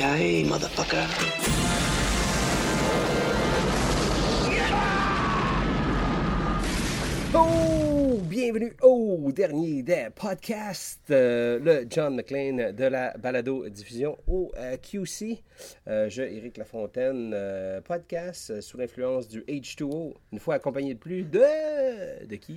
Motherfucker. 0.00 1.06
Oh, 7.34 8.18
bienvenue 8.22 8.74
au 8.80 9.30
dernier 9.30 9.82
des 9.82 10.08
podcasts, 10.16 11.10
euh, 11.10 11.58
le 11.58 11.86
John 11.90 12.16
McLean 12.16 12.72
de 12.72 12.84
la 12.84 13.12
balado 13.18 13.68
diffusion 13.68 14.16
au 14.26 14.50
euh, 14.56 14.78
QC. 14.78 15.42
Euh, 15.86 16.08
je, 16.08 16.22
Éric 16.22 16.56
Lafontaine, 16.56 17.32
euh, 17.34 17.82
podcast 17.82 18.52
euh, 18.52 18.60
sous 18.62 18.78
l'influence 18.78 19.28
du 19.28 19.40
H2O, 19.42 20.14
une 20.32 20.38
fois 20.38 20.54
accompagné 20.54 20.94
de 20.94 20.98
plus 20.98 21.24
de... 21.24 22.24
de 22.26 22.36
qui? 22.36 22.56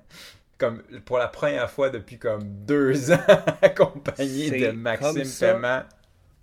comme 0.56 0.82
pour 1.04 1.18
la 1.18 1.28
première 1.28 1.70
fois 1.70 1.90
depuis 1.90 2.18
comme 2.18 2.44
deux 2.44 3.12
ans, 3.12 3.18
accompagné 3.62 4.50
de 4.50 4.70
Maxime. 4.70 5.22
Paiement. 5.38 5.82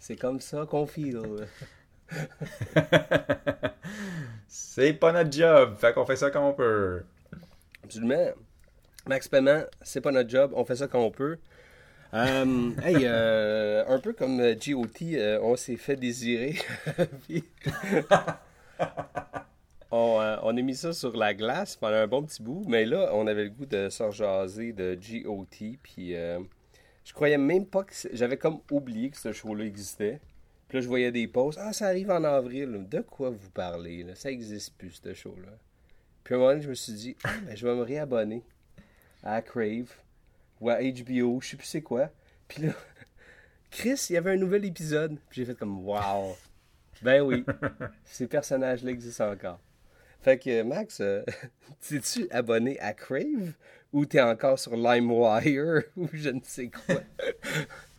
C'est 0.08 0.18
comme 0.18 0.40
ça 0.40 0.68
qu'on 0.70 0.86
file. 0.86 1.20
C'est 4.48 4.93
pas 4.93 5.12
notre 5.12 5.35
job, 5.35 5.76
fait 5.80 5.96
qu'on 5.96 6.05
fait 6.05 6.16
ça 6.16 6.30
comme 6.30 6.43
on 6.43 6.54
peut. 6.54 7.02
Absolument. 7.84 8.27
Max 9.07 9.27
Paiement, 9.27 9.63
c'est 9.82 10.02
pas 10.02 10.12
notre 10.12 10.30
job, 10.30 10.52
on 10.54 10.63
fait 10.63 10.76
ça 10.76 10.88
quand 10.88 10.99
on 10.99 11.10
peut. 11.10 11.40
Euh, 12.13 12.70
hey, 12.84 12.98
euh, 13.02 13.84
un 13.88 13.98
peu 13.98 14.13
comme 14.13 14.40
euh, 14.41 14.54
GOT, 14.54 15.15
euh, 15.15 15.40
on 15.41 15.55
s'est 15.55 15.76
fait 15.76 15.96
désirer. 15.96 16.54
Puis, 17.27 17.43
on, 19.90 20.37
on 20.43 20.55
a 20.55 20.62
mis 20.62 20.76
ça 20.76 20.93
sur 20.93 21.18
la 21.18 21.34
glace 21.34 21.76
pendant 21.77 21.96
un 21.96 22.08
bon 22.08 22.21
petit 22.21 22.43
bout, 22.43 22.63
mais 22.68 22.85
là, 22.85 23.10
on 23.13 23.26
avait 23.26 23.46
le 23.46 23.49
goût 23.49 23.65
de 23.65 23.90
se 23.90 24.04
rejaser 24.04 24.71
de 24.71 24.93
GOT. 24.93 25.80
Puis, 25.82 26.15
euh, 26.15 26.41
je 27.06 27.14
croyais 27.14 27.38
même 27.38 27.66
pas 27.66 27.84
que. 27.84 27.94
J'avais 28.12 28.38
comme 28.38 28.60
oublié 28.72 29.12
que 29.12 29.18
ce 29.18 29.32
show-là 29.32 29.64
existait. 29.64 30.20
Puis 30.68 30.80
là, 30.80 30.82
je 30.82 30.88
voyais 30.88 31.12
des 31.12 31.28
posts. 31.28 31.60
Ah, 31.62 31.72
ça 31.72 31.86
arrive 31.86 32.10
en 32.10 32.24
avril. 32.24 32.88
De 32.90 33.00
quoi 33.02 33.30
vous 33.30 33.50
parlez? 33.52 34.04
Là? 34.04 34.16
Ça 34.16 34.32
existe 34.32 34.76
plus, 34.76 35.00
ce 35.02 35.14
show-là. 35.14 35.52
Puis 36.24 36.34
à 36.34 36.38
un 36.38 36.40
moment 36.40 36.52
donné, 36.52 36.64
je 36.64 36.70
me 36.70 36.74
suis 36.74 36.94
dit, 36.94 37.16
ah, 37.24 37.30
ben, 37.46 37.56
je 37.56 37.68
vais 37.68 37.76
me 37.76 37.84
réabonner 37.84 38.44
à 39.24 39.44
Crave 39.44 39.94
ou 40.60 40.70
à 40.72 40.82
HBO, 40.82 41.40
je 41.42 41.50
sais 41.50 41.58
plus 41.58 41.68
c'est 41.68 41.82
quoi. 41.84 42.10
Puis 42.48 42.64
là, 42.64 42.74
Chris, 43.70 44.08
il 44.10 44.14
y 44.14 44.18
avait 44.18 44.32
un 44.32 44.38
nouvel 44.38 44.66
épisode. 44.66 45.18
Puis 45.30 45.42
j'ai 45.42 45.46
fait 45.46 45.56
comme, 45.56 45.86
wow. 45.86 46.36
Ben 47.04 47.22
oui, 47.22 47.46
ces 48.04 48.26
personnages-là 48.26 48.90
existent 48.90 49.32
encore. 49.32 49.60
Fait 50.22 50.40
que 50.40 50.64
Max, 50.64 51.02
euh, 51.02 51.24
t'es-tu 51.88 52.28
abonné 52.32 52.80
à 52.80 52.94
Crave 52.94 53.54
ou 53.96 54.05
t'es 54.05 54.20
encore 54.20 54.60
sur 54.60 54.76
LimeWire 54.76 55.84
ou 55.98 56.10
je 56.13 56.29
ne 56.29 56.41
sais 56.43 56.70
quoi? 56.70 56.96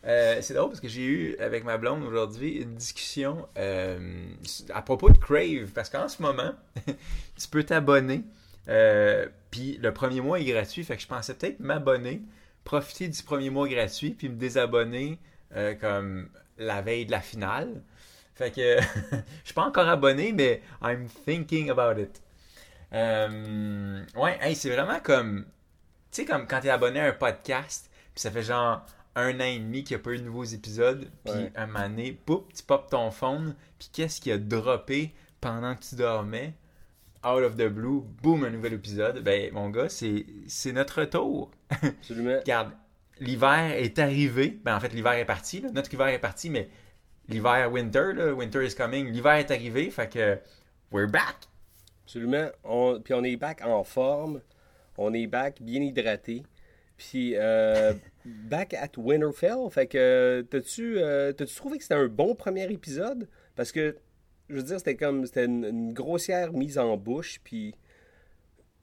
Euh, 0.05 0.37
c'est 0.39 0.53
drôle 0.53 0.69
parce 0.69 0.79
que 0.79 0.87
j'ai 0.87 1.03
eu 1.03 1.37
avec 1.37 1.65
ma 1.65 1.77
blonde 1.77 2.01
aujourd'hui 2.01 2.59
une 2.61 2.75
discussion 2.75 3.45
euh, 3.57 4.25
à 4.73 4.81
propos 4.81 5.09
de 5.09 5.17
Crave. 5.17 5.71
Parce 5.75 5.89
qu'en 5.89 6.07
ce 6.07 6.21
moment, 6.21 6.53
tu 7.37 7.47
peux 7.51 7.63
t'abonner. 7.63 8.23
euh, 8.69 9.27
puis 9.51 9.77
le 9.81 9.93
premier 9.93 10.21
mois 10.21 10.39
est 10.39 10.45
gratuit. 10.45 10.85
Fait 10.85 10.95
que 10.95 11.01
je 11.01 11.07
pensais 11.07 11.33
peut-être 11.33 11.59
m'abonner, 11.59 12.21
profiter 12.63 13.09
du 13.09 13.21
premier 13.21 13.49
mois 13.49 13.67
gratuit, 13.67 14.11
puis 14.11 14.29
me 14.29 14.35
désabonner 14.35 15.19
comme 15.81 16.29
la 16.57 16.81
veille 16.81 17.05
de 17.05 17.11
la 17.11 17.19
finale. 17.19 17.81
Fait 18.35 18.51
que 18.51 18.79
je 18.79 19.17
suis 19.43 19.53
pas 19.53 19.65
encore 19.65 19.89
abonné, 19.89 20.31
mais 20.31 20.61
I'm 20.81 21.09
thinking 21.25 21.69
about 21.69 21.99
it. 21.99 22.21
Ouais, 22.93 24.37
hey, 24.39 24.55
c'est 24.55 24.69
vraiment 24.69 25.01
comme. 25.01 25.47
Tu 26.17 26.23
sais, 26.23 26.27
comme 26.27 26.47
quand 26.47 26.61
t'es 26.61 26.71
abonné 26.71 26.99
à 26.99 27.05
un 27.05 27.11
podcast, 27.11 27.91
puis 28.15 28.21
ça 28.21 28.31
fait 28.31 28.41
genre 28.41 28.83
un 29.15 29.39
an 29.39 29.43
et 29.43 29.59
demi 29.59 29.83
qu'il 29.83 29.95
n'y 29.95 30.01
a 30.01 30.03
pas 30.03 30.13
eu 30.13 30.17
de 30.17 30.23
nouveaux 30.23 30.45
épisodes, 30.45 31.07
puis 31.23 31.31
Ouais. 31.35 31.51
un 31.55 31.67
moment 31.67 31.87
donné, 31.87 32.19
tu 32.25 32.63
pop 32.63 32.89
ton 32.89 33.11
phone, 33.11 33.55
puis 33.77 33.89
qu'est-ce 33.93 34.19
qui 34.19 34.31
a 34.31 34.39
droppé 34.39 35.13
pendant 35.41 35.75
que 35.75 35.83
tu 35.83 35.93
dormais? 35.93 36.55
Out 37.23 37.43
of 37.43 37.55
the 37.55 37.67
blue, 37.67 38.01
boum, 38.23 38.45
un 38.45 38.49
nouvel 38.49 38.73
épisode. 38.73 39.19
Ben, 39.23 39.53
mon 39.53 39.69
gars, 39.69 39.89
c'est 39.89 40.25
c'est 40.47 40.71
notre 40.71 41.01
retour. 41.01 41.51
Absolument. 41.83 42.39
Regarde, 42.39 42.71
l'hiver 43.19 43.73
est 43.77 43.99
arrivé. 43.99 44.59
Ben, 44.63 44.75
en 44.75 44.79
fait, 44.79 44.93
l'hiver 44.93 45.13
est 45.13 45.25
parti. 45.25 45.61
là. 45.61 45.69
Notre 45.69 45.93
hiver 45.93 46.07
est 46.07 46.17
parti, 46.17 46.49
mais 46.49 46.67
l'hiver, 47.29 47.71
winter, 47.71 48.13
là, 48.15 48.33
winter 48.33 48.65
is 48.65 48.73
coming. 48.73 49.11
L'hiver 49.11 49.33
est 49.33 49.51
arrivé, 49.51 49.91
fait 49.91 50.11
que 50.11 50.39
we're 50.91 51.07
back. 51.07 51.35
Absolument. 52.05 52.49
On, 52.63 52.99
puis 53.01 53.13
on 53.13 53.23
est 53.23 53.35
back 53.37 53.61
en 53.63 53.83
forme. 53.83 54.41
On 54.97 55.13
est 55.13 55.27
back 55.27 55.61
bien 55.61 55.81
hydraté. 55.81 56.43
Puis 56.97 57.33
euh, 57.35 57.93
back 58.25 58.73
at 58.73 58.91
Winterfell. 58.97 59.69
Fait 59.69 59.87
que 59.87 60.45
t'as-tu 60.49 60.97
euh, 60.99 61.31
t'as-tu 61.33 61.55
trouvé 61.55 61.77
que 61.77 61.83
c'était 61.83 61.95
un 61.95 62.07
bon 62.07 62.35
premier 62.35 62.71
épisode? 62.71 63.27
Parce 63.55 63.71
que 63.71 63.97
je 64.49 64.55
veux 64.55 64.63
dire, 64.63 64.77
c'était 64.77 64.95
comme 64.95 65.25
c'était 65.25 65.45
une, 65.45 65.65
une 65.65 65.93
grossière 65.93 66.53
mise 66.53 66.77
en 66.77 66.97
bouche. 66.97 67.39
Puis 67.43 67.75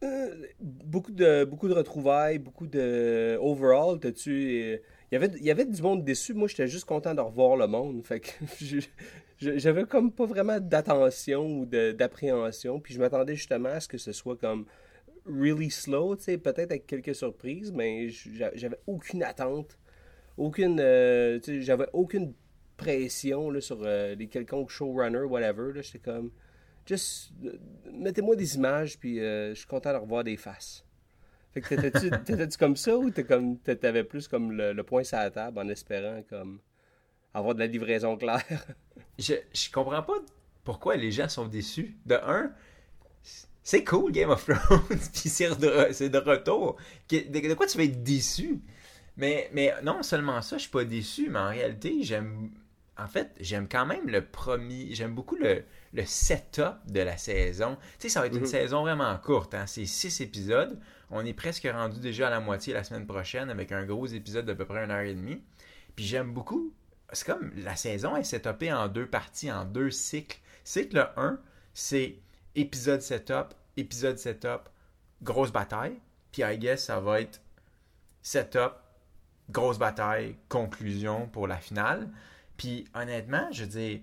euh, 0.02 0.46
beaucoup 0.60 1.12
de 1.12 1.44
beaucoup 1.44 1.68
de 1.68 1.74
retrouvailles, 1.74 2.38
beaucoup 2.38 2.66
de 2.66 3.36
overall. 3.40 3.98
T'as-tu 3.98 4.30
euh, 4.32 4.76
il 5.10 5.14
y 5.14 5.16
avait 5.16 5.30
il 5.38 5.44
y 5.44 5.50
avait 5.50 5.64
du 5.64 5.80
monde 5.82 6.04
déçu. 6.04 6.34
Moi, 6.34 6.48
j'étais 6.48 6.68
juste 6.68 6.84
content 6.84 7.14
de 7.14 7.20
revoir 7.20 7.56
le 7.56 7.66
monde. 7.66 8.04
Fait 8.04 8.20
que 8.20 8.28
j'avais 9.38 9.84
comme 9.84 10.12
pas 10.12 10.26
vraiment 10.26 10.60
d'attention 10.60 11.46
ou 11.60 11.66
de- 11.66 11.92
d'appréhension. 11.92 12.80
Puis 12.80 12.94
je 12.94 13.00
m'attendais 13.00 13.34
justement 13.34 13.70
à 13.70 13.80
ce 13.80 13.88
que 13.88 13.98
ce 13.98 14.12
soit 14.12 14.36
comme 14.36 14.66
really 15.26 15.70
slow, 15.70 16.16
tu 16.16 16.24
sais, 16.24 16.38
peut-être 16.38 16.70
avec 16.70 16.86
quelques 16.86 17.14
surprises, 17.14 17.72
mais 17.72 18.08
j'a- 18.10 18.54
j'avais 18.54 18.78
aucune 18.86 19.22
attente, 19.22 19.78
aucune, 20.36 20.78
euh, 20.80 21.38
j'avais 21.60 21.86
aucune 21.92 22.34
pression 22.76 23.50
là, 23.50 23.60
sur 23.60 23.78
euh, 23.82 24.14
les 24.14 24.26
quelconques 24.26 24.70
showrunners, 24.70 25.24
whatever. 25.24 25.72
J'étais 25.82 25.98
comme, 25.98 26.30
juste 26.86 27.32
mettez-moi 27.92 28.36
des 28.36 28.56
images, 28.56 28.98
puis 28.98 29.20
euh, 29.20 29.50
je 29.50 29.60
suis 29.60 29.66
content 29.66 29.92
de 29.92 29.98
revoir 29.98 30.24
des 30.24 30.36
faces. 30.36 30.84
Fait 31.52 31.60
que 31.60 31.68
t'étais-tu 31.74 32.10
t'étais-tu 32.24 32.58
comme 32.58 32.76
ça 32.76 32.96
ou 32.98 33.10
comme 33.12 33.58
t'avais 33.58 34.04
plus 34.04 34.26
comme 34.28 34.52
le, 34.52 34.72
le 34.72 34.82
point 34.82 35.04
sur 35.04 35.18
la 35.18 35.30
table 35.30 35.58
en 35.58 35.68
espérant 35.68 36.20
comme 36.28 36.58
avoir 37.32 37.54
de 37.54 37.60
la 37.60 37.66
livraison 37.66 38.16
claire? 38.16 38.44
Je, 39.18 39.34
je 39.52 39.70
comprends 39.70 40.02
pas 40.02 40.18
pourquoi 40.64 40.96
les 40.96 41.12
gens 41.12 41.28
sont 41.28 41.46
déçus. 41.46 41.96
De 42.06 42.16
un, 42.16 42.52
c'est 43.64 43.82
cool 43.82 44.12
Game 44.12 44.28
of 44.28 44.44
Thrones, 44.44 44.82
puis 44.88 45.30
c'est 45.30 45.48
de, 45.58 46.18
retour. 46.18 46.76
De, 47.08 47.48
de 47.48 47.54
quoi 47.54 47.66
tu 47.66 47.78
vas 47.78 47.84
être 47.84 48.02
déçu? 48.02 48.60
Mais, 49.16 49.48
mais 49.52 49.72
non 49.82 50.02
seulement 50.02 50.42
ça, 50.42 50.58
je 50.58 50.62
suis 50.62 50.70
pas 50.70 50.84
déçu, 50.84 51.30
mais 51.30 51.38
en 51.38 51.48
réalité, 51.48 52.02
j'aime. 52.02 52.50
En 52.96 53.08
fait, 53.08 53.34
j'aime 53.40 53.66
quand 53.66 53.86
même 53.86 54.06
le 54.06 54.24
premier. 54.24 54.94
J'aime 54.94 55.14
beaucoup 55.14 55.34
le, 55.34 55.64
le 55.94 56.04
setup 56.04 56.76
de 56.86 57.00
la 57.00 57.16
saison. 57.16 57.76
Tu 57.98 58.02
sais, 58.02 58.08
ça 58.10 58.20
va 58.20 58.26
être 58.26 58.36
une 58.36 58.46
saison 58.46 58.82
vraiment 58.82 59.16
courte. 59.16 59.54
Hein? 59.54 59.66
C'est 59.66 59.86
six 59.86 60.20
épisodes. 60.20 60.78
On 61.10 61.24
est 61.24 61.32
presque 61.32 61.66
rendu 61.72 62.00
déjà 62.00 62.28
à 62.28 62.30
la 62.30 62.40
moitié 62.40 62.74
la 62.74 62.84
semaine 62.84 63.06
prochaine 63.06 63.50
avec 63.50 63.72
un 63.72 63.84
gros 63.84 64.06
épisode 64.06 64.46
d'à 64.46 64.54
peu 64.54 64.64
près 64.64 64.84
une 64.84 64.90
heure 64.90 65.00
et 65.00 65.14
demie. 65.14 65.42
Puis 65.96 66.04
j'aime 66.04 66.32
beaucoup. 66.32 66.72
C'est 67.12 67.26
comme 67.26 67.50
la 67.56 67.76
saison 67.76 68.14
est 68.14 68.24
setupée 68.24 68.72
en 68.72 68.88
deux 68.88 69.06
parties, 69.06 69.50
en 69.50 69.64
deux 69.64 69.90
cycles. 69.90 70.38
Cycle 70.64 71.10
1, 71.16 71.38
c'est 71.72 72.18
épisode 72.56 73.00
setup, 73.02 73.54
épisode 73.76 74.18
setup, 74.18 74.68
grosse 75.22 75.52
bataille. 75.52 75.98
Puis 76.32 76.42
I 76.42 76.58
guess 76.58 76.84
ça 76.84 77.00
va 77.00 77.20
être 77.20 77.40
setup, 78.22 78.72
grosse 79.50 79.78
bataille, 79.78 80.36
conclusion 80.48 81.26
pour 81.28 81.46
la 81.46 81.56
finale. 81.58 82.08
Puis 82.56 82.86
honnêtement, 82.94 83.48
je 83.52 83.62
veux 83.64 83.70
dire, 83.70 84.00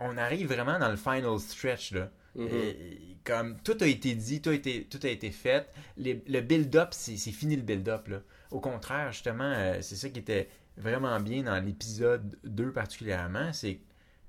on 0.00 0.16
arrive 0.16 0.48
vraiment 0.52 0.78
dans 0.78 0.90
le 0.90 0.96
final 0.96 1.38
stretch 1.38 1.92
là. 1.92 2.10
Et- 2.38 3.16
comme 3.24 3.58
tout 3.62 3.76
a 3.80 3.86
été 3.86 4.14
dit, 4.14 4.40
tout 4.40 4.50
a 4.50 4.54
été, 4.54 4.84
tout 4.84 5.00
a 5.02 5.08
été 5.08 5.30
fait. 5.32 5.68
Les- 5.96 6.22
le 6.28 6.40
build-up, 6.42 6.90
c'est 6.92 7.16
fini 7.16 7.56
le 7.56 7.62
build-up. 7.62 8.06
là. 8.08 8.20
Au 8.52 8.60
contraire, 8.60 9.10
justement, 9.10 9.52
euh, 9.56 9.78
c'est 9.80 9.96
ça 9.96 10.08
qui 10.10 10.20
était 10.20 10.48
vraiment 10.76 11.18
bien 11.18 11.42
dans 11.42 11.58
l'épisode 11.58 12.38
2 12.44 12.72
particulièrement, 12.72 13.52
c'est 13.52 13.80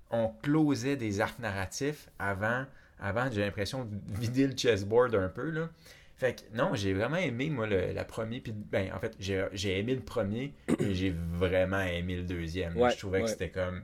on 0.09 0.29
closait 0.41 0.95
des 0.95 1.19
arcs 1.21 1.37
narratifs 1.39 2.09
avant, 2.17 2.65
avant 2.99 3.29
j'ai 3.31 3.41
l'impression 3.41 3.85
de 3.85 3.95
vider 4.19 4.47
le 4.47 4.57
chessboard 4.57 5.15
un 5.15 5.29
peu. 5.29 5.49
Là. 5.49 5.69
Fait 6.17 6.35
que 6.35 6.57
non, 6.57 6.73
j'ai 6.73 6.93
vraiment 6.93 7.17
aimé, 7.17 7.51
moi, 7.51 7.67
le, 7.67 7.91
la 7.93 8.03
première. 8.03 8.41
Puis, 8.41 8.51
ben, 8.51 8.91
en 8.91 8.99
fait, 8.99 9.15
j'ai 9.19 9.45
j'ai 9.53 9.77
aimé 9.77 9.93
le 9.93 10.01
premier, 10.01 10.53
mais 10.79 10.95
j'ai 10.95 11.11
vraiment 11.11 11.81
aimé 11.81 12.15
le 12.15 12.23
deuxième. 12.23 12.75
Ouais, 12.75 12.89
je 12.91 12.97
trouvais 12.97 13.19
ouais. 13.19 13.25
que 13.25 13.29
c'était 13.29 13.51
comme 13.51 13.83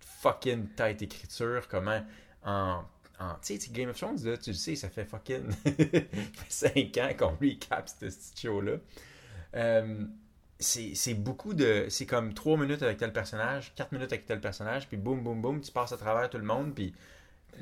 fucking 0.00 0.68
tight 0.74 1.02
écriture, 1.02 1.68
comment 1.68 2.02
en. 2.44 2.82
en 3.20 3.34
tu 3.44 3.60
sais, 3.60 3.70
Game 3.72 3.90
of 3.90 3.98
Thrones, 3.98 4.24
là, 4.24 4.38
tu 4.38 4.50
le 4.50 4.56
sais, 4.56 4.74
ça 4.74 4.88
fait 4.88 5.04
fucking 5.04 5.50
5 6.48 6.96
ans 6.98 7.10
qu'on 7.18 7.36
recap 7.36 7.88
ce 7.88 8.08
show-là. 8.40 8.78
Euh, 9.54 10.04
c'est 10.58 10.94
c'est 10.94 11.12
beaucoup 11.12 11.52
de. 11.52 11.88
C'est 11.90 12.06
comme 12.06 12.32
3 12.32 12.56
minutes 12.56 12.82
avec 12.82 12.96
tel 12.96 13.12
personnage, 13.12 13.74
4 13.74 13.92
minutes 13.92 14.12
avec 14.12 14.24
tel 14.24 14.40
personnage, 14.40 14.88
puis 14.88 14.96
boum, 14.96 15.22
boum, 15.22 15.42
boum, 15.42 15.60
tu 15.60 15.70
passes 15.70 15.92
à 15.92 15.98
travers 15.98 16.30
tout 16.30 16.38
le 16.38 16.44
monde, 16.44 16.74
puis 16.74 16.94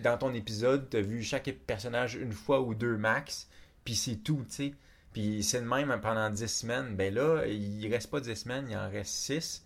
dans 0.02 0.18
ton 0.18 0.34
épisode, 0.34 0.88
tu 0.90 0.96
as 0.98 1.00
vu 1.00 1.22
chaque 1.22 1.50
personnage 1.66 2.14
une 2.14 2.32
fois 2.32 2.60
ou 2.60 2.74
deux 2.74 2.96
max, 2.96 3.48
puis 3.84 3.94
c'est 3.94 4.16
tout, 4.16 4.44
tu 4.48 4.54
sais. 4.54 4.74
Puis 5.12 5.42
c'est 5.44 5.60
le 5.60 5.66
même 5.66 5.96
pendant 6.00 6.28
10 6.28 6.46
semaines. 6.46 6.96
Ben 6.96 7.14
là, 7.14 7.46
il 7.46 7.86
reste 7.92 8.10
pas 8.10 8.20
10 8.20 8.34
semaines, 8.34 8.66
il 8.68 8.76
en 8.76 8.90
reste 8.90 9.14
6. 9.14 9.64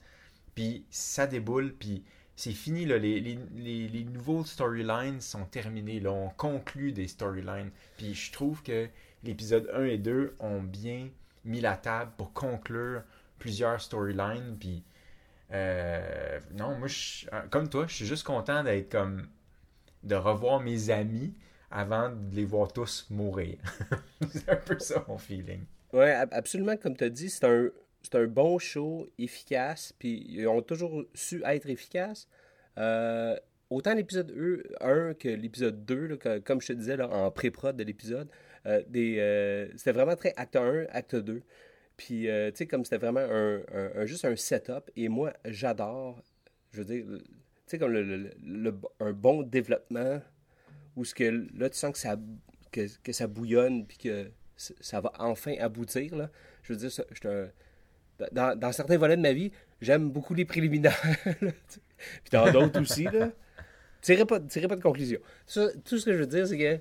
Puis 0.54 0.84
ça 0.90 1.26
déboule, 1.26 1.72
puis 1.72 2.04
c'est 2.36 2.52
fini, 2.52 2.84
là. 2.84 2.98
Les, 2.98 4.04
nouveaux 4.12 4.44
storylines 4.44 5.20
sont 5.20 5.44
terminés, 5.46 6.00
là. 6.00 6.12
On 6.12 6.28
conclut 6.30 6.92
des 6.92 7.08
storylines. 7.08 7.70
Puis 7.96 8.14
je 8.14 8.30
trouve 8.32 8.62
que 8.62 8.88
l'épisode 9.24 9.70
1 9.72 9.84
et 9.84 9.98
2 9.98 10.36
ont 10.40 10.62
bien 10.62 11.08
mis 11.44 11.60
la 11.60 11.76
table 11.76 12.12
pour 12.18 12.32
conclure 12.32 13.02
plusieurs 13.38 13.80
storylines. 13.80 14.56
Puis 14.60 14.82
euh, 15.52 16.40
non, 16.52 16.76
moi, 16.78 16.88
je- 16.88 17.26
comme 17.50 17.68
toi, 17.68 17.86
je 17.88 17.94
suis 17.94 18.06
juste 18.06 18.24
content 18.24 18.62
d'être 18.62 18.90
comme 18.92 19.26
de 20.02 20.14
revoir 20.14 20.60
mes 20.60 20.90
amis 20.90 21.32
avant 21.70 22.10
de 22.10 22.34
les 22.34 22.44
voir 22.44 22.72
tous 22.72 23.06
mourir. 23.10 23.58
c'est 24.32 24.48
un 24.48 24.56
peu 24.56 24.78
ça 24.78 25.04
mon 25.08 25.18
feeling. 25.18 25.60
Ouais, 25.92 26.10
ab- 26.12 26.30
absolument, 26.32 26.76
comme 26.76 26.96
tu 26.96 27.04
as 27.04 27.10
dit, 27.10 27.28
c'est 27.30 27.44
un, 27.44 27.68
un 28.14 28.26
bon 28.26 28.58
show, 28.58 29.08
efficace, 29.18 29.92
puis 29.98 30.24
ils 30.28 30.46
ont 30.46 30.62
toujours 30.62 31.04
su 31.14 31.42
être 31.44 31.68
efficaces. 31.68 32.28
Euh, 32.78 33.36
autant 33.70 33.94
l'épisode 33.94 34.32
1 34.80 35.14
que 35.14 35.28
l'épisode 35.28 35.84
2, 35.84 36.06
là, 36.06 36.16
que- 36.16 36.38
comme 36.38 36.60
je 36.60 36.68
te 36.68 36.72
disais 36.74 37.00
en 37.02 37.30
pré-prod 37.30 37.76
de 37.76 37.84
l'épisode, 37.84 38.28
euh, 38.66 38.82
euh, 38.94 39.68
c'était 39.76 39.92
vraiment 39.92 40.16
très 40.16 40.32
acte 40.36 40.56
1, 40.56 40.86
acte 40.90 41.16
2. 41.16 41.42
Puis, 41.96 42.22
tu 42.22 42.28
sais, 42.54 42.66
comme 42.66 42.84
c'était 42.84 42.98
vraiment 42.98 43.20
un, 43.20 43.60
un- 43.96 44.06
juste 44.06 44.24
un 44.24 44.36
setup, 44.36 44.90
et 44.96 45.08
moi, 45.08 45.32
j'adore, 45.44 46.22
je 46.72 46.78
veux 46.78 46.84
dire, 46.84 47.04
sais, 47.70 47.78
comme 47.78 47.92
le, 47.92 48.02
le- 48.42 48.74
un 49.00 49.12
bon 49.12 49.42
développement 49.42 50.20
où 50.96 51.04
ce 51.04 51.14
que 51.14 51.24
là, 51.58 51.68
tu 51.70 51.76
sens 51.78 51.92
que 51.92 51.98
ça, 51.98 52.16
que, 52.72 52.86
que 53.02 53.12
ça 53.12 53.26
bouillonne, 53.26 53.86
puis 53.86 53.98
que 53.98 54.30
ça 54.56 55.00
va 55.00 55.12
enfin 55.18 55.54
aboutir. 55.60 56.16
Là. 56.16 56.30
Je 56.62 56.72
veux 56.72 56.78
dire, 56.78 56.90
ça- 56.92 57.04
je 57.12 57.46
dans, 58.32 58.58
dans 58.58 58.72
certains 58.72 58.98
volets 58.98 59.16
de 59.16 59.22
ma 59.22 59.32
vie, 59.32 59.52
j'aime 59.80 60.10
beaucoup 60.10 60.34
les 60.34 60.44
préliminaires. 60.44 61.00
puis 61.40 62.30
dans 62.32 62.50
d'autres 62.50 62.80
aussi. 62.80 63.04
Là. 63.04 63.30
Tirez 64.00 64.24
pas, 64.24 64.40
tirez 64.40 64.66
pas 64.68 64.76
de 64.76 64.82
conclusion. 64.82 65.20
Tout 65.84 65.98
ce 65.98 66.04
que 66.04 66.12
je 66.12 66.18
veux 66.18 66.26
dire, 66.26 66.46
c'est 66.46 66.58
que 66.58 66.80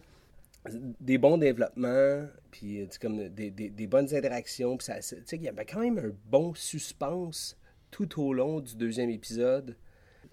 des 1.00 1.18
bons 1.18 1.38
développements, 1.38 2.28
puis 2.51 2.81
euh, 2.81 2.88
comme 3.00 3.30
des, 3.30 3.51
des- 3.51 3.69
des 3.69 3.88
bonnes 3.88 4.13
interactions, 4.13 4.75
puis 4.78 4.86
ça, 4.88 4.98
il 5.33 5.42
y 5.44 5.48
avait 5.48 5.66
quand 5.66 5.80
même 5.80 5.98
un 6.00 6.12
bon 6.30 6.54
suspense 6.56 7.57
tout 7.92 8.22
au 8.22 8.33
long 8.33 8.60
du 8.60 8.75
deuxième 8.75 9.10
épisode. 9.10 9.75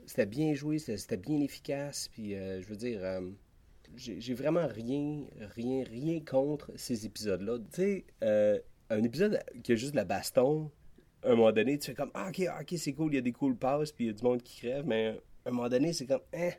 C'était 0.07 0.27
bien 0.27 0.55
joué, 0.55 0.79
c'était 0.79 1.17
bien 1.17 1.41
efficace, 1.41 2.09
puis 2.09 2.35
euh, 2.35 2.61
je 2.61 2.67
veux 2.67 2.77
dire, 2.77 3.01
euh, 3.03 3.21
j'ai 3.97 4.35
vraiment 4.35 4.67
rien, 4.67 5.25
rien, 5.55 5.85
rien 5.85 6.21
contre 6.21 6.71
ces 6.77 7.07
épisodes-là. 7.07 7.59
Tu 7.59 7.65
sais, 7.71 8.05
euh, 8.23 8.59
un 8.91 9.03
épisode 9.03 9.41
qui 9.63 9.73
a 9.73 9.77
juste 9.77 9.93
de 9.93 9.97
la 9.97 10.05
baston, 10.05 10.71
à 11.23 11.29
un 11.29 11.37
moment 11.37 11.53
donné, 11.53 11.79
tu 11.79 11.87
fais 11.87 11.95
comme, 11.95 12.11
ah, 12.15 12.29
ok, 12.29 12.47
ah, 12.51 12.59
ok, 12.61 12.75
c'est 12.77 12.93
cool, 12.93 13.13
il 13.13 13.17
y 13.17 13.19
a 13.19 13.23
des 13.23 13.33
cool 13.33 13.57
passes, 13.57 13.93
puis 13.93 14.07
il 14.07 14.09
y 14.09 14.11
a 14.11 14.13
du 14.13 14.23
monde 14.23 14.43
qui 14.43 14.61
crève, 14.61 14.87
mais 14.87 15.19
à 15.45 15.49
un 15.49 15.53
moment 15.53 15.69
donné, 15.69 15.93
c'est 15.93 16.07
comme, 16.07 16.23
hein, 16.35 16.51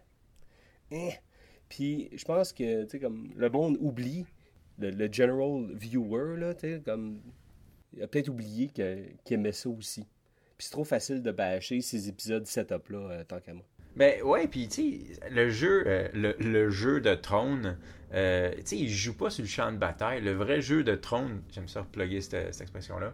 hein. 0.91 1.09
Puis 1.69 2.09
je 2.13 2.25
pense 2.25 2.53
que, 2.53 2.83
tu 2.83 2.89
sais, 2.89 2.99
comme, 2.99 3.31
le 3.35 3.49
monde 3.49 3.77
oublie, 3.79 4.25
le, 4.79 5.11
general 5.11 5.73
viewer, 5.75 6.37
là, 6.37 6.53
tu 6.53 6.61
sais, 6.61 6.81
comme, 6.83 7.21
il 7.93 8.03
a 8.03 8.07
peut-être 8.07 8.29
oublié 8.29 8.69
qu'il 8.69 9.33
aimait 9.33 9.51
ça 9.51 9.69
aussi. 9.69 10.05
Puis 10.57 10.67
c'est 10.67 10.71
trop 10.71 10.83
facile 10.85 11.21
de 11.21 11.31
bâcher 11.31 11.81
ces 11.81 12.07
épisodes 12.09 12.45
setup-là, 12.45 12.97
euh, 13.11 13.23
tant 13.23 13.39
qu'à 13.39 13.53
moi. 13.53 13.63
Ben 13.95 14.21
ouais, 14.23 14.47
puis 14.47 14.67
tu 14.67 14.75
sais, 15.15 15.29
le 15.31 15.49
jeu, 15.49 15.83
euh, 15.87 16.07
le, 16.13 16.35
le 16.39 16.69
jeu 16.69 16.99
de 16.99 17.15
trône, 17.15 17.77
euh, 18.13 18.51
tu 18.57 18.61
sais, 18.65 18.77
il 18.77 18.89
joue 18.89 19.15
pas 19.15 19.29
sur 19.29 19.41
le 19.43 19.47
champ 19.47 19.71
de 19.71 19.77
bataille. 19.77 20.21
Le 20.21 20.33
vrai 20.33 20.61
jeu 20.61 20.83
de 20.83 20.95
trône, 20.95 21.41
j'aime 21.53 21.67
ça 21.69 21.81
reploguer 21.81 22.19
cette, 22.21 22.53
cette 22.53 22.61
expression-là, 22.63 23.13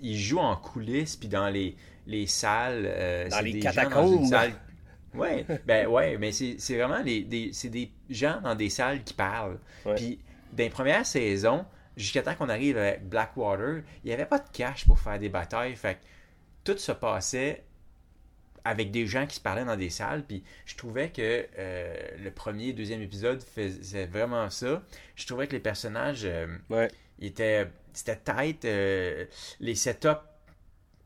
il 0.00 0.18
joue 0.18 0.38
en 0.38 0.56
coulisses, 0.56 1.16
puis 1.16 1.28
dans 1.28 1.48
les, 1.48 1.74
les 2.06 2.26
salles. 2.26 2.84
euh, 2.86 3.28
Dans 3.28 3.40
les 3.40 3.52
des 3.54 3.60
gens 3.62 3.70
catacombes. 3.72 4.20
une 4.20 4.26
salle- 4.26 4.52
Ouais, 5.14 5.44
ben 5.66 5.88
ouais, 5.88 6.16
mais 6.18 6.30
c'est 6.30 6.76
vraiment 6.76 7.02
les, 7.02 7.22
des, 7.22 7.50
des 7.64 7.90
gens 8.08 8.40
dans 8.42 8.54
des 8.54 8.68
salles 8.70 9.02
qui 9.02 9.12
parlent. 9.12 9.58
Puis, 9.96 10.20
dans 10.52 10.62
les 10.62 10.70
premières 10.70 11.04
saisons, 11.04 11.64
jusqu'à 11.96 12.22
temps 12.22 12.36
qu'on 12.36 12.48
arrive 12.48 12.78
à 12.78 12.96
Blackwater, 12.96 13.82
il 14.04 14.06
n'y 14.06 14.12
avait 14.12 14.24
pas 14.24 14.38
de 14.38 14.48
cash 14.52 14.86
pour 14.86 15.00
faire 15.00 15.18
des 15.18 15.28
batailles. 15.28 15.74
Fait 15.74 15.94
que 15.96 16.00
tout 16.64 16.76
se 16.78 16.92
passait 16.92 17.64
avec 18.64 18.90
des 18.90 19.06
gens 19.06 19.26
qui 19.26 19.36
se 19.36 19.40
parlaient 19.40 19.64
dans 19.64 19.76
des 19.76 19.90
salles. 19.90 20.24
Puis 20.26 20.42
je 20.66 20.76
trouvais 20.76 21.10
que 21.10 21.46
euh, 21.58 21.94
le 22.22 22.30
premier 22.30 22.68
et 22.68 22.72
deuxième 22.72 23.02
épisode 23.02 23.42
faisait 23.42 24.06
vraiment 24.06 24.50
ça. 24.50 24.82
Je 25.16 25.26
trouvais 25.26 25.46
que 25.46 25.52
les 25.52 25.60
personnages 25.60 26.22
euh, 26.24 26.46
Ouais. 26.68 26.88
étaient, 27.20 27.66
c'était 27.94 28.18
tight. 28.18 28.64
euh, 28.64 29.24
les 29.60 29.74
setups 29.74 30.08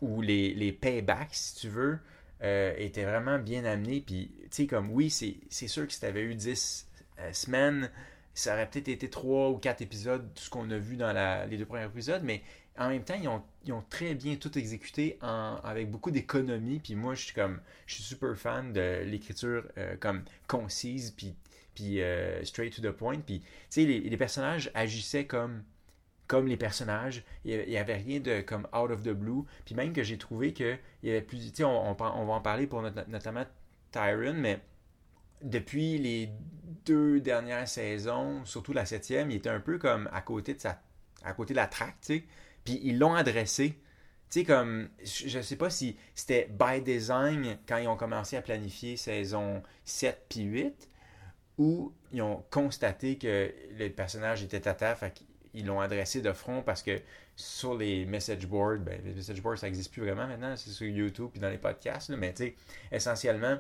ou 0.01 0.21
les, 0.23 0.55
les 0.55 0.73
paybacks, 0.73 1.35
si 1.35 1.55
tu 1.57 1.69
veux, 1.69 1.99
euh, 2.43 2.75
étaient 2.79 3.05
vraiment 3.05 3.39
bien 3.39 3.65
amenés. 3.65 4.01
Puis, 4.01 4.31
tu 4.43 4.49
sais, 4.51 4.67
comme 4.67 4.91
oui, 4.91 5.11
c'est 5.11 5.37
c'est 5.49 5.69
sûr 5.69 5.87
que 5.87 5.93
si 5.93 6.01
tu 6.01 6.07
avais 6.07 6.23
eu 6.23 6.35
10 6.35 6.89
euh, 7.21 7.33
semaines, 7.33 7.91
ça 8.35 8.55
aurait 8.55 8.69
peut-être 8.69 8.89
été 8.89 9.09
3 9.09 9.51
ou 9.51 9.59
4 9.59 9.83
épisodes, 9.83 10.29
tout 10.35 10.43
ce 10.43 10.51
qu'on 10.51 10.71
a 10.71 10.79
vu 10.79 10.97
dans 10.97 11.13
la- 11.13 11.47
les 11.47 11.57
deux 11.57 11.65
premiers 11.67 11.85
épisodes, 11.87 12.23
mais 12.25 12.43
en 12.79 12.89
même 12.89 13.05
temps, 13.05 13.15
ils 13.21 13.29
ont, 13.29 13.43
ils 13.65 13.73
ont 13.73 13.85
très 13.89 14.15
bien 14.15 14.37
tout 14.37 14.57
exécuté 14.59 15.19
en- 15.23 15.57
avec 15.63 15.91
beaucoup 15.91 16.11
d'économie. 16.11 16.81
Puis 16.81 16.95
moi, 16.95 17.15
je 17.15 17.25
suis 17.27 17.35
comme, 17.35 17.61
je 17.87 17.95
suis 17.95 18.03
super 18.03 18.37
fan 18.37 18.73
de 18.73 19.03
l'écriture 19.05 19.65
euh, 19.79 19.97
comme 19.99 20.25
concise, 20.49 21.13
puis, 21.13 21.35
puis 21.75 22.01
euh, 22.03 22.45
straight 22.45 22.75
to 22.75 22.83
the 22.83 22.93
point. 22.93 23.21
Puis, 23.21 23.41
tu 23.41 23.47
sais, 23.71 23.85
les, 23.85 24.17
personnages 24.17 24.71
agissaient 24.75 25.27
comme 25.27 25.63
comme 26.27 26.47
les 26.47 26.57
personnages. 26.57 27.23
Il 27.45 27.69
n'y 27.69 27.77
avait 27.77 27.97
rien 27.97 28.19
de 28.19 28.41
comme 28.41 28.67
out 28.75 28.91
of 28.91 29.03
the 29.03 29.11
blue. 29.11 29.45
Puis 29.67 29.75
même 29.75 29.93
que 29.93 30.03
j'ai 30.03 30.19
trouvé 30.19 30.53
que 30.55 30.77
il 31.03 31.09
y 31.09 31.13
avait 31.13 31.23
plus. 31.23 31.39
Tu 31.39 31.57
sais, 31.57 31.65
on, 31.65 31.93
va 31.93 32.07
en 32.07 32.41
parler 32.41 32.67
pour 32.67 32.83
not- 32.83 32.91
notamment 33.09 33.45
Tyron, 33.93 34.35
mais 34.35 34.61
depuis 35.43 35.99
les 35.99 36.31
deux 36.87 37.21
dernières 37.21 37.69
saisons, 37.69 38.45
surtout 38.45 38.73
la 38.73 38.87
septième, 38.87 39.31
il 39.31 39.37
était 39.37 39.51
un 39.51 39.61
peu 39.61 39.79
comme 39.79 40.09
à 40.13 40.23
côté 40.23 40.55
de 40.55 40.61
sa, 40.61 40.81
à 41.23 41.33
côté 41.35 41.55
de 41.55 41.57
la 41.57 41.67
traque, 41.67 42.01
tu 42.01 42.19
sais. 42.19 42.25
Puis 42.65 42.81
ils 42.83 42.99
l'ont 42.99 43.15
adressé. 43.15 43.79
Tu 44.31 44.41
sais, 44.41 44.45
comme, 44.45 44.89
je 45.05 45.41
sais 45.41 45.57
pas 45.57 45.71
si 45.71 45.97
c'était 46.15 46.49
by 46.51 46.81
design 46.81 47.59
quand 47.69 47.77
ils 47.77 47.89
ont 47.89 47.97
commencé 47.97 48.37
à 48.37 48.43
planifier 48.43 48.97
saison 48.97 49.63
7 49.85 50.27
puis 50.29 50.43
8, 50.43 50.89
ou 51.59 51.93
ils 52.13 52.23
ont 52.23 52.45
constaté 52.51 53.17
que 53.17 53.53
le 53.79 53.89
personnage 53.91 54.43
était 54.43 54.67
à 54.67 54.95
fait 54.95 55.13
qu'ils 55.53 55.67
l'ont 55.67 55.81
adressé 55.81 56.21
de 56.21 56.33
front 56.33 56.63
parce 56.63 56.83
que 56.83 57.01
sur 57.37 57.77
les 57.77 58.07
message 58.07 58.47
boards, 58.47 58.79
ben, 58.79 59.01
les 59.05 59.13
message 59.13 59.41
boards, 59.41 59.59
ça 59.59 59.67
n'existe 59.67 59.93
plus 59.93 60.03
vraiment 60.03 60.27
maintenant, 60.27 60.57
c'est 60.57 60.71
sur 60.71 60.87
YouTube 60.87 61.29
puis 61.33 61.41
dans 61.41 61.51
les 61.51 61.59
podcasts, 61.59 62.11
mais 62.11 62.33
tu 62.33 62.45
sais, 62.45 62.55
essentiellement, 62.93 63.59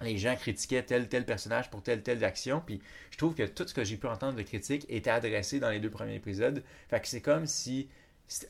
les 0.00 0.18
gens 0.18 0.36
critiquaient 0.36 0.82
tel 0.82 1.08
tel 1.08 1.24
personnage 1.24 1.70
pour 1.70 1.82
telle 1.82 2.02
telle 2.02 2.22
action 2.22 2.62
puis 2.64 2.80
je 3.10 3.16
trouve 3.16 3.34
que 3.34 3.44
tout 3.44 3.66
ce 3.66 3.72
que 3.72 3.82
j'ai 3.82 3.96
pu 3.96 4.06
entendre 4.06 4.36
de 4.36 4.42
critiques 4.42 4.84
était 4.90 5.10
adressé 5.10 5.58
dans 5.58 5.70
les 5.70 5.80
deux 5.80 5.90
premiers 5.90 6.16
épisodes 6.16 6.62
fait 6.88 7.00
que 7.00 7.08
c'est 7.08 7.22
comme 7.22 7.46
si 7.46 7.88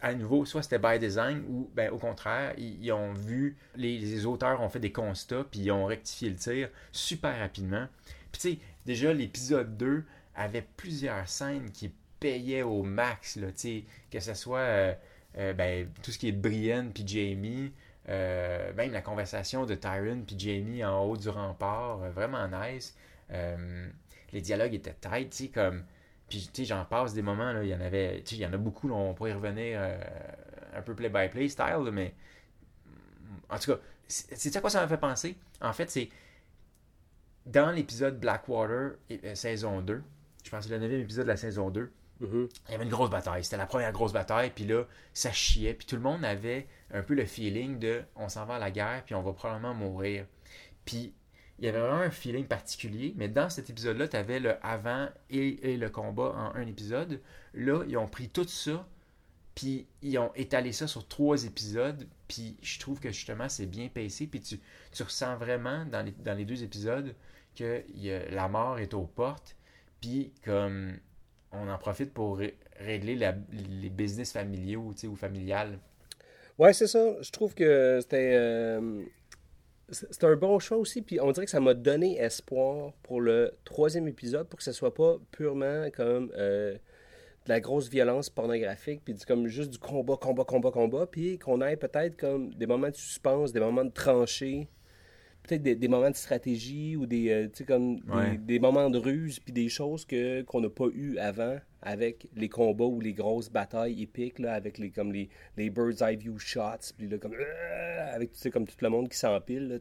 à 0.00 0.14
nouveau 0.14 0.45
soit 0.45 0.62
c'était 0.62 0.78
by 0.78 0.99
design 0.99 1.45
ou 1.49 1.71
ben 1.75 1.90
au 1.90 1.99
contraire 1.99 2.54
ils, 2.56 2.90
ont 2.92 3.12
vu 3.12 3.56
les, 3.76 4.25
auteurs 4.25 4.62
ont 4.62 4.68
fait 4.68 4.80
des 4.80 4.92
constats 4.92 5.45
puis 5.50 5.61
ils 5.61 5.71
ont 5.71 5.85
rectifié 5.85 6.30
le 6.30 6.37
tir 6.37 6.68
super 6.92 7.38
rapidement 7.38 7.87
puis 8.33 8.40
tu 8.40 8.52
sais 8.52 8.59
déjà 8.87 9.12
l'épisode 9.12 9.76
2 9.76 10.04
avait 10.35 10.66
plusieurs 10.76 11.28
scènes 11.28 11.71
qui 11.71 11.92
payaient 12.21 12.62
au 12.62 12.83
max 12.83 13.37
là 13.37 13.49
que 14.11 14.21
ce 14.21 14.35
soit 14.35 14.59
euh, 14.61 14.95
euh, 15.37 15.52
ben, 15.52 15.88
tout 16.02 16.11
ce 16.11 16.18
qui 16.18 16.28
est 16.28 16.33
Brienne 16.33 16.92
puis 16.92 17.06
Jamie 17.06 17.71
euh, 18.09 18.73
même 18.75 18.92
la 18.92 19.02
conversation 19.02 19.66
de 19.66 19.75
Tyron 19.75 20.23
puis 20.26 20.38
Jamie 20.38 20.85
en 20.85 21.02
haut 21.02 21.16
du 21.16 21.28
rempart, 21.28 21.99
vraiment 22.12 22.47
nice. 22.47 22.97
Les 24.33 24.40
dialogues 24.40 24.75
étaient 24.75 24.95
tight, 25.00 25.30
tu 25.30 25.37
sais, 25.45 25.49
comme. 25.49 25.85
Puis, 26.28 26.50
tu 26.52 26.62
sais, 26.62 26.64
j'en 26.64 26.85
passe 26.85 27.14
des 27.14 27.23
moments, 27.23 27.52
là, 27.52 27.62
il 27.62 27.68
y 27.68 27.75
en 27.75 27.80
avait. 27.80 28.23
Tu 28.23 28.30
sais, 28.30 28.37
il 28.37 28.42
y 28.42 28.47
en 28.47 28.52
a 28.52 28.56
beaucoup, 28.56 28.88
là, 28.88 28.95
on 28.95 29.14
pourrait 29.14 29.30
y 29.30 29.35
revenir 29.35 29.78
euh, 29.80 29.99
un 30.75 30.83
peu 30.83 30.95
play-by-play 30.95 31.49
style, 31.49 31.83
là, 31.85 31.90
mais. 31.90 32.14
En 33.49 33.59
tout 33.59 33.73
cas, 33.73 33.78
c'est 34.09 34.56
à 34.56 34.61
quoi 34.61 34.71
ça 34.71 34.80
m'a 34.80 34.88
fait 34.88 34.97
penser? 34.97 35.37
En 35.61 35.73
fait, 35.73 35.90
c'est. 35.90 36.09
Dans 37.45 37.71
l'épisode 37.71 38.18
Blackwater, 38.18 38.97
euh, 39.11 39.35
saison 39.37 39.80
2, 39.80 40.02
je 40.42 40.50
pense 40.50 40.64
que 40.64 40.68
c'est 40.68 40.78
le 40.78 40.88
9 40.88 41.00
épisode 41.00 41.26
de 41.26 41.30
la 41.30 41.37
saison 41.37 41.71
2, 41.71 41.92
Mhm. 42.21 42.49
Il 42.68 42.73
y 42.73 42.75
avait 42.75 42.85
une 42.85 42.90
grosse 42.90 43.11
bataille. 43.11 43.45
C'était 43.45 43.56
la 43.56 43.66
première 43.66 43.92
grosse 43.92 44.12
bataille. 44.12 44.50
Puis 44.54 44.64
là, 44.64 44.85
ça 45.12 45.33
chiait. 45.33 45.75
Puis 45.75 45.87
tout 45.87 45.97
le 45.97 46.02
monde 46.02 46.25
avait 46.25 46.66
un 46.92 47.02
peu 47.02 47.14
le 47.14 47.26
feeling 47.26 47.78
de 47.78 48.02
on 48.14 48.28
s'en 48.28 48.45
va 48.47 48.54
à 48.54 48.59
la 48.59 48.71
guerre, 48.71 49.02
puis 49.04 49.14
on 49.14 49.23
va 49.23 49.33
probablement 49.33 49.75
mourir. 49.75 50.26
Puis 50.85 51.14
il 51.58 51.64
y 51.64 51.68
avait 51.68 51.80
vraiment 51.80 52.00
un 52.00 52.10
feeling 52.10 52.46
particulier. 52.46 53.14
Mais 53.16 53.28
dans 53.28 53.48
cet 53.48 53.70
épisode-là, 53.70 54.08
tu 54.08 54.16
avais 54.16 54.40
le 54.40 54.54
avant 54.64 55.08
et, 55.30 55.72
et 55.72 55.76
le 55.76 55.88
combat 55.90 56.32
en 56.36 56.54
un 56.54 56.66
épisode. 56.66 57.20
Là, 57.54 57.84
ils 57.88 57.96
ont 57.96 58.08
pris 58.08 58.28
tout 58.28 58.46
ça, 58.46 58.86
puis 59.54 59.86
ils 60.02 60.18
ont 60.18 60.32
étalé 60.34 60.72
ça 60.72 60.86
sur 60.86 61.06
trois 61.08 61.44
épisodes. 61.44 62.06
Puis 62.28 62.56
je 62.62 62.78
trouve 62.78 63.00
que 63.00 63.10
justement, 63.10 63.48
c'est 63.48 63.66
bien 63.66 63.88
pacé. 63.88 64.26
Puis 64.26 64.40
tu, 64.40 64.60
tu 64.92 65.02
ressens 65.02 65.36
vraiment 65.36 65.84
dans 65.86 66.02
les, 66.02 66.12
dans 66.12 66.34
les 66.34 66.44
deux 66.44 66.62
épisodes 66.62 67.14
que 67.56 67.82
la 68.30 68.48
mort 68.48 68.78
est 68.78 68.92
aux 68.92 69.06
portes. 69.06 69.56
Puis 70.00 70.32
comme 70.44 70.98
on 71.52 71.68
en 71.70 71.78
profite 71.78 72.12
pour 72.12 72.38
ré- 72.38 72.58
régler 72.78 73.14
les 73.52 73.88
business 73.88 74.32
familiaux 74.32 74.92
ou 75.04 75.16
familiales. 75.16 75.78
Ouais, 76.58 76.72
c'est 76.72 76.86
ça. 76.86 77.22
Je 77.22 77.30
trouve 77.30 77.54
que 77.54 77.98
c'était. 78.02 78.32
euh, 78.34 79.02
c'est- 79.90 80.25
un 80.25 80.37
bon 80.37 80.59
choix 80.59 80.78
aussi. 80.78 81.02
Puis 81.02 81.21
on 81.21 81.31
dirait 81.33 81.47
que 81.47 81.50
ça 81.50 81.61
m'a 81.61 81.75
donné 81.75 82.19
espoir 82.19 82.93
pour 83.02 83.21
le 83.21 83.52
troisième 83.64 84.09
épisode 84.09 84.49
pour 84.49 84.59
que 84.59 84.64
ce 84.64 84.73
soit 84.73 84.95
pas 84.95 85.16
purement 85.31 85.88
comme 85.90 86.33
euh, 86.37 86.73
de 86.75 87.49
la 87.49 87.61
grosse 87.61 87.88
violence 87.88 88.28
pornographique. 88.31 89.02
Puis 89.05 89.14
comme 89.26 89.47
juste 89.47 89.71
du 89.71 89.78
combat, 89.78 90.16
combat, 90.16 90.45
combat, 90.45 90.71
combat. 90.71 91.07
Puis 91.07 91.38
qu'on 91.38 91.61
ait 91.62 91.76
peut-être 91.76 92.16
comme 92.16 92.52
des 92.55 92.66
moments 92.66 92.90
de 92.90 92.97
suspense, 92.97 93.52
des 93.52 93.61
moments 93.61 93.85
de 93.85 93.93
tranchée. 93.93 94.69
Peut-être 95.47 95.62
des, 95.62 95.75
des 95.76 95.88
moments 95.88 96.11
de 96.11 96.17
stratégie 96.17 96.97
ou 96.97 97.07
des, 97.07 97.29
euh, 97.31 97.49
comme 97.67 97.97
des- 98.00 98.12
Ouais. 98.12 98.37
des, 98.38 98.59
moments 98.59 98.91
de 98.91 98.99
ruse, 98.99 99.38
puis 99.38 99.53
des 99.53 99.69
choses 99.69 100.05
que, 100.05 100.43
qu'on 100.43 100.61
n'a 100.61 100.71
pas 100.71 100.87
eu 100.93 101.19
avant 101.19 101.57
avec 101.83 102.26
les 102.35 102.49
combats 102.49 102.85
ou 102.85 103.00
les 103.00 103.12
grosses 103.12 103.49
batailles 103.50 104.03
épiques, 104.03 104.38
là, 104.41 104.55
avec 104.55 104.79
les, 104.79 104.91
comme 104.91 105.12
les, 105.12 105.29
les 105.57 105.71
bird's 105.71 106.00
eye 106.03 106.17
view 106.17 106.38
shots, 106.38 106.93
puis 106.99 107.07
là, 107.09 107.19
comme, 107.19 107.35
euh, 107.35 108.15
avec 108.15 108.31
comme 108.53 108.67
tout 108.67 108.75
le 108.81 108.88
monde 108.88 109.09
qui 109.09 109.17
s'empile, 109.19 109.69
là. 109.69 109.76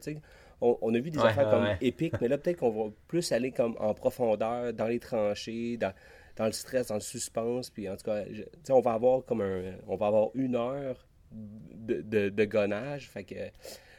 On, 0.60 0.78
on 0.80 0.94
a 0.94 0.98
vu 1.00 1.10
des 1.10 1.18
Ouais, 1.18 1.26
affaires 1.26 1.46
ouais, 1.46 1.50
comme 1.50 1.76
épiques, 1.80 2.14
mais 2.20 2.28
là, 2.28 2.38
peut-être 2.38 2.58
qu'on 2.58 2.70
va 2.70 2.90
plus 3.08 3.30
aller 3.32 3.50
comme 3.50 3.76
en 3.78 3.92
profondeur, 3.92 4.72
dans 4.72 4.86
les 4.86 5.00
tranchées, 5.00 5.76
dans, 5.76 5.92
dans 6.36 6.46
le 6.46 6.52
stress, 6.52 6.86
dans 6.86 6.94
le 6.94 7.00
suspense, 7.00 7.68
puis 7.70 7.88
en 7.90 7.96
tout 7.96 8.04
cas, 8.04 8.24
je- 8.30 8.44
on 8.72 8.80
va 8.80 8.92
avoir 8.92 9.24
comme 9.24 9.40
un, 9.42 9.72
on 9.88 9.96
va 9.96 10.06
avoir 10.06 10.28
une 10.34 10.54
heure 10.54 11.06
de, 11.32 12.00
de, 12.02 12.28
de 12.30 12.44
gonnage, 12.44 13.10
fait 13.10 13.24
que 13.24 13.34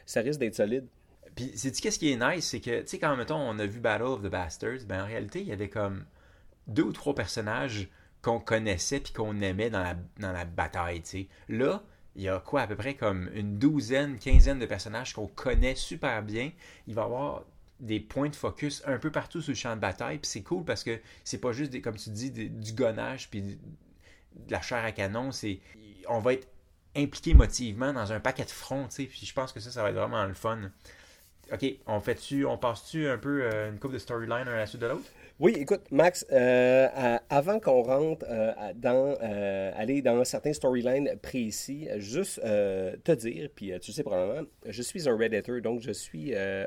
ça 0.06 0.20
risque 0.22 0.40
d'être 0.40 0.54
solide. 0.56 0.86
Puis, 1.38 1.56
sais-tu 1.56 1.80
qu'est-ce 1.80 2.00
qui 2.00 2.10
est 2.10 2.16
nice? 2.16 2.48
C'est 2.48 2.58
que, 2.58 2.80
tu 2.80 2.88
sais, 2.88 2.98
quand, 2.98 3.14
mettons, 3.16 3.36
on 3.36 3.60
a 3.60 3.66
vu 3.66 3.78
Battle 3.78 4.02
of 4.02 4.22
the 4.22 4.26
Bastards, 4.26 4.86
ben, 4.88 5.04
en 5.04 5.06
réalité, 5.06 5.40
il 5.40 5.46
y 5.46 5.52
avait 5.52 5.68
comme 5.68 6.04
deux 6.66 6.82
ou 6.82 6.92
trois 6.92 7.14
personnages 7.14 7.88
qu'on 8.22 8.40
connaissait 8.40 8.98
puis 8.98 9.12
qu'on 9.12 9.40
aimait 9.40 9.70
dans 9.70 9.84
la, 9.84 9.94
dans 10.18 10.32
la 10.32 10.44
bataille, 10.44 11.00
tu 11.02 11.08
sais. 11.08 11.28
Là, 11.48 11.84
il 12.16 12.22
y 12.22 12.28
a 12.28 12.40
quoi, 12.40 12.62
à 12.62 12.66
peu 12.66 12.74
près 12.74 12.94
comme 12.94 13.30
une 13.34 13.56
douzaine, 13.56 14.18
quinzaine 14.18 14.58
de 14.58 14.66
personnages 14.66 15.12
qu'on 15.12 15.28
connaît 15.28 15.76
super 15.76 16.24
bien. 16.24 16.50
Il 16.88 16.94
va 16.96 17.02
y 17.02 17.04
avoir 17.04 17.44
des 17.78 18.00
points 18.00 18.30
de 18.30 18.34
focus 18.34 18.82
un 18.84 18.98
peu 18.98 19.12
partout 19.12 19.40
sur 19.40 19.52
le 19.52 19.56
champ 19.56 19.76
de 19.76 19.80
bataille, 19.80 20.18
puis 20.18 20.28
c'est 20.28 20.42
cool 20.42 20.64
parce 20.64 20.82
que 20.82 21.00
c'est 21.22 21.38
pas 21.38 21.52
juste, 21.52 21.70
des, 21.70 21.80
comme 21.80 21.94
tu 21.94 22.10
dis, 22.10 22.32
du 22.32 22.72
gonnage 22.72 23.30
puis 23.30 23.42
de 23.42 23.56
la 24.50 24.60
chair 24.60 24.84
à 24.84 24.90
canon, 24.90 25.30
c'est 25.30 25.60
on 26.08 26.18
va 26.18 26.32
être 26.32 26.48
impliqué 26.96 27.32
motivement 27.32 27.92
dans 27.92 28.10
un 28.10 28.18
paquet 28.18 28.44
de 28.44 28.50
fronts, 28.50 28.88
tu 28.88 28.96
sais, 28.96 29.04
puis 29.04 29.24
je 29.24 29.32
pense 29.32 29.52
que 29.52 29.60
ça, 29.60 29.70
ça 29.70 29.84
va 29.84 29.90
être 29.90 29.94
vraiment 29.94 30.24
le 30.26 30.34
fun. 30.34 30.72
OK, 31.52 31.64
on 31.86 32.00
fait-tu, 32.00 32.44
on 32.44 32.58
passe-tu 32.58 33.08
un 33.08 33.16
peu 33.16 33.42
euh, 33.42 33.70
une 33.70 33.78
coupe 33.78 33.92
de 33.92 33.98
storyline 33.98 34.46
un 34.48 34.52
à 34.52 34.56
la 34.56 34.66
suite 34.66 34.82
de 34.82 34.86
l'autre? 34.86 35.10
Oui, 35.40 35.54
écoute, 35.56 35.82
Max, 35.92 36.26
euh, 36.32 36.88
à- 36.94 37.22
avant 37.30 37.60
qu'on 37.60 37.82
rentre 37.82 38.26
euh, 38.28 38.52
dans 38.74 39.14
aller 39.76 40.02
dans 40.02 40.24
certains 40.24 40.52
storylines 40.52 41.10
précis, 41.22 41.88
juste 41.96 42.40
te 42.42 43.12
dire, 43.12 43.48
puis 43.54 43.72
tu 43.80 43.92
sais 43.92 44.02
probablement, 44.02 44.46
je 44.66 44.82
suis 44.82 45.08
un 45.08 45.16
Redditor, 45.16 45.60
donc 45.60 45.80
je 45.80 45.92
suis 45.92 46.34
un 46.34 46.66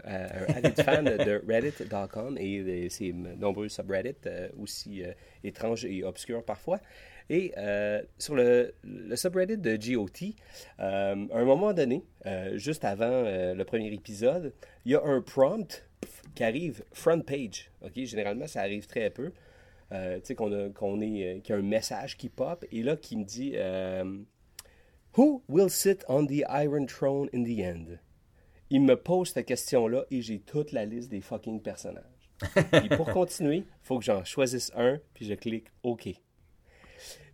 avid 0.55 0.81
fan 0.81 1.03
de 1.05 1.43
Reddit.com 1.47 2.37
et 2.39 2.63
de 2.85 2.89
ses 2.89 3.11
nombreux 3.13 3.67
subreddits 3.67 4.15
aussi 4.57 5.03
étranges 5.43 5.83
et 5.85 6.03
obscurs 6.05 6.43
parfois. 6.43 6.79
Et 7.31 7.53
euh, 7.57 8.01
sur 8.17 8.35
le, 8.35 8.73
le 8.83 9.15
subreddit 9.15 9.57
de 9.57 9.77
GOT, 9.77 10.35
euh, 10.81 11.27
à 11.31 11.39
un 11.39 11.45
moment 11.45 11.71
donné, 11.71 12.03
euh, 12.25 12.57
juste 12.57 12.83
avant 12.83 13.23
le 13.23 13.63
premier 13.63 13.87
épisode, 13.93 14.51
il 14.83 14.91
y 14.91 14.95
a 14.95 15.01
un 15.01 15.21
prompt 15.21 15.87
qui 16.35 16.43
arrive 16.43 16.83
front 16.91 17.21
page. 17.21 17.71
OK? 17.83 17.93
Généralement, 18.03 18.47
ça 18.47 18.59
arrive 18.59 18.85
très 18.85 19.09
peu. 19.11 19.31
Euh, 19.93 20.17
tu 20.19 20.25
sais, 20.25 20.35
qu'on 20.35 20.51
a, 20.51 20.69
qu'on 20.71 20.99
est, 20.99 21.39
qu'il 21.41 21.53
y 21.53 21.57
a 21.57 21.59
un 21.59 21.61
message 21.61 22.17
qui 22.17 22.27
pop 22.27 22.65
et 22.69 22.83
là, 22.83 22.97
qui 22.97 23.15
me 23.15 23.23
dit 23.23 23.53
euh, 23.55 24.19
Who 25.17 25.41
will 25.47 25.69
sit 25.69 26.03
on 26.09 26.25
the 26.25 26.43
Iron 26.49 26.85
Throne 26.85 27.29
in 27.33 27.43
the 27.43 27.59
end? 27.61 27.97
Il 28.69 28.81
me 28.81 28.97
pose 28.97 29.29
cette 29.29 29.45
question-là 29.45 30.03
et 30.11 30.21
j'ai 30.21 30.39
toute 30.39 30.73
la 30.73 30.83
liste 30.83 31.09
des 31.09 31.21
fucking 31.21 31.61
personnages. 31.61 32.03
Et 32.83 32.89
pour 32.95 33.09
continuer, 33.11 33.57
il 33.57 33.65
faut 33.83 33.99
que 33.99 34.03
j'en 34.03 34.23
choisisse 34.25 34.71
un, 34.75 34.99
puis 35.13 35.25
je 35.25 35.33
clique 35.35 35.67
OK. 35.83 36.09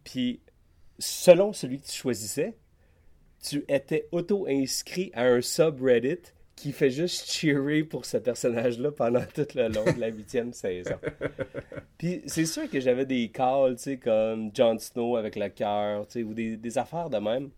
Puis, 0.04 0.42
selon 1.00 1.54
celui 1.54 1.80
que 1.80 1.88
tu 1.88 1.96
choisissais, 1.96 2.56
tu 3.42 3.64
étais 3.68 4.08
auto-inscrit 4.12 5.12
à 5.14 5.26
un 5.26 5.42
subreddit 5.42 6.34
qui 6.58 6.72
fait 6.72 6.90
juste 6.90 7.32
cheerer 7.32 7.84
pour 7.84 8.06
ce 8.06 8.18
personnage-là 8.18 8.92
pendant 8.92 9.24
tout 9.34 9.48
le 9.54 9.68
long 9.70 9.86
de 9.86 10.00
la 10.00 10.08
huitième 10.08 10.54
saison. 10.54 10.96
Puis 12.00 12.24
c'est 12.26 12.48
sûr 12.48 12.70
que 12.70 12.80
j'avais 12.80 13.06
des 13.06 13.30
calls, 13.30 13.76
tu 13.76 13.84
sais, 13.84 13.98
comme 13.98 14.50
Jon 14.54 14.78
Snow 14.80 15.18
avec 15.18 15.36
le 15.36 15.50
cœur, 15.50 16.08
tu 16.08 16.14
sais, 16.14 16.24
ou 16.24 16.34
des, 16.34 16.78
affaires 16.78 17.12
de 17.12 17.18
même. 17.18 17.52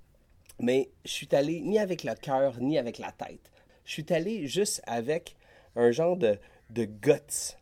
Mais 0.59 0.89
je 1.05 1.11
suis 1.11 1.29
allé 1.31 1.61
ni 1.61 1.79
avec 1.79 2.03
le 2.03 2.13
cœur, 2.13 2.59
ni 2.59 2.77
avec 2.77 2.99
la 2.99 3.13
tête. 3.13 3.51
Je 3.85 3.93
suis 3.93 4.05
allé 4.09 4.47
juste 4.47 4.81
avec 4.85 5.37
un 5.77 5.91
genre 5.91 6.17
de, 6.17 6.37
de 6.69 6.83
guts. 6.83 7.55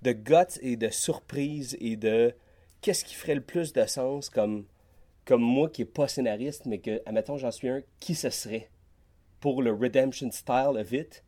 De 0.00 0.12
guts 0.12 0.58
et 0.62 0.76
de 0.76 0.88
surprise 0.88 1.76
et 1.80 1.96
de 1.96 2.32
qu'est-ce 2.80 3.04
qui 3.04 3.14
ferait 3.14 3.34
le 3.34 3.40
plus 3.40 3.72
de 3.72 3.84
sens 3.86 4.30
comme, 4.30 4.64
comme 5.24 5.42
moi 5.42 5.68
qui 5.68 5.82
n'est 5.82 5.86
pas 5.86 6.08
scénariste, 6.08 6.66
mais 6.66 6.78
que, 6.78 7.02
admettons, 7.06 7.36
j'en 7.36 7.50
suis 7.50 7.68
un, 7.68 7.82
qui 8.00 8.14
ce 8.14 8.30
serait 8.30 8.70
pour 9.40 9.62
le 9.62 9.72
Redemption 9.72 10.30
style 10.30 10.76
of 10.76 10.92
it? 10.92 11.24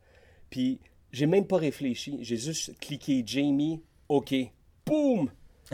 Puis 0.49 0.79
j'ai 1.11 1.25
même 1.25 1.45
pas 1.45 1.57
réfléchi. 1.57 2.19
J'ai 2.21 2.37
juste 2.37 2.77
cliqué 2.79 3.23
Jamie, 3.25 3.81
OK. 4.09 4.33
Boum! 4.85 5.29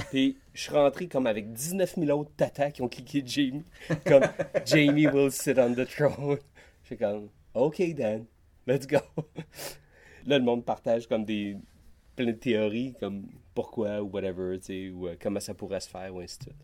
Puis 0.09 0.37
je 0.53 0.61
suis 0.61 0.71
rentré 0.71 1.07
comme 1.07 1.25
avec 1.25 1.51
19 1.53 1.95
000 1.95 2.19
autres 2.19 2.31
tatas 2.35 2.71
qui 2.71 2.81
ont 2.81 2.87
cliqué 2.87 3.23
Jamie. 3.25 3.63
Comme 4.05 4.23
Jamie 4.65 5.07
will 5.07 5.31
sit 5.31 5.57
on 5.57 5.73
the 5.73 5.87
throne. 5.87 6.37
Je 6.83 6.87
suis 6.87 6.97
comme 6.97 7.29
OK, 7.53 7.81
Dan, 7.95 8.25
let's 8.67 8.85
go. 8.85 8.99
Là, 10.25 10.37
le 10.37 10.43
monde 10.43 10.63
partage 10.65 11.07
comme 11.07 11.25
des 11.25 11.57
plein 12.15 12.27
de 12.27 12.31
théories, 12.33 12.93
comme 12.99 13.27
pourquoi 13.57 14.03
ou 14.03 14.09
whatever, 14.11 14.59
tu 14.59 14.65
sais, 14.65 14.89
ou 14.91 15.07
euh, 15.07 15.15
comment 15.19 15.39
ça 15.39 15.55
pourrait 15.55 15.79
se 15.79 15.89
faire, 15.89 16.13
ou 16.13 16.19
ainsi 16.19 16.37
de 16.37 16.43
suite. 16.43 16.55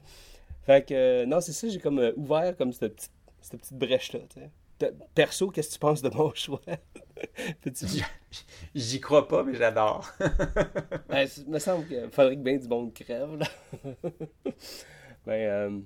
Fait 0.62 0.86
que, 0.88 0.94
euh, 0.94 1.26
non, 1.26 1.42
c'est 1.42 1.52
ça, 1.52 1.68
j'ai 1.68 1.80
comme 1.80 1.98
euh, 1.98 2.14
ouvert 2.16 2.56
comme 2.56 2.72
cette 2.72 2.94
petite, 2.96 3.12
cette 3.42 3.60
petite 3.60 3.78
brèche-là, 3.78 4.20
tu 4.30 4.40
sais. 4.42 4.52
Te- 4.78 4.94
Perso, 5.16 5.50
qu'est-ce 5.50 5.70
que 5.70 5.74
tu 5.74 5.80
penses 5.80 6.04
de 6.04 6.10
mon 6.10 6.32
choix? 6.36 6.62
J'y 8.76 9.00
crois 9.02 9.28
pas, 9.28 9.44
mais 9.44 9.56
j'adore. 9.56 10.08
Ben, 11.10 11.28
il 11.38 11.50
me 11.52 11.58
semble 11.60 11.88
qu'il 11.88 12.10
faudrait 12.12 12.36
que 12.36 12.42
bien 12.42 12.58
du 12.58 12.68
monde 12.68 12.94
crève, 12.94 13.38
là. 13.40 13.48
ben, 15.26 15.32
euh, 15.34 15.80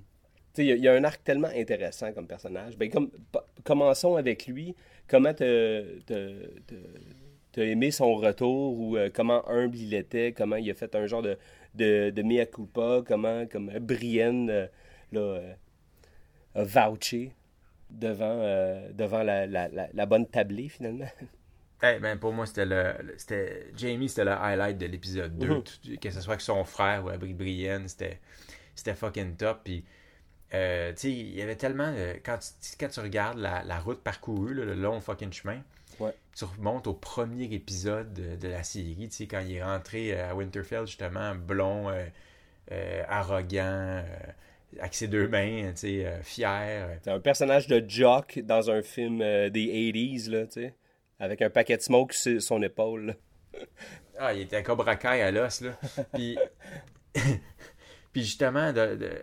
il 0.58 0.64
y 0.64 0.80
y, 0.80 0.88
a 0.88 0.92
un 0.92 1.04
arc 1.04 1.24
tellement 1.24 1.48
intéressant 1.54 2.12
comme 2.12 2.26
personnage. 2.26 2.76
Ben, 2.76 2.90
comme, 2.90 3.10
commençons 3.64 4.16
avec 4.16 4.46
lui. 4.46 4.74
Comment 5.06 5.32
t'as 5.32 5.82
t'as- 6.06 6.74
t'as- 7.52 7.60
t'as 7.62 7.66
aimé 7.66 7.90
son 7.90 8.14
retour 8.14 8.78
ou 8.78 8.96
euh, 8.96 9.10
comment 9.12 9.48
humble 9.48 9.76
il 9.76 9.94
était, 9.94 10.32
comment 10.32 10.56
il 10.56 10.70
a 10.70 10.74
fait 10.74 10.94
un 10.94 11.06
genre 11.06 11.22
de, 11.22 11.36
de, 11.74 12.10
de 12.10 12.22
mea 12.22 12.46
culpa, 12.46 13.02
comment 13.06 13.46
comme 13.46 13.70
Brienne 13.80 14.50
euh, 14.50 14.66
là, 15.12 15.20
euh, 15.20 15.54
a 16.54 16.64
vouché 16.64 17.32
devant, 17.90 18.24
euh, 18.40 18.90
devant 18.92 19.22
la, 19.22 19.46
la, 19.46 19.68
la, 19.68 19.88
la 19.92 20.06
bonne 20.06 20.26
tablée, 20.26 20.68
finalement. 20.68 21.08
Eh 21.80 22.00
ben, 22.00 22.18
pour 22.18 22.32
moi, 22.32 22.44
c'était 22.44 22.66
le, 22.66 22.92
c'était 23.18 23.68
Jamie, 23.76 24.08
c'était 24.08 24.24
le 24.24 24.32
highlight 24.32 24.78
de 24.78 24.86
l'épisode 24.86 25.38
2. 25.38 25.46
Mhm. 25.48 25.62
Tout- 25.62 25.96
Que 26.00 26.10
ce 26.10 26.20
soit 26.20 26.32
avec 26.32 26.40
son 26.40 26.64
frère 26.64 27.04
ou 27.04 27.08
avec 27.08 27.36
Brienne, 27.36 27.86
c'était, 27.86 28.18
c'était 28.74 28.94
fucking 28.96 29.36
top. 29.36 29.60
Puis, 29.62 29.84
euh, 30.54 30.90
tu 30.90 30.96
sais, 31.02 31.12
il 31.12 31.36
y 31.36 31.40
avait 31.40 31.54
tellement. 31.54 31.92
de- 31.92 32.14
quand, 32.24 32.36
tu, 32.40 32.76
quand 32.80 32.88
tu 32.88 32.98
regardes 32.98 33.38
la, 33.38 33.62
la 33.62 33.78
route 33.78 34.00
parcourue, 34.02 34.54
là, 34.54 34.64
le 34.64 34.74
long 34.74 35.00
fucking 35.00 35.32
chemin, 35.32 35.62
Ouais. 36.00 36.14
tu 36.36 36.44
remontes 36.44 36.86
au 36.86 36.94
premier 36.94 37.44
épisode 37.52 38.12
de, 38.14 38.36
de 38.36 38.48
la 38.48 38.62
série, 38.62 39.08
tu 39.08 39.16
sais, 39.16 39.26
quand 39.26 39.40
il 39.40 39.56
est 39.56 39.62
rentré 39.64 40.12
euh, 40.12 40.30
à 40.30 40.34
Winterfell, 40.34 40.86
justement, 40.86 41.34
blond, 41.34 41.88
euh, 41.90 42.04
euh, 42.72 43.02
arrogant, 43.08 44.04
avec 44.80 44.94
ses 44.94 45.08
deux 45.08 45.26
mains, 45.28 45.70
tu 45.72 45.78
sais, 45.78 46.20
fier. 46.22 46.98
C'est 47.02 47.10
un 47.10 47.20
personnage 47.20 47.66
de 47.66 47.82
jock 47.88 48.38
dans 48.40 48.70
un 48.70 48.82
film 48.82 49.18
des 49.18 49.92
80s, 49.92 50.30
là, 50.30 50.46
tu 50.46 50.52
sais, 50.62 50.74
avec 51.18 51.42
un 51.42 51.50
paquet 51.50 51.76
de 51.76 51.82
smoke 51.82 52.12
sur 52.14 52.40
son 52.42 52.62
épaule. 52.62 53.06
là. 53.06 53.14
Ah, 54.20 54.34
il 54.34 54.42
était 54.42 54.56
un 54.56 54.62
Cobra 54.62 54.96
Kai 54.96 55.22
à 55.22 55.30
l'os, 55.30 55.60
là. 55.62 55.78
Puis, 56.14 56.38
Puis 58.12 58.22
justement, 58.24 58.72
de, 58.72 58.96
de- 58.96 59.22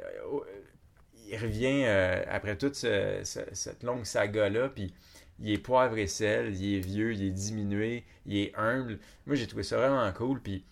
il 1.27 1.37
revient 1.37 1.83
euh, 1.85 2.23
après 2.29 2.55
toute 2.57 2.75
ce- 2.75 3.21
ce- 3.23 3.53
cette 3.53 3.83
longue 3.83 4.05
saga-là, 4.05 4.69
puis 4.69 4.93
il 5.39 5.51
est 5.51 5.57
poivre 5.57 5.97
et 5.97 6.07
sel, 6.07 6.55
il 6.55 6.75
est 6.75 6.79
vieux, 6.79 7.13
il 7.13 7.23
est 7.23 7.31
diminué, 7.31 8.03
il 8.25 8.37
est 8.37 8.55
humble. 8.55 8.99
Moi, 9.25 9.35
j'ai 9.35 9.47
trouvé 9.47 9.63
ça 9.63 9.77
vraiment 9.77 10.11
cool, 10.13 10.41
puis 10.41 10.63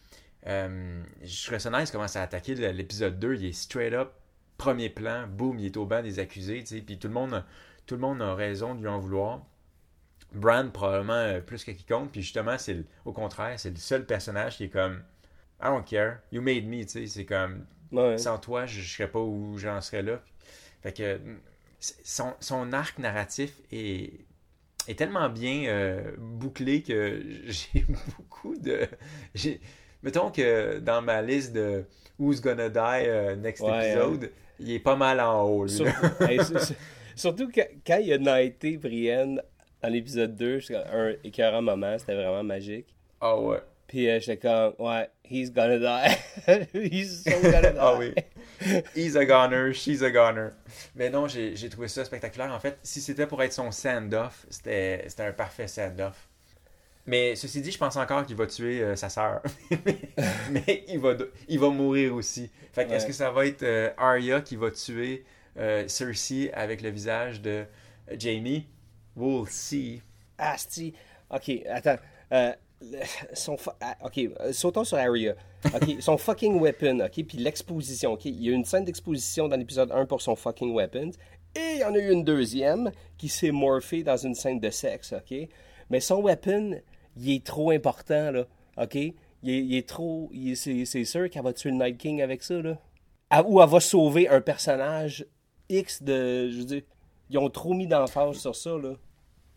euh, 0.48 1.01
je 1.24 1.43
trouvais 1.43 1.60
ça 1.60 1.70
nice 1.70 1.91
comment 1.91 2.08
ça 2.08 2.22
a 2.22 2.24
attaqué 2.24 2.55
l'épisode 2.55 3.20
2, 3.20 3.36
il 3.36 3.46
est 3.46 3.53
straight 3.53 3.93
up, 3.93 4.12
premier 4.58 4.89
plan, 4.89 5.27
boum, 5.27 5.60
il 5.60 5.65
est 5.67 5.77
au 5.77 5.86
banc 5.86 6.01
des 6.01 6.20
accusés, 6.20 6.60
tu 6.63 6.75
sais, 6.77 6.82
puis 6.82 6.98
tout 7.00 7.08
le 7.08 7.13
monde, 7.13 7.43
tout 7.86 7.96
le 7.96 8.01
monde 8.01 8.22
a 8.22 8.34
raison 8.36 8.75
de 8.75 8.82
lui 8.82 8.88
en 8.88 9.00
vouloir. 9.00 9.41
Bran, 10.34 10.70
probablement 10.74 11.13
euh, 11.13 11.41
plus 11.41 11.63
que 11.63 11.72
quiconque, 11.72 12.12
puis 12.12 12.22
justement, 12.24 12.58
c'est 12.58 12.84
au 13.05 13.13
contraire, 13.13 13.60
c'est 13.60 13.70
le 13.70 13.75
seul 13.77 14.05
personnage 14.05 14.58
qui 14.58 14.65
est 14.65 14.70
comme 14.70 15.03
I 15.62 15.65
don't 15.65 15.86
care, 15.86 16.17
you 16.32 16.41
made 16.41 16.65
me, 16.65 16.82
tu 16.84 16.89
sais, 16.89 17.08
c'est 17.08 17.25
comme 17.25 17.65
Ouais. 17.91 18.17
sans 18.17 18.39
toi, 18.39 18.65
je, 18.65 18.82
je 18.82 18.91
serais 18.96 19.08
pas 19.08 19.20
où 19.20 19.58
j'en 19.60 19.79
serais 19.79 20.01
là. 20.01 20.20
Fait 20.82 20.93
que 20.93 21.17
mm, 21.17 21.39
son 22.39 22.74
arc 22.74 22.98
narratif 22.98 23.53
est, 23.72 24.25
est 24.88 24.96
tellement 24.98 25.30
bien 25.30 25.63
euh, 25.68 26.12
bouclé 26.18 26.82
que 26.82 27.22
j'ai 27.48 27.86
beaucoup 28.18 28.56
de. 28.58 28.82
j'ai- 29.34 29.60
Mettons 30.02 30.32
que 30.32 30.80
dans 30.80 31.02
ma 31.02 31.22
liste 31.22 31.54
de 31.54 31.86
Who's 32.20 32.42
Gonna 32.42 32.68
Die 32.70 33.08
euh, 33.08 33.36
Next 33.38 33.63
Ouais, 33.63 33.92
Episode, 33.92 34.32
il 34.60 34.72
est 34.72 34.80
pas 34.80 34.96
mal 34.98 35.20
en 35.22 35.44
haut. 35.44 35.66
lui. 35.66 35.82
Hey, 36.20 36.40
surtout 37.16 37.50
que- 37.50 37.62
quand 37.88 38.00
il 38.00 38.12
a 38.12 38.18
nighté 38.18 38.75
Brienne 38.78 39.42
dans 39.82 39.90
l'épisode 39.90 40.36
2, 40.36 40.60
jusqu'à 40.60 40.84
un 40.94 41.13
écœurant 41.24 41.62
moment, 41.62 41.98
c'était 41.98 42.16
vraiment 42.16 42.44
magique. 42.44 42.94
Ah 43.22 43.40
ouais. 43.40 43.60
Puis 43.88 44.10
euh, 44.10 44.20
j'étais 44.20 44.38
comme, 44.38 44.74
ouais, 44.80 45.10
he's 45.30 45.52
gonna 45.52 45.78
die. 45.78 46.16
he's 46.74 47.24
so 47.24 47.32
gonna 47.42 47.72
die. 47.72 47.78
Ah 47.80 47.96
oui. 47.98 48.13
He's 48.96 49.16
a 49.16 49.25
goner, 49.25 49.74
she's 49.74 50.02
a 50.02 50.10
goner. 50.10 50.52
Mais 50.96 51.10
non, 51.10 51.28
j'ai 51.28 51.54
trouvé 51.70 51.88
ça 51.88 52.06
spectaculaire. 52.06 52.52
En 52.52 52.60
fait, 52.60 52.78
si 52.82 53.02
c'était 53.02 53.28
pour 53.28 53.42
être 53.44 53.54
son 53.54 53.72
send-off, 53.72 54.46
c'était 54.50 55.06
un 55.20 55.32
parfait 55.34 55.68
send-off. 55.68 56.30
Mais 57.06 57.36
ceci 57.36 57.62
dit, 57.62 57.72
je 57.72 57.78
pense 57.78 57.98
encore 57.98 58.25
qu'il 58.25 58.38
va 58.38 58.48
tuer 58.48 58.82
euh, 58.82 58.96
sa 58.96 59.10
sœur. 59.10 59.42
Mais 60.52 60.86
il 60.88 61.00
va, 61.00 61.16
il 61.50 61.60
va 61.60 61.70
mourir 61.70 62.16
aussi. 62.16 62.50
Fait 62.72 62.86
que 62.86 62.94
est-ce 62.94 63.04
Ouais. 63.04 63.10
que 63.10 63.13
ça 63.13 63.30
va 63.32 63.46
être 63.46 63.63
euh, 63.63 63.90
Arya 63.98 64.40
qui 64.40 64.56
va 64.56 64.72
tuer 64.72 65.25
euh, 65.58 65.86
Cersei 65.90 66.50
avec 66.54 66.82
le 66.82 66.90
visage 66.90 67.42
de 67.42 67.66
euh, 68.10 68.16
Jamie? 68.18 68.68
We'll 69.18 69.50
see. 69.50 70.02
Asti. 70.38 70.94
Ok, 71.30 71.52
attends. 71.70 71.98
Son 73.34 73.56
ah, 73.82 73.98
ok, 74.04 74.18
euh, 74.40 74.54
sautons 74.54 74.84
sur 74.84 74.98
Arya. 74.98 75.36
Ok, 75.74 75.96
son 76.00 76.18
fucking 76.18 76.60
weapon, 76.60 77.00
ok, 77.00 77.24
puis 77.25 77.38
l'exposition, 77.38 78.13
ok. 78.13 78.25
Il 78.25 78.42
y 78.44 78.50
a 78.50 78.52
eu 78.52 78.56
une 78.56 78.66
scène 78.66 78.86
d'exposition 78.86 79.48
dans 79.48 79.56
l'épisode 79.58 79.92
1 79.92 80.06
pour 80.06 80.22
son 80.22 80.36
fucking 80.36 80.74
weapon. 80.74 81.12
Et 81.56 81.74
il 81.75 81.78
y 81.80 81.84
en 81.84 81.94
a 81.94 82.00
eu 82.00 82.12
une 82.12 82.24
deuxième 82.24 82.92
qui 83.18 83.30
s'est 83.30 83.52
morphée 83.52 84.04
dans 84.04 84.18
une 84.18 84.34
scène 84.36 84.60
de 84.60 84.70
sexe, 84.70 85.13
ok. 85.13 85.48
Mais 85.90 86.00
son 86.00 86.22
weapon, 86.22 86.80
il 87.16 87.32
est 87.32 87.46
trop 87.46 87.72
important, 87.72 88.32
là, 88.32 88.46
ok. 88.82 88.96
Il 88.96 89.50
est, 89.50 89.60
il 89.60 89.75
est 89.75 89.88
trop. 89.88 90.32
C'est 90.56 90.86
sûr 91.06 91.30
qu'elle 91.30 91.44
va 91.44 91.54
tuer 91.54 91.70
le 91.72 91.75
Night 91.78 91.98
King 91.98 92.22
avec 92.22 92.44
ça, 92.44 92.62
là. 92.62 92.78
Ah, 93.30 93.44
Ou 93.44 93.62
elle 93.62 93.70
va 93.70 93.80
sauver 93.80 94.28
un 94.30 94.42
personnage 94.42 95.25
X 95.70 96.02
de. 96.02 96.50
Je 96.50 96.58
veux 96.60 96.66
dire, 96.66 96.82
ils 97.30 97.38
ont 97.38 97.50
trop 97.50 97.74
mis 97.74 97.88
d'emphase 97.88 98.38
sur 98.38 98.56
ça, 98.56 98.72
là. 98.78 98.94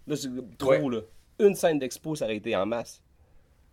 Là, 0.06 0.16
c'est 0.16 0.28
trop, 0.58 0.70
Ouais. 0.70 0.88
là. 0.90 1.00
Une 1.38 1.54
scène 1.54 1.78
d'expo, 1.78 2.14
ça 2.16 2.24
aurait 2.24 2.36
été 2.36 2.56
en 2.56 2.66
masse. 2.66 3.00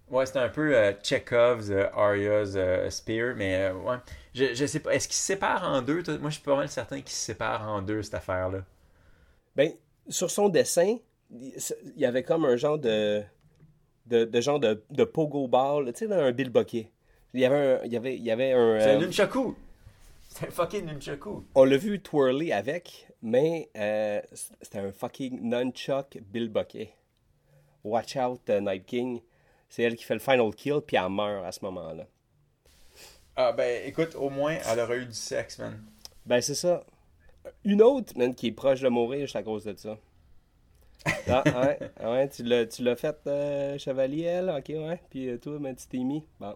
Ouais, 0.10 0.26
c'était 0.26 0.40
un 0.40 0.50
peu 0.50 0.76
euh, 0.76 0.92
Chekhov's, 1.02 1.70
euh, 1.70 1.88
Arya's 1.94 2.54
euh, 2.56 2.90
Spear, 2.90 3.36
mais 3.36 3.56
euh, 3.56 3.74
ouais. 3.74 3.96
Je, 4.34 4.54
je 4.54 4.66
sais 4.66 4.80
pas. 4.80 4.94
Est-ce 4.94 5.08
qu'ils 5.08 5.16
se 5.16 5.24
séparent 5.24 5.64
en 5.64 5.82
deux? 5.82 6.04
Moi, 6.20 6.30
je 6.30 6.36
suis 6.36 6.44
pas 6.44 6.56
mal 6.56 6.70
certain 6.70 6.98
qu'ils 6.98 7.10
se 7.10 7.26
séparent 7.26 7.68
en 7.68 7.82
deux, 7.82 8.02
cette 8.04 8.16
affaire-là. 8.16 8.60
Ben, 9.56 9.72
sur 10.10 10.30
son 10.30 10.50
dessin, 10.50 10.98
il 11.32 11.54
y 11.96 12.06
avait 12.06 12.24
comme 12.24 12.46
un 12.46 12.58
genre 12.58 12.78
de. 12.78 13.24
de, 14.06 14.26
de 14.26 14.42
genre 14.42 14.60
de, 14.60 14.84
de 14.90 15.04
pogo 15.04 15.48
ball, 15.48 15.92
tu 15.94 16.00
sais, 16.00 16.08
là, 16.08 16.24
un 16.24 16.32
Bill 16.32 16.50
Bucket. 16.50 16.92
Il 17.34 17.40
y 17.40 17.46
avait 17.46 17.56
un. 17.56 17.84
Il 17.86 17.94
y 17.94 17.98
avait, 17.98 18.16
il 18.16 18.24
y 18.24 18.32
avait 18.32 18.52
un 18.52 18.80
C'est 18.80 18.92
un 18.92 19.00
nunchaku! 19.00 19.56
C'est 20.30 20.48
un 20.48 20.52
fucking 20.52 20.86
nunchaku! 20.86 21.44
on 21.56 21.64
l'a 21.64 21.78
vu 21.78 22.00
twirler 22.02 22.52
avec, 22.52 23.08
mais 23.22 23.70
euh, 23.78 24.20
c'était 24.62 24.80
un 24.80 24.92
fucking 24.92 25.42
nunchuck 25.42 26.18
Bill 26.32 26.50
Bucket. 26.50 26.90
Watch 27.84 28.16
out, 28.16 28.42
uh, 28.50 28.62
Night 28.62 28.86
King. 28.86 29.22
C'est 29.74 29.82
elle 29.82 29.96
qui 29.96 30.04
fait 30.04 30.14
le 30.14 30.20
final 30.20 30.54
kill, 30.54 30.82
puis 30.86 30.98
elle 30.98 31.10
meurt 31.10 31.44
à 31.44 31.52
ce 31.52 31.66
moment-là. 31.66 32.06
Ah, 33.36 33.52
ben, 33.54 33.88
écoute, 33.88 34.14
au 34.14 34.30
moins, 34.30 34.56
elle 34.70 34.80
aurait 34.80 35.00
eu 35.00 35.06
du 35.08 35.16
sexe, 35.16 35.58
man. 35.58 35.84
Ben, 36.28 36.42
c'est 36.42 36.54
ça. 36.54 36.84
Une 37.64 37.82
autre, 37.82 38.16
man, 38.16 38.36
qui 38.36 38.50
est 38.50 38.52
proche 38.52 38.82
de 38.82 38.90
mourir 38.90 39.22
juste 39.22 39.36
à 39.36 39.42
cause 39.42 39.64
de 39.64 39.74
ça. 39.76 39.98
Ah, 41.28 41.44
ouais, 41.66 41.80
ah 42.00 42.12
ouais, 42.12 42.30
tu 42.30 42.44
l'as, 42.44 42.68
tu 42.68 42.84
l'as 42.84 42.96
fait, 42.96 43.18
euh, 43.26 43.80
chevalier, 43.80 44.22
elle, 44.22 44.52
ok, 44.52 44.70
ouais. 44.70 45.02
Puis 45.10 45.28
euh, 45.28 45.40
toi, 45.40 45.58
ben, 45.58 45.76
tu 45.76 45.88
t'es 45.88 46.04
mis? 46.04 46.24
Bon. 46.40 46.56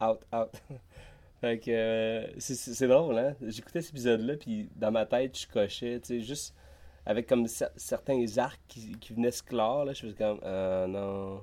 Out, 0.00 0.20
out. 0.32 0.52
fait 1.40 1.58
que, 1.58 1.70
euh, 1.72 2.26
c'est, 2.38 2.86
drôle, 2.86 3.18
hein. 3.18 3.34
J'écoutais 3.44 3.82
cet 3.82 3.90
épisode-là, 3.90 4.36
puis 4.36 4.70
dans 4.76 4.92
ma 4.92 5.04
tête, 5.04 5.36
je 5.36 5.48
cochais, 5.48 5.98
tu 5.98 6.06
sais, 6.06 6.20
juste 6.20 6.54
avec 7.04 7.26
comme 7.26 7.46
cer- 7.46 7.72
certains 7.74 8.24
arcs 8.38 8.60
qui, 8.68 8.92
qui 9.00 9.14
venaient 9.14 9.32
se 9.32 9.42
clore, 9.42 9.84
là. 9.84 9.94
Je 9.94 10.02
faisais 10.02 10.14
comme, 10.14 10.38
euh, 10.44 10.86
non. 10.86 11.42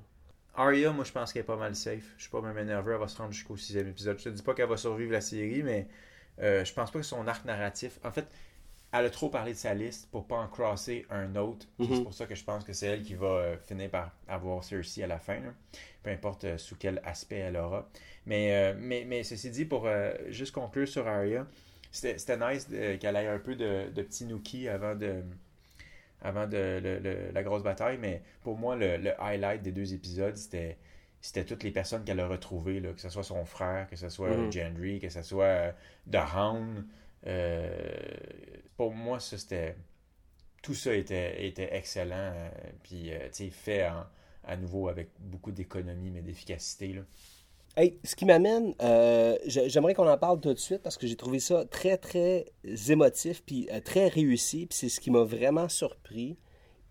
Arya, 0.57 0.91
moi, 0.91 1.05
je 1.05 1.11
pense 1.11 1.31
qu'elle 1.31 1.41
est 1.41 1.45
pas 1.45 1.55
mal 1.55 1.75
safe. 1.75 2.13
Je 2.17 2.23
suis 2.23 2.31
pas 2.31 2.41
même 2.41 2.59
nerveux, 2.65 2.93
elle 2.93 2.99
va 2.99 3.07
se 3.07 3.17
rendre 3.17 3.31
jusqu'au 3.31 3.57
sixième 3.57 3.87
épisode. 3.89 4.17
Je 4.19 4.25
te 4.25 4.29
dis 4.29 4.41
pas 4.41 4.53
qu'elle 4.53 4.67
va 4.69 4.77
survivre 4.77 5.11
la 5.11 5.21
série, 5.21 5.63
mais 5.63 5.87
euh, 6.39 6.65
je 6.65 6.73
pense 6.73 6.91
pas 6.91 6.99
que 6.99 7.05
son 7.05 7.27
arc 7.27 7.45
narratif. 7.45 7.99
En 8.03 8.11
fait, 8.11 8.25
elle 8.91 9.05
a 9.05 9.09
trop 9.09 9.29
parlé 9.29 9.53
de 9.53 9.57
sa 9.57 9.73
liste 9.73 10.09
pour 10.11 10.27
pas 10.27 10.37
en 10.37 10.47
crosser 10.47 11.05
un 11.11 11.35
autre. 11.35 11.67
C'est 11.79 12.03
pour 12.03 12.13
ça 12.13 12.25
que 12.25 12.35
je 12.35 12.43
pense 12.43 12.63
que 12.63 12.73
c'est 12.73 12.87
elle 12.87 13.03
qui 13.03 13.15
va 13.15 13.27
euh, 13.27 13.57
finir 13.57 13.89
par 13.91 14.11
avoir 14.27 14.63
Cersei 14.63 15.03
à 15.03 15.07
la 15.07 15.19
fin. 15.19 15.35
là. 15.39 15.53
Peu 16.03 16.09
importe 16.11 16.45
euh, 16.45 16.57
sous 16.57 16.75
quel 16.77 17.01
aspect 17.05 17.37
elle 17.37 17.57
aura. 17.57 17.89
Mais, 18.25 18.53
euh, 18.55 18.73
mais, 18.79 19.05
mais 19.05 19.23
ceci 19.23 19.49
dit, 19.51 19.65
pour 19.65 19.85
euh, 19.87 20.13
juste 20.29 20.53
conclure 20.53 20.87
sur 20.87 21.07
Arya, 21.07 21.45
c'était 21.91 22.37
nice 22.37 22.67
qu'elle 22.99 23.15
ait 23.15 23.27
un 23.27 23.39
peu 23.39 23.55
de, 23.55 23.89
de 23.91 24.01
petit 24.01 24.25
nookie 24.25 24.67
avant 24.69 24.95
de 24.95 25.21
avant 26.21 26.47
de 26.47 26.79
le- 26.83 26.99
le- 26.99 27.31
la 27.31 27.43
grosse 27.43 27.63
bataille, 27.63 27.97
mais 27.99 28.23
pour 28.41 28.57
moi, 28.57 28.75
le, 28.75 28.97
le 28.97 29.21
highlight 29.21 29.61
des 29.61 29.71
deux 29.71 29.93
épisodes, 29.93 30.35
c'était 30.37 30.77
c'était 31.21 31.45
toutes 31.45 31.63
les 31.63 31.71
personnes 31.71 32.03
qu'elle 32.05 32.19
a 32.19 32.27
retrouvées, 32.27 32.79
là, 32.79 32.93
que 32.93 33.01
ce 33.01 33.09
soit 33.09 33.23
son 33.23 33.43
frère, 33.45 33.87
que 33.89 33.95
ce 33.95 34.09
soit 34.09 34.37
Mhm. 34.37 34.51
Gendry, 34.51 34.99
que 34.99 35.09
ce 35.09 35.21
soit 35.23 35.45
euh, 35.45 35.71
The 36.11 36.17
Hound. 36.35 36.85
Euh, 37.25 37.79
pour 38.77 38.93
moi, 38.93 39.19
ça, 39.19 39.37
c'était... 39.37 39.75
Tout 40.63 40.73
ça 40.75 40.93
était, 40.95 41.47
était 41.47 41.75
excellent, 41.75 42.15
euh, 42.35 42.49
puis, 42.83 43.13
euh, 43.13 43.19
tu 43.29 43.45
sais, 43.45 43.49
fait 43.51 43.87
en- 43.87 44.05
à 44.45 44.57
nouveau 44.57 44.89
avec 44.89 45.09
beaucoup 45.19 45.51
d'économie, 45.51 46.11
mais 46.11 46.21
d'efficacité, 46.21 46.93
là. 46.93 47.01
Hey, 47.77 47.99
ce 48.03 48.15
qui 48.15 48.25
m'amène, 48.25 48.73
euh, 48.81 49.37
j'ai- 49.45 49.69
j'aimerais 49.69 49.93
qu'on 49.93 50.07
en 50.09 50.17
parle 50.17 50.39
tout 50.41 50.51
de 50.53 50.57
suite 50.57 50.81
parce 50.81 50.97
que 50.97 51.05
j'ai 51.05 51.15
trouvé 51.15 51.39
ça 51.39 51.63
très, 51.65 51.97
très 51.97 52.45
émotif, 52.89 53.43
puis 53.45 53.69
euh, 53.71 53.79
très 53.81 54.07
réussi, 54.07 54.65
puis 54.65 54.75
c'est 54.77 54.89
ce 54.89 54.99
qui 54.99 55.11
m'a 55.11 55.21
vraiment 55.23 55.69
surpris. 55.69 56.37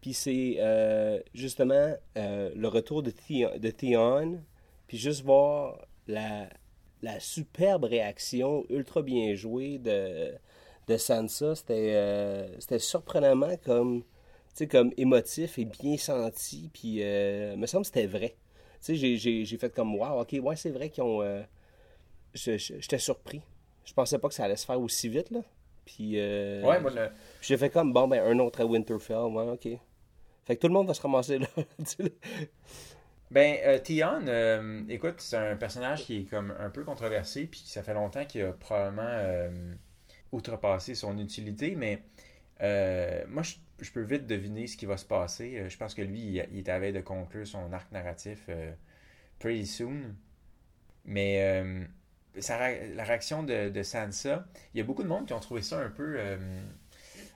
Puis 0.02 0.14
c'est 0.14 0.56
euh, 0.60 1.20
justement 1.34 1.94
le 2.16 2.68
retour 2.68 3.02
de, 3.02 3.10
Theon, 3.10 3.58
de 3.58 3.70
Theon, 3.70 4.42
puis 4.88 4.98
juste 4.98 5.24
voir 5.24 5.86
la, 6.08 6.48
la 7.02 7.18
superbe 7.20 7.84
réaction 7.84 8.64
ultra 8.70 9.02
bien 9.02 9.34
jouée 9.34 9.78
de, 9.78 10.32
de 10.88 10.96
Sansa. 10.98 11.54
C'était 11.56 12.48
c'était 12.60 12.78
surprenamment 12.80 13.56
comme, 13.64 14.04
comme 14.70 14.92
émotif 14.98 15.58
et 15.58 15.64
bien 15.66 15.96
senti, 15.98 16.70
puis 16.72 16.98
me 17.02 17.66
semble 17.66 17.82
que 17.84 17.88
c'était 17.88 18.06
vrai. 18.06 18.36
Tu 18.86 18.96
sais, 18.96 19.16
j'ai- 19.44 19.58
fait 19.58 19.70
comme, 19.74 19.96
wow, 19.96 20.20
ok, 20.20 20.36
ouais, 20.42 20.56
c'est 20.56 20.70
vrai 20.70 20.90
qu'ils 20.90 21.02
ont. 21.02 21.22
euh, 21.22 21.42
J'étais 22.34 22.98
surpris. 22.98 23.42
Je 23.84 23.92
pensais 23.92 24.18
pas 24.18 24.28
que 24.28 24.34
ça 24.34 24.44
allait 24.44 24.56
se 24.56 24.66
faire 24.66 24.80
aussi 24.80 25.08
vite, 25.08 25.30
là. 25.30 25.40
Puis. 25.84 26.20
euh, 26.20 26.62
Ouais, 26.62 26.80
moi, 26.80 26.90
le- 26.90 27.10
j'ai 27.40 27.56
fait 27.56 27.70
comme, 27.70 27.92
bon, 27.92 28.06
ben, 28.08 28.22
un 28.24 28.38
autre 28.38 28.60
à 28.60 28.64
Winterfell, 28.66 29.16
ouais, 29.16 29.48
ok. 29.50 29.68
Fait 30.44 30.54
que 30.56 30.60
tout 30.60 30.68
le 30.68 30.74
monde 30.74 30.86
va 30.86 30.94
se 30.94 31.00
ramasser 31.02 31.38
là. 31.38 31.46
Ben, 33.30 33.56
euh, 33.64 33.78
Theon, 33.80 34.24
euh, 34.28 34.82
écoute, 34.88 35.16
c'est 35.18 35.36
un 35.36 35.56
personnage 35.56 36.04
qui 36.04 36.18
est 36.20 36.24
comme 36.30 36.54
un 36.60 36.70
peu 36.70 36.84
controversé, 36.84 37.46
puis 37.46 37.60
ça 37.66 37.82
fait 37.82 37.94
longtemps 37.94 38.24
qu'il 38.24 38.42
a 38.42 38.52
probablement 38.52 39.50
outrepassé 40.30 40.94
son 40.94 41.18
utilité, 41.18 41.74
mais 41.74 42.02
moi, 43.28 43.42
je, 43.42 43.54
je 43.80 43.90
peux 43.92 44.02
vite 44.02 44.26
deviner 44.26 44.66
ce 44.66 44.76
qui 44.76 44.86
va 44.86 44.96
se 44.96 45.04
passer. 45.04 45.58
Euh, 45.58 45.68
Je 45.68 45.76
pense 45.76 45.94
que 45.94 46.02
lui, 46.02 46.20
il, 46.20 46.58
est 46.58 46.68
à 46.68 46.78
veille 46.78 46.92
de 46.92 47.00
conclure 47.00 47.46
son 47.46 47.72
arc 47.72 47.90
narratif 47.92 48.44
euh, 48.48 48.72
pretty 49.38 49.66
soon. 49.66 50.14
Mais 51.04 51.40
euh, 51.62 51.84
la 52.48 53.04
réaction 53.04 53.42
de, 53.42 53.82
Sansa, 53.82 54.46
il 54.74 54.78
y 54.78 54.80
a 54.80 54.84
beaucoup 54.84 55.02
de 55.02 55.08
monde 55.08 55.26
qui 55.26 55.32
ont 55.32 55.40
trouvé 55.40 55.62
ça 55.62 55.78
un 55.80 55.90
peu 55.90 56.18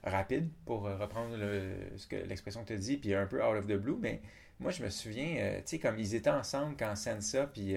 rapide, 0.04 0.48
pour 0.66 0.82
reprendre 0.82 1.36
le- 1.36 1.96
ce 1.96 2.06
que- 2.06 2.16
l'expression 2.16 2.64
as 2.68 2.74
dit, 2.76 2.96
puis 2.96 3.14
un 3.14 3.26
peu 3.26 3.42
out 3.44 3.56
of 3.58 3.66
the 3.66 3.74
blue, 3.74 3.96
mais 4.00 4.20
moi, 4.58 4.70
je 4.70 4.82
me 4.82 4.90
souviens, 4.90 5.54
tu 5.58 5.62
sais, 5.66 5.78
comme 5.78 5.98
ils 5.98 6.14
étaient 6.14 6.30
ensemble 6.30 6.76
quand 6.78 6.96
Sansa 6.96 7.46
puis 7.46 7.76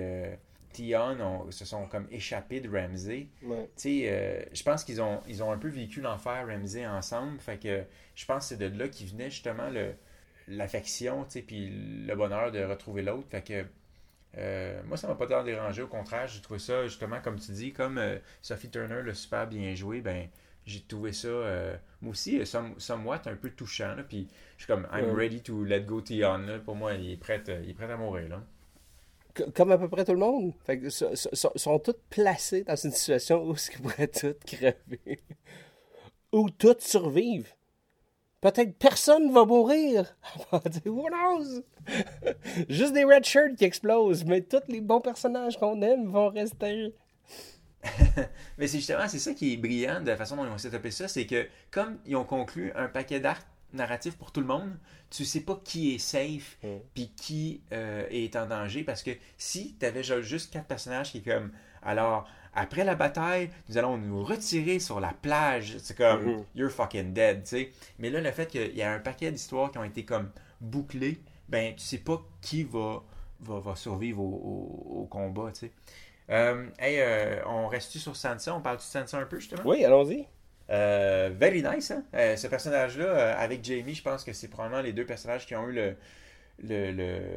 Tion 0.73 1.21
ont- 1.21 1.51
se 1.51 1.63
sont 1.65 1.86
comme 1.88 2.07
échappés 2.12 2.59
de 2.59 2.69
Ramsey. 2.69 3.27
Ouais. 3.43 3.69
Tu 3.77 3.81
sais, 3.81 4.03
euh, 4.09 4.43
je 4.51 4.63
pense 4.63 4.83
qu'ils 4.83 5.01
ont, 5.01 5.21
ils 5.27 5.41
ont 5.43 5.51
un 5.53 5.57
peu 5.57 5.69
vécu 5.69 6.01
l'enfer 6.01 6.45
Ramsey 6.47 6.86
ensemble. 6.86 7.39
Fait 7.39 7.57
que 7.57 7.83
je 8.15 8.25
pense 8.25 8.49
que 8.49 8.55
c'est 8.55 8.69
de 8.69 8.77
là 8.77 8.88
qu'il 8.89 9.07
venait 9.07 9.29
justement 9.29 9.69
le, 9.69 9.93
l'affection, 10.47 11.23
tu 11.25 11.31
sais, 11.31 11.41
puis 11.41 11.69
le 12.05 12.15
bonheur 12.15 12.51
de 12.51 12.63
retrouver 12.63 13.01
l'autre. 13.03 13.27
Fait 13.29 13.41
que 13.43 13.65
euh, 14.38 14.81
moi, 14.86 14.97
ça 14.97 15.07
m'a 15.07 15.15
pas 15.15 15.27
tant 15.27 15.43
dérangé. 15.43 15.81
Au 15.83 15.88
contraire, 15.88 16.27
j'ai 16.27 16.41
trouvé 16.41 16.59
ça 16.59 16.86
justement, 16.88 17.21
comme 17.21 17.39
tu 17.39 17.51
dis, 17.51 17.71
comme 17.71 17.97
euh, 17.97 18.17
Sophie 18.41 18.69
Turner 18.69 19.01
l'a 19.05 19.13
super 19.13 19.47
bien 19.47 19.75
joué, 19.75 20.01
ben 20.01 20.27
j'ai 20.65 20.81
trouvé 20.81 21.12
ça, 21.13 21.27
euh, 21.27 21.75
moi 22.01 22.12
aussi, 22.12 22.43
some- 22.45 22.79
somewhat 22.79 23.21
un 23.27 23.36
peu 23.36 23.49
touchant. 23.51 23.95
Puis 24.07 24.27
je 24.57 24.63
suis 24.63 24.67
comme, 24.73 24.88
I'm 24.93 25.05
Ouais. 25.12 25.25
ready 25.25 25.41
to 25.41 25.63
let 25.63 25.81
go 25.81 26.01
Tion. 26.01 26.45
Pour 26.65 26.75
moi, 26.75 26.93
il 26.93 27.12
est 27.12 27.17
prêt, 27.17 27.43
il 27.63 27.69
est 27.69 27.73
prêt 27.73 27.91
à 27.91 27.97
mourir. 27.97 28.29
Là. 28.29 28.43
Comme 29.56 29.72
à 29.72 29.78
peu 29.78 29.89
près 29.89 30.06
tout 30.06 30.12
le 30.13 30.19
monde. 30.19 30.54
Fait 30.65 30.80
que 30.80 30.89
so- 30.89 31.15
so- 31.15 31.30
so- 31.34 31.52
sont 31.56 31.80
tous 31.80 31.96
placés 32.10 32.63
dans 32.63 32.76
une 32.76 32.91
situation 32.91 33.43
où 33.43 33.56
ils 33.56 33.82
pourraient 33.82 34.08
tous 34.08 34.36
crever. 34.46 35.22
Ou 36.32 36.50
tous 36.50 36.78
survivre. 36.80 37.48
Peut-être 38.41 38.78
personne 38.78 39.32
va 39.32 39.46
mourir. 39.46 40.15
Who 40.86 41.08
knows? 41.10 41.63
Juste 42.69 42.93
des 42.93 43.06
red 43.06 43.26
shirts 43.26 43.56
qui 43.58 43.63
explosent, 43.65 44.26
mais 44.26 44.41
tous 44.41 44.62
les 44.67 44.82
bons 44.82 45.02
personnages 45.02 45.58
qu'on 45.58 45.82
aime 45.82 46.08
vont 46.10 46.30
rester. 46.30 46.93
Mais 48.58 48.67
c'est 48.67 48.78
justement, 48.78 49.08
c'est 49.10 49.19
ça 49.19 49.34
qui 49.34 49.54
est 49.54 49.58
brillant 49.58 50.00
de 50.02 50.08
la 50.08 50.15
façon 50.15 50.38
dont 50.38 50.46
ils 50.46 50.52
ont 50.52 50.58
setupé 50.58 50.89
ça, 50.91 51.08
c'est 51.10 51.26
que 51.26 51.48
comme 51.69 52.00
ils 52.06 52.15
ont 52.15 52.24
conclu 52.24 52.72
un 52.76 52.88
paquet 52.88 53.19
d'arcs 53.19 53.46
narratifs 53.73 54.15
pour 54.17 54.31
tout 54.31 54.41
le 54.41 54.47
monde, 54.47 54.71
tu 55.09 55.25
sais 55.25 55.41
pas 55.41 55.59
qui 55.63 55.95
est 55.95 55.97
safe 55.99 56.57
Mm. 56.63 56.67
puis 56.93 57.12
qui 57.15 57.62
euh, 57.71 58.05
est 58.09 58.36
en 58.36 58.45
danger 58.47 58.83
parce 58.83 59.03
que 59.03 59.12
si 59.38 59.75
tu 59.79 59.86
avais 59.86 60.03
juste 60.23 60.51
quatre 60.53 60.67
personnages 60.67 61.12
qui 61.12 61.19
est 61.19 61.21
comme 61.21 61.51
alors 61.81 62.27
après 62.55 62.83
la 62.83 62.93
bataille, 62.95 63.49
nous 63.67 63.77
allons 63.79 63.97
nous 63.97 64.23
retirer 64.23 64.79
sur 64.79 64.99
la 64.99 65.12
plage, 65.13 65.77
c'est 65.79 65.97
comme 65.97 66.23
Mhm. 66.25 66.43
you're 66.55 66.69
fucking 66.71 67.12
dead, 67.13 67.43
tu 67.43 67.49
sais. 67.49 67.71
Mais 67.99 68.09
là 68.12 68.21
le 68.21 68.31
fait 68.31 68.47
qu'il 68.47 68.75
y 68.75 68.81
a 68.83 68.91
un 68.93 68.99
paquet 68.99 69.31
d'histoires 69.31 69.71
qui 69.71 69.79
ont 69.79 69.83
été 69.83 70.05
comme 70.05 70.29
bouclées, 70.62 71.19
ben 71.49 71.73
tu 71.75 71.83
sais 71.83 71.97
pas 71.97 72.21
qui 72.41 72.63
va 72.63 73.03
va, 73.41 73.59
va 73.59 73.75
survivre 73.75 74.21
au, 74.21 74.23
au- 74.95 75.01
au 75.01 75.05
combat, 75.05 75.51
tu 75.51 75.62
sais. 75.62 75.71
Euh, 76.29 76.67
hey, 76.79 76.99
euh, 77.01 77.43
on 77.45 77.67
reste-tu 77.67 77.99
sur 77.99 78.15
Sansa? 78.15 78.55
On 78.55 78.62
parle 78.62 78.77
de 78.77 78.81
Sansa 78.81 79.17
un 79.17 79.25
peu, 79.25 79.39
justement? 79.39 79.63
Oui, 79.65 79.83
allons-y. 79.83 80.25
Euh, 80.69 81.30
very 81.34 81.62
nice, 81.62 81.91
hein? 81.91 82.04
Euh, 82.13 82.36
ce 82.36 82.47
personnage-là, 82.47 83.06
euh, 83.06 83.36
avec 83.38 83.63
Jamie, 83.63 83.93
je 83.93 84.04
pense 84.04 84.23
que 84.23 84.32
c'est 84.34 84.47
probablement 84.47 84.82
les 84.82 84.93
deux 84.93 85.06
personnages 85.06 85.45
qui 85.45 85.56
ont 85.56 85.67
eu 85.67 85.95
le, 86.63 87.32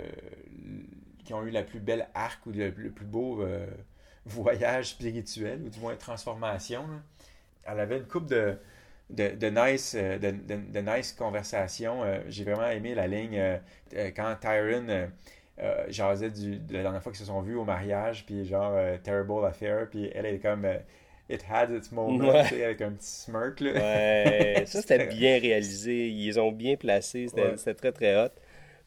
qui 1.25 1.35
ont 1.35 1.43
eu 1.45 1.51
la 1.51 1.63
plus 1.63 1.81
belle 1.81 2.09
arc 2.15 2.47
ou 2.47 2.53
le, 2.53 2.71
plus 2.71 3.05
beau 3.05 3.45
voyage 4.27 4.91
spirituel, 4.91 5.63
ou 5.65 5.69
du 5.69 5.81
moins 5.81 5.97
transformation. 5.97 6.85
Elle 7.65 7.81
avait 7.81 7.99
une 7.99 8.07
coupe 8.07 8.29
de, 8.29 8.59
nice, 9.11 9.97
de, 9.97 10.81
nice 10.81 11.13
conversations. 11.13 12.05
J'ai 12.29 12.45
vraiment 12.45 12.69
aimé 12.69 12.95
la 12.95 13.09
ligne 13.09 13.61
quand 14.15 14.37
Tyron 14.41 15.09
euh, 15.59 15.87
jasait 15.89 16.31
du, 16.31 16.61
la 16.71 16.83
dernière 16.83 17.03
fois 17.03 17.11
qu'ils 17.11 17.21
se 17.21 17.25
sont 17.25 17.41
vus 17.41 17.57
au 17.57 17.65
mariage, 17.65 18.25
puis 18.25 18.45
genre 18.45 18.79
Terrible 19.03 19.45
Affair, 19.45 19.89
puis 19.91 20.11
elle 20.15 20.27
est 20.27 20.39
comme 20.39 20.65
It 21.29 21.45
had 21.51 21.71
its 21.71 21.91
moment, 21.93 22.29
Ouais. 22.29 22.43
tu 22.45 22.51
sais, 22.51 22.65
avec 22.65 22.81
un 22.83 22.93
petit 22.93 23.07
smirk. 23.07 23.61
Là. 23.61 23.73
Ouais, 23.73 24.63
ça 24.67 24.81
c'était 24.81 25.07
bien 25.15 25.39
réalisé. 25.41 26.09
Ils 26.09 26.39
ont 26.39 26.53
bien 26.53 26.77
placés. 26.77 27.27
C'était 27.29 27.43
Ouais. 27.43 27.75
très 27.75 27.93
très 27.93 28.17
hot. 28.17 28.31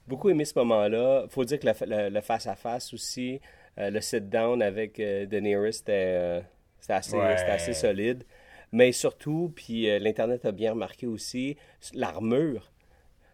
Beaucoup 0.08 0.30
aimé 0.30 0.46
ce 0.46 0.58
moment-là. 0.60 1.26
Faut 1.30 1.44
dire 1.44 1.60
que 1.60 1.68
le, 1.86 2.22
face-à-face 2.22 2.94
aussi, 2.94 3.42
euh, 3.78 3.90
le 3.90 4.00
sit-down 4.02 4.62
avec 4.62 5.00
euh, 5.00 5.26
Daenerys, 5.26 5.74
c'était 5.74 5.92
euh, 6.18 6.42
assez, 6.88 7.74
solide. 7.74 8.24
Mais 8.72 8.92
surtout, 8.92 9.52
puis 9.56 9.90
euh, 9.90 10.00
l'Internet 10.00 10.46
a 10.46 10.52
bien 10.52 10.72
remarqué 10.72 11.08
aussi, 11.08 11.58
l'armure. 11.94 12.72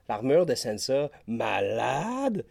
L'armure 0.10 0.46
de 0.46 0.56
Sansa, 0.56 1.10
malade. 1.28 2.44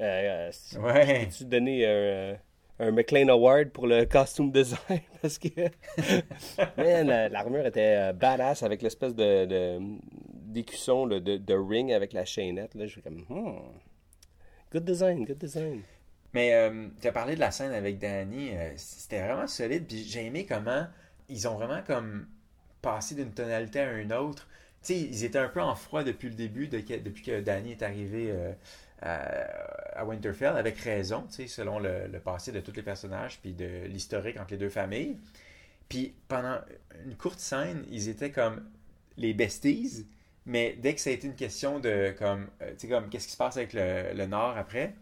Euh, 0.00 0.50
Ouais. 0.80 1.26
Peux-tu 1.26 1.44
donner 1.44 1.86
un, 1.86 2.36
un 2.82 2.90
McLean 2.90 3.28
Award 3.28 3.70
pour 3.70 3.86
le 3.86 4.04
costume 4.04 4.50
design? 4.50 5.00
Parce 5.22 5.38
que 5.38 5.48
Man, 6.76 7.06
la- 7.06 7.28
l'armure 7.28 7.66
était 7.66 8.10
euh, 8.10 8.12
badass 8.12 8.62
avec 8.62 8.82
l'espèce 8.82 9.14
de, 9.14 9.78
d'écusson 10.32 11.06
de, 11.06 11.18
de 11.18 11.54
ring 11.54 11.92
avec 11.92 12.12
la 12.12 12.24
chaînette. 12.24 12.74
Là. 12.74 12.86
Je 12.86 12.92
suis 12.92 13.02
comme, 13.02 13.24
hmm. 13.28 13.58
Good 14.72 14.84
design, 14.84 15.24
good 15.24 15.38
design. 15.38 15.82
Mais 16.34 16.54
euh, 16.54 16.88
tu 17.00 17.06
as 17.06 17.12
parlé 17.12 17.34
de 17.34 17.40
la 17.40 17.50
scène 17.50 17.72
avec 17.72 17.98
Danny, 17.98 18.50
euh, 18.54 18.72
c'était 18.76 19.20
vraiment 19.22 19.46
solide. 19.46 19.86
Puis 19.86 20.04
j'ai 20.04 20.24
aimé 20.24 20.46
comment 20.46 20.86
ils 21.28 21.46
ont 21.46 21.56
vraiment 21.56 21.82
comme 21.86 22.26
passé 22.80 23.14
d'une 23.14 23.32
tonalité 23.32 23.80
à 23.80 23.92
une 23.92 24.12
autre. 24.12 24.48
Tu 24.82 24.94
sais, 24.94 24.98
ils 25.00 25.24
étaient 25.24 25.38
un 25.38 25.48
peu 25.48 25.60
en 25.60 25.74
froid 25.74 26.02
depuis 26.02 26.28
le 26.28 26.34
début, 26.34 26.68
de 26.68 26.78
depuis 26.78 27.22
que 27.22 27.40
Danny 27.40 27.72
est 27.72 27.82
arrivé 27.82 28.30
euh, 28.30 28.52
à, 29.02 30.00
à 30.00 30.04
Winterfell, 30.04 30.56
avec 30.56 30.78
raison, 30.78 31.26
selon 31.28 31.78
le, 31.78 32.06
le 32.06 32.20
passé 32.20 32.52
de 32.52 32.60
tous 32.60 32.72
les 32.72 32.82
personnages, 32.82 33.38
puis 33.40 33.52
de 33.52 33.84
l'historique 33.86 34.38
entre 34.38 34.52
les 34.52 34.58
deux 34.58 34.70
familles. 34.70 35.18
Puis 35.88 36.14
pendant 36.28 36.58
une 37.04 37.16
courte 37.16 37.38
scène, 37.40 37.84
ils 37.90 38.08
étaient 38.08 38.30
comme 38.30 38.64
les 39.16 39.34
besties, 39.34 40.06
mais 40.46 40.76
dès 40.80 40.94
que 40.94 41.00
ça 41.00 41.10
a 41.10 41.12
été 41.12 41.26
une 41.26 41.34
question 41.34 41.78
de 41.80 42.14
comme, 42.18 42.48
euh, 42.62 42.70
tu 42.72 42.78
sais, 42.78 42.88
comme 42.88 43.08
qu'est-ce 43.10 43.26
qui 43.26 43.32
se 43.32 43.36
passe 43.36 43.56
avec 43.56 43.74
le, 43.74 44.12
le 44.14 44.26
Nord 44.26 44.56
après, 44.56 44.94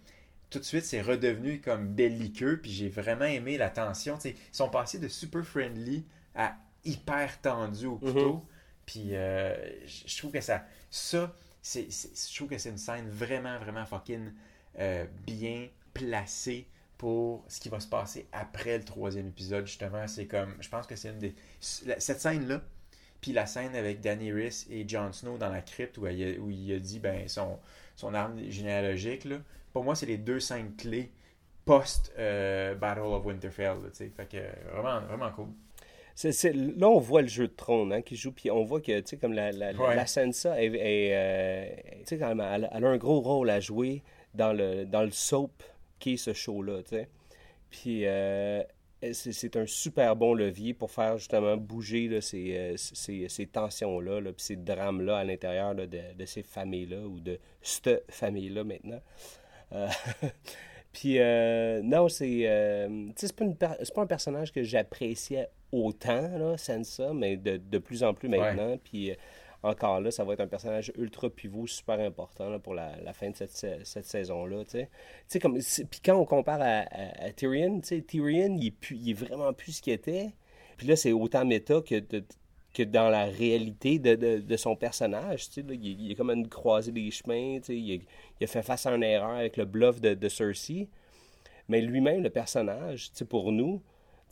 tout 0.51 0.59
de 0.59 0.65
suite, 0.65 0.85
c'est 0.85 1.01
redevenu 1.01 1.61
comme 1.61 1.87
belliqueux, 1.87 2.61
puis 2.61 2.73
j'ai 2.73 2.89
vraiment 2.89 3.25
aimé 3.25 3.57
la 3.57 3.71
tension. 3.71 4.19
Ils 4.25 4.35
sont 4.51 4.69
passés 4.69 4.99
de 4.99 5.07
super 5.07 5.45
friendly 5.47 6.05
à 6.35 6.57
hyper 6.85 7.41
tendu 7.41 7.87
au 7.87 7.97
couteau. 7.97 8.45
Puis 8.85 9.15
euh, 9.15 9.55
je 9.87 10.09
je 10.09 10.19
trouve 10.19 10.33
que 10.33 10.41
ça, 10.41 10.65
ça, 10.91 11.33
je 11.63 12.37
trouve 12.37 12.49
que 12.49 12.59
c'est 12.59 12.71
une 12.71 12.79
scène 12.79 13.09
vraiment, 13.09 13.59
vraiment 13.59 13.85
fucking 13.85 14.33
euh, 14.79 15.07
bien 15.27 15.69
placée 15.95 16.67
pour 16.97 17.45
ce 17.49 17.61
qui 17.61 17.69
va 17.69 17.81
se 17.81 17.89
passer 17.89 18.29
après 18.33 18.79
le 18.79 18.85
troisième 18.85 19.29
épisode. 19.29 19.67
Justement, 19.67 20.07
c'est 20.07 20.27
comme, 20.27 20.55
je 20.61 20.69
pense 20.69 20.87
que 20.87 20.97
c'est 20.97 21.09
une 21.09 21.19
des, 21.19 21.35
cette 21.61 22.21
scène-là, 22.21 22.63
puis 23.21 23.33
la 23.33 23.47
scène 23.47 23.75
avec 23.75 24.01
Daenerys 24.01 24.67
et 24.71 24.89
Jon 24.89 25.13
Snow 25.13 25.39
dans 25.39 25.49
la 25.49 25.63
crypte 25.63 25.99
où, 25.99 26.07
il 26.07 26.73
a 26.73 26.79
dit 26.79 26.99
ben, 26.99 27.29
son, 27.29 27.59
son 27.97 28.15
arme 28.15 28.39
généalogique, 28.51 29.25
là, 29.25 29.39
pour 29.73 29.85
moi, 29.85 29.95
c'est 29.95 30.07
les 30.07 30.19
deux 30.19 30.41
scènes 30.41 30.75
clés 30.77 31.13
post-Battle 31.65 33.01
of 33.01 33.25
Winterfell. 33.25 33.77
là, 33.83 33.91
fait 33.93 34.29
que 34.29 34.37
euh, 34.37 34.51
vraiment, 34.73 35.01
vraiment 35.07 35.31
cool. 35.33 35.49
C'est, 36.33 36.53
là, 36.53 36.89
on 36.89 36.99
voit 36.99 37.23
le 37.23 37.29
jeu 37.29 37.49
de 37.49 37.53
trône 37.55 37.93
hein, 37.95 38.03
qui 38.03 38.15
joue, 38.15 38.31
puis 38.33 38.51
on 38.51 38.63
voit 38.65 38.81
que, 38.83 39.01
tu 39.01 39.07
sais, 39.07 39.17
comme 39.17 39.33
la, 39.33 39.53
la, 39.53 39.73
la- 39.73 39.79
Ouais. 39.81 39.97
la 39.97 40.07
Sansa, 40.07 40.61
est, 40.63 40.67
est, 40.75 41.11
euh, 41.15 41.67
tu 42.01 42.07
sais, 42.07 42.19
quand 42.19 42.35
même, 42.35 42.41
elle, 42.41 42.69
elle 42.73 42.85
a 42.85 42.89
un 42.89 42.99
gros 42.99 43.21
rôle 43.21 43.49
à 43.49 43.59
jouer 43.61 44.03
dans 44.35 44.53
le, 44.53 44.85
dans 44.85 45.03
le 45.03 45.11
soap 45.13 45.63
qui 45.99 46.15
est 46.15 46.17
ce 46.19 46.33
show-là, 46.35 46.83
tu 46.83 46.91
sais. 46.91 47.09
Puis 47.71 48.03
euh, 48.05 48.63
c'est, 49.13 49.57
un 49.57 49.65
super 49.67 50.15
bon 50.15 50.35
levier 50.35 50.75
pour 50.75 50.91
faire 50.91 51.17
justement 51.17 51.57
bouger 51.57 52.09
là, 52.09 52.21
ces, 52.21 52.55
euh, 52.55 52.75
ces, 52.77 53.29
ces 53.29 53.47
tensions-là, 53.47 54.21
là, 54.21 54.33
puis 54.33 54.45
ces 54.45 54.57
drames-là 54.57 55.17
à 55.19 55.25
l'intérieur 55.25 55.75
de, 55.75 55.87
de 55.87 56.25
ces 56.27 56.43
familles-là, 56.43 57.01
ou 57.07 57.19
de 57.21 57.39
cette 57.63 58.05
famille-là 58.11 58.65
maintenant. 58.65 59.01
Euh, 59.73 59.89
Puis, 60.93 61.21
euh, 61.21 61.81
non, 61.85 62.09
c'est. 62.09 62.43
euh, 62.49 63.07
c'est 63.15 63.33
pas, 63.35 63.45
pas 63.95 64.03
un 64.03 64.07
personnage 64.07 64.51
que 64.53 64.65
j'appréciais 64.65 65.49
autant, 65.73 66.29
là, 66.39 66.57
Sansa, 66.57 67.13
mais 67.13 67.37
de, 67.37 67.57
de 67.59 67.79
plus 67.79 68.03
en 68.05 68.15
plus 68.15 68.29
maintenant. 68.29 68.77
Puis, 68.83 69.11
euh, 69.11 69.15
encore 69.63 70.01
là, 70.01 70.11
ça 70.11 70.25
va 70.25 70.33
être 70.33 70.41
un 70.41 70.47
personnage 70.47 70.91
ultra 70.97 71.29
pivot 71.29 71.67
super 71.67 72.01
important 72.01 72.49
là, 72.49 72.59
pour 72.59 72.75
la, 72.75 72.97
la 73.03 73.13
fin 73.13 73.31
de 73.31 73.37
cette, 73.37 73.85
cette 73.85 74.07
saison-là, 74.07 74.63
Puis, 75.29 76.01
quand 76.05 76.17
on 76.17 76.25
compare 76.25 76.61
à, 76.63 76.81
à- 76.91 77.25
à 77.27 77.31
Tyrion, 77.33 77.81
Tyrion, 77.81 78.57
il 78.59 78.69
est, 78.69 78.71
plus- 78.71 78.97
il 78.97 79.11
est 79.11 79.15
vraiment 79.15 79.53
plus 79.53 79.73
ce 79.73 79.83
qu'il 79.83 79.93
était. 79.93 80.31
Puis 80.77 80.87
là, 80.87 80.97
c'est 80.97 81.13
autant 81.13 81.45
méta 81.45 81.81
que, 81.83 81.99
de- 82.01 82.25
que 82.73 82.83
dans 82.85 83.11
la 83.11 83.25
réalité 83.27 83.99
de, 83.99 84.15
de- 84.15 84.39
de 84.39 84.57
son 84.57 84.77
personnage. 84.77 85.49
Là, 85.57 85.63
il, 85.69 85.73
est- 85.73 85.77
il 86.05 86.11
est 86.11 86.15
comme 86.15 86.31
à 86.31 86.35
une 86.35 86.49
croisée 86.49 86.93
des 86.93 87.11
chemins. 87.11 87.59
Il, 87.69 87.93
a, 87.93 87.99
il 88.41 88.45
a 88.45 88.47
fait 88.47 88.63
face 88.63 88.87
à 88.87 88.95
une 88.95 89.03
erreur 89.03 89.37
avec 89.37 89.57
le 89.59 89.67
bluff 89.67 90.01
de, 90.01 90.15
de 90.15 90.29
Cersei. 90.29 90.89
Mais 91.69 91.81
lui-même, 91.83 92.23
le 92.23 92.31
personnage, 92.31 93.11
pour 93.29 93.53
nous, 93.53 93.83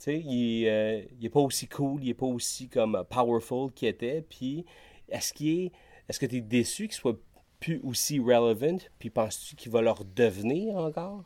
il, 0.07 0.67
euh, 0.69 1.03
il 1.19 1.27
est 1.27 1.31
pas 1.31 1.41
aussi 1.41 1.69
cool, 1.69 2.03
il 2.03 2.11
est 2.11 2.15
pas 2.15 2.27
aussi 2.27 2.69
comme 2.69 2.95
euh, 2.97 3.05
powerful 3.05 3.73
qu'il 3.73 3.89
était. 3.89 4.23
Puis, 4.23 4.65
est-ce 5.09 5.33
est, 5.43 5.73
est-ce 6.09 6.19
que 6.21 6.27
tu 6.27 6.37
es 6.37 6.41
déçu 6.41 6.85
qu'il 6.89 6.97
soit 6.97 7.19
plus 7.61 7.81
aussi 7.85 8.19
relevant? 8.21 8.79
Puis, 8.99 9.11
penses-tu 9.11 9.57
qu'il 9.57 9.73
va 9.73 9.83
leur 9.83 10.05
devenir 10.05 10.77
encore? 10.77 11.25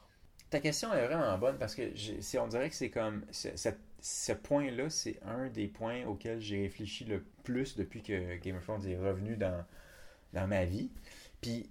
Ta 0.51 0.61
question 0.61 0.93
est 0.93 1.07
vraiment 1.07 1.39
bonne 1.39 1.57
parce 1.59 1.75
que 1.75 1.83
c'est- 2.21 2.39
on 2.39 2.47
dirait 2.47 2.69
que 2.69 2.75
c'est 2.75 2.91
comme 2.91 3.25
ce 3.31 4.33
point-là, 4.33 4.91
c'est 4.91 5.19
un 5.25 5.49
des 5.49 5.69
points 5.69 6.05
auxquels 6.07 6.41
j'ai 6.41 6.63
réfléchi 6.63 7.05
le 7.05 7.25
plus 7.45 7.77
depuis 7.77 8.03
que 8.03 8.37
Game 8.37 8.57
of 8.57 8.65
Thrones 8.65 8.87
est 8.87 8.99
revenu 8.99 9.37
dans, 9.37 9.65
dans 10.33 10.47
ma 10.47 10.65
vie. 10.65 10.91
Puis, 11.41 11.71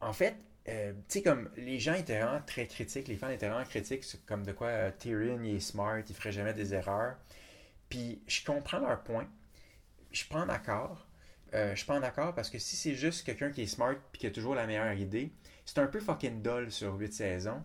en 0.00 0.12
fait, 0.12 0.36
euh, 0.70 0.92
tu 1.08 1.18
sais, 1.18 1.22
comme 1.22 1.50
les 1.56 1.78
gens 1.80 1.94
étaient 1.94 2.20
vraiment 2.20 2.40
très 2.46 2.66
critiques, 2.66 3.08
les 3.08 3.16
fans 3.16 3.30
étaient 3.30 3.48
vraiment 3.48 3.64
critiques, 3.64 4.04
comme 4.26 4.44
de 4.44 4.52
quoi 4.52 4.68
euh, 4.68 4.90
Tyrion, 4.96 5.40
il 5.42 5.56
est 5.56 5.60
smart, 5.60 6.00
il 6.08 6.14
ferait 6.14 6.32
jamais 6.32 6.54
des 6.54 6.74
erreurs. 6.74 7.16
Puis 7.88 8.22
je 8.28 8.44
comprends 8.44 8.78
leur 8.78 9.02
point. 9.02 9.28
Je 10.12 10.18
suis 10.18 10.28
pas 10.28 10.40
en 10.40 10.48
accord. 10.48 11.06
Euh, 11.54 11.72
je 11.72 11.78
suis 11.78 11.86
pas 11.86 11.98
en 11.98 12.02
accord 12.02 12.34
parce 12.34 12.50
que 12.50 12.58
si 12.58 12.76
c'est 12.76 12.94
juste 12.94 13.26
quelqu'un 13.26 13.50
qui 13.50 13.62
est 13.62 13.66
smart 13.66 13.96
puis 14.12 14.20
qui 14.20 14.26
a 14.26 14.30
toujours 14.30 14.54
la 14.54 14.66
meilleure 14.66 14.92
idée, 14.92 15.32
c'est 15.64 15.78
un 15.78 15.86
peu 15.86 16.00
fucking 16.00 16.42
dull 16.42 16.70
sur 16.70 16.94
8 16.94 17.12
saisons. 17.12 17.64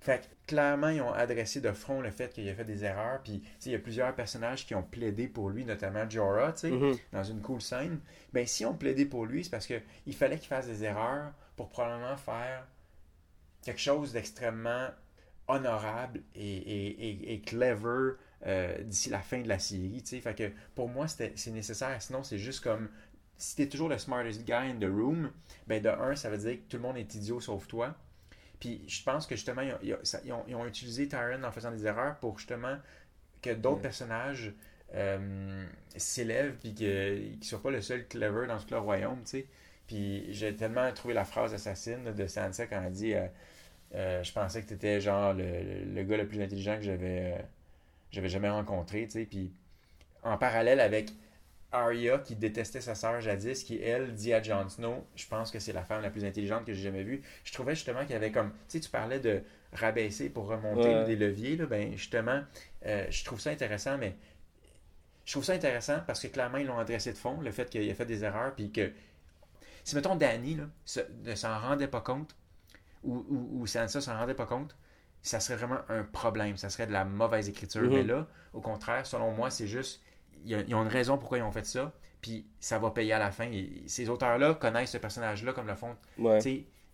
Fait 0.00 0.22
que 0.22 0.26
clairement, 0.46 0.88
ils 0.88 1.02
ont 1.02 1.12
adressé 1.12 1.60
de 1.60 1.70
front 1.72 2.00
le 2.00 2.10
fait 2.10 2.32
qu'il 2.32 2.48
a 2.48 2.54
fait 2.54 2.64
des 2.64 2.84
erreurs. 2.84 3.20
Puis, 3.22 3.42
il 3.66 3.72
y 3.72 3.74
a 3.74 3.78
plusieurs 3.78 4.14
personnages 4.14 4.66
qui 4.66 4.74
ont 4.74 4.82
plaidé 4.82 5.28
pour 5.28 5.50
lui, 5.50 5.64
notamment 5.66 6.08
Jorah, 6.08 6.52
tu 6.54 6.60
sais, 6.60 6.70
Mhm. 6.70 6.96
dans 7.12 7.22
une 7.24 7.42
cool 7.42 7.60
scène. 7.60 8.00
Ben, 8.32 8.46
si 8.46 8.64
on 8.64 8.74
plaidé 8.74 9.04
pour 9.04 9.26
lui, 9.26 9.44
c'est 9.44 9.50
parce 9.50 9.66
qu'il 9.66 10.14
fallait 10.14 10.38
qu'il 10.38 10.48
fasse 10.48 10.66
des 10.66 10.84
erreurs 10.84 11.32
pour 11.54 11.68
probablement 11.68 12.16
faire 12.16 12.66
quelque 13.62 13.80
chose 13.80 14.12
d'extrêmement 14.14 14.88
honorable 15.48 16.22
et, 16.34 16.56
et- 16.56 17.08
et- 17.10 17.32
et 17.34 17.40
clever 17.42 18.12
euh, 18.46 18.82
d'ici 18.84 19.10
la 19.10 19.18
fin 19.20 19.40
de 19.42 19.48
la 19.48 19.58
série, 19.58 20.00
tu 20.02 20.08
sais. 20.16 20.20
Fait 20.20 20.34
que 20.34 20.50
pour 20.74 20.88
moi, 20.88 21.06
c'était- 21.08 21.32
c'est 21.36 21.50
nécessaire. 21.50 22.00
Sinon, 22.00 22.22
c'est 22.22 22.38
juste 22.38 22.64
comme 22.64 22.88
si 23.36 23.54
t'es 23.56 23.66
toujours 23.68 23.90
le 23.90 23.98
smartest 23.98 24.44
guy 24.46 24.52
in 24.54 24.76
the 24.80 24.84
room, 24.90 25.30
ben 25.66 25.82
de 25.82 25.90
un, 25.90 26.16
ça 26.16 26.30
veut 26.30 26.38
dire 26.38 26.52
que 26.54 26.62
tout 26.70 26.78
le 26.78 26.82
monde 26.84 26.96
est 26.96 27.14
idiot 27.14 27.38
sauf 27.40 27.66
toi. 27.68 27.94
Puis 28.60 28.84
je 28.88 29.02
pense 29.02 29.26
que 29.26 29.36
justement, 29.36 29.62
ils 29.62 29.72
ont, 29.74 29.78
ils 29.82 29.94
ont- 29.94 29.98
ça- 30.04 30.20
ils 30.24 30.32
ont- 30.32 30.44
ils 30.48 30.54
ont 30.54 30.66
utilisé 30.66 31.08
Tyron 31.08 31.42
en 31.44 31.52
faisant 31.52 31.70
des 31.72 31.86
erreurs 31.86 32.16
pour 32.18 32.38
justement 32.38 32.76
que 33.42 33.50
d'autres 33.50 33.82
personnages 33.82 34.52
euh, 34.94 35.66
s'élèvent 35.96 36.56
puis 36.60 36.74
qu'ils 36.74 37.38
ne 37.38 37.44
soient 37.44 37.62
pas 37.62 37.70
le 37.70 37.82
seul 37.82 38.06
clever 38.08 38.46
dans 38.48 38.58
tout 38.58 38.66
le 38.72 38.78
royaume, 38.78 39.20
tu 39.24 39.30
sais. 39.30 39.46
Puis 39.88 40.32
j'ai 40.34 40.56
tellement 40.56 40.92
trouvé 40.92 41.14
la 41.14 41.24
phrase 41.24 41.54
assassine 41.54 42.04
de 42.14 42.26
Sansa 42.26 42.66
quand 42.66 42.82
elle 42.84 42.92
dit 42.92 43.14
euh, 43.14 43.26
euh, 43.94 44.22
Je 44.24 44.32
pensais 44.32 44.62
que 44.62 44.68
tu 44.68 44.74
étais 44.74 45.00
genre 45.00 45.34
le, 45.34 46.02
gars 46.04 46.16
le 46.18 46.28
plus 46.28 46.40
intelligent 46.42 46.76
que 46.76 46.82
j'avais 46.82 47.44
j'avais 48.12 48.28
jamais 48.28 48.50
rencontré, 48.50 49.06
tu 49.06 49.12
sais. 49.12 49.26
Puis 49.26 49.52
en 50.22 50.38
parallèle 50.38 50.80
avec 50.80 51.10
Arya 51.72 52.18
qui 52.18 52.34
détestait 52.36 52.80
sa 52.80 52.94
sœur 52.94 53.20
jadis, 53.20 53.62
qui 53.64 53.80
elle 53.80 54.12
dit 54.14 54.32
à 54.34 54.42
Jon 54.42 54.68
Snow, 54.68 55.06
je 55.16 55.26
pense 55.26 55.50
que 55.50 55.58
c'est 55.60 55.72
la 55.72 55.84
femme 55.84 56.02
la 56.02 56.10
plus 56.10 56.24
intelligente 56.24 56.64
que 56.64 56.72
j'ai 56.74 56.82
jamais 56.82 57.04
vue. 57.04 57.22
Je 57.44 57.52
trouvais 57.52 57.74
justement 57.74 58.00
qu'il 58.02 58.10
y 58.10 58.14
avait 58.14 58.32
comme, 58.32 58.50
tu 58.50 58.56
sais, 58.68 58.80
tu 58.80 58.90
parlais 58.90 59.20
de 59.20 59.42
rabaisser 59.72 60.30
pour 60.30 60.46
remonter 60.48 60.88
Ouais. 60.88 61.04
des 61.04 61.16
leviers, 61.16 61.56
là, 61.56 61.66
ben 61.66 61.96
justement, 61.96 62.42
euh, 62.86 63.06
je 63.10 63.24
trouve 63.24 63.38
ça 63.40 63.50
intéressant, 63.50 63.98
mais 63.98 64.16
je 65.24 65.32
trouve 65.32 65.44
ça 65.44 65.52
intéressant 65.52 66.00
parce 66.06 66.20
que 66.20 66.26
clairement 66.26 66.58
ils 66.58 66.66
l'ont 66.66 66.78
adressé 66.78 67.12
de 67.12 67.18
fond, 67.18 67.40
le 67.40 67.52
fait 67.52 67.70
qu'il 67.70 67.88
a 67.88 67.94
fait 67.94 68.06
des 68.06 68.24
erreurs, 68.24 68.54
puis 68.54 68.72
que 68.72 68.90
si 69.84 69.94
mettons 69.94 70.16
Danny 70.16 70.56
là, 70.56 70.64
se- 70.84 71.00
ne 71.24 71.34
s'en 71.34 71.58
rendait 71.60 71.88
pas 71.88 72.00
compte, 72.00 72.34
ou, 73.04 73.24
ou, 73.28 73.60
ou 73.62 73.66
Sansa 73.66 74.00
s'en 74.00 74.16
rendait 74.18 74.34
pas 74.34 74.46
compte, 74.46 74.76
ça 75.22 75.38
serait 75.38 75.56
vraiment 75.56 75.80
un 75.88 76.02
problème, 76.02 76.56
ça 76.56 76.68
serait 76.68 76.86
de 76.86 76.92
la 76.92 77.04
mauvaise 77.04 77.48
écriture. 77.48 77.82
Mhm. 77.82 77.90
Mais 77.94 78.02
là, 78.02 78.26
au 78.52 78.60
contraire, 78.60 79.06
selon 79.06 79.30
moi, 79.32 79.50
c'est 79.50 79.66
juste, 79.66 80.02
y 80.44 80.54
a- 80.54 80.62
ils 80.66 80.74
ont 80.74 80.82
une 80.82 80.88
raison 80.88 81.18
pourquoi 81.18 81.38
ils 81.38 81.42
ont 81.42 81.52
fait 81.52 81.66
ça, 81.66 81.92
puis 82.20 82.46
ça 82.60 82.78
va 82.78 82.90
payer 82.90 83.12
à 83.12 83.18
la 83.18 83.30
fin. 83.30 83.50
Et 83.50 83.82
ces 83.86 84.08
auteurs-là 84.08 84.54
connaissent 84.54 84.90
ce 84.92 84.98
personnage-là 84.98 85.52
comme 85.52 85.66
le 85.66 85.74
font, 85.74 85.94
Ouais. 86.18 86.38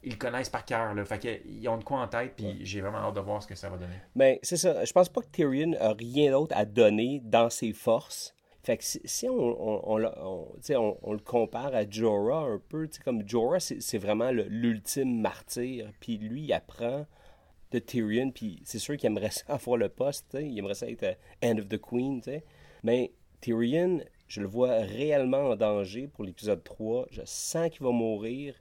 ils 0.02 0.11
le 0.12 0.16
connaissent 0.16 0.50
par 0.50 0.64
cœur, 0.64 0.94
là. 0.94 1.04
Fait 1.04 1.18
que, 1.18 1.48
ils 1.48 1.68
ont 1.68 1.78
de 1.78 1.85
quoi 1.85 2.00
en 2.00 2.09
tête, 2.09 2.35
puis 2.37 2.59
j'ai 2.64 2.80
vraiment 2.80 2.98
hâte 2.98 3.14
de 3.14 3.20
voir 3.20 3.42
ce 3.42 3.46
que 3.48 3.54
ça 3.56 3.68
va 3.68 3.76
donner. 3.76 3.96
Ben, 4.14 4.38
c'est 4.42 4.56
ça. 4.56 4.85
Je 4.85 4.92
pense 4.92 5.09
pas 5.09 5.20
que 5.22 5.28
Tyrion 5.32 5.72
a 5.80 5.92
rien 5.94 6.30
d'autre 6.32 6.56
à 6.56 6.64
donner 6.64 7.20
dans 7.24 7.50
ses 7.50 7.72
forces. 7.72 8.32
Fait 8.62 8.76
que 8.78 8.85
si, 8.85 9.00
si 9.04 9.28
on, 9.28 9.32
on, 9.35 10.04
on, 10.04 10.96
on- 11.02 11.12
le 11.12 11.18
compare 11.20 11.72
à 11.74 11.88
Jorah 11.88 12.44
un 12.46 12.61
peu, 12.68 12.88
comme 13.04 13.22
Jorah, 13.26 13.61
c'est 13.61 13.98
vraiment 13.98 14.30
l'ultime 14.32 15.20
martyr. 15.20 15.88
Puis 16.00 16.18
lui, 16.18 16.42
il 16.42 16.52
apprend 16.52 17.06
de 17.72 17.78
Tyrion, 17.78 18.30
puis 18.32 18.61
c'est 18.64 18.78
sûr 18.80 18.96
qu'il 18.96 19.06
aimerait 19.09 19.30
ça 19.30 19.44
avoir 19.48 19.76
le 19.76 19.88
poste, 19.88 20.37
il 20.40 20.59
aimerait 20.59 20.74
ça 20.74 20.88
être 20.88 21.02
euh, 21.04 21.14
End 21.44 21.59
of 21.59 21.68
the 21.68 21.78
Queen, 21.80 22.20
tu 22.20 22.30
sais. 22.30 22.44
Mais 22.82 23.12
Tyrion, 23.40 24.01
je 24.29 24.40
le 24.40 24.46
vois 24.46 24.79
réellement 24.81 25.51
en 25.51 25.57
danger 25.57 26.09
pour 26.09 26.25
l'épisode 26.25 26.62
3. 26.64 27.07
Je 27.11 27.22
sens 27.25 27.70
qu'il 27.70 27.83
va 27.83 27.92
mourir 27.92 28.55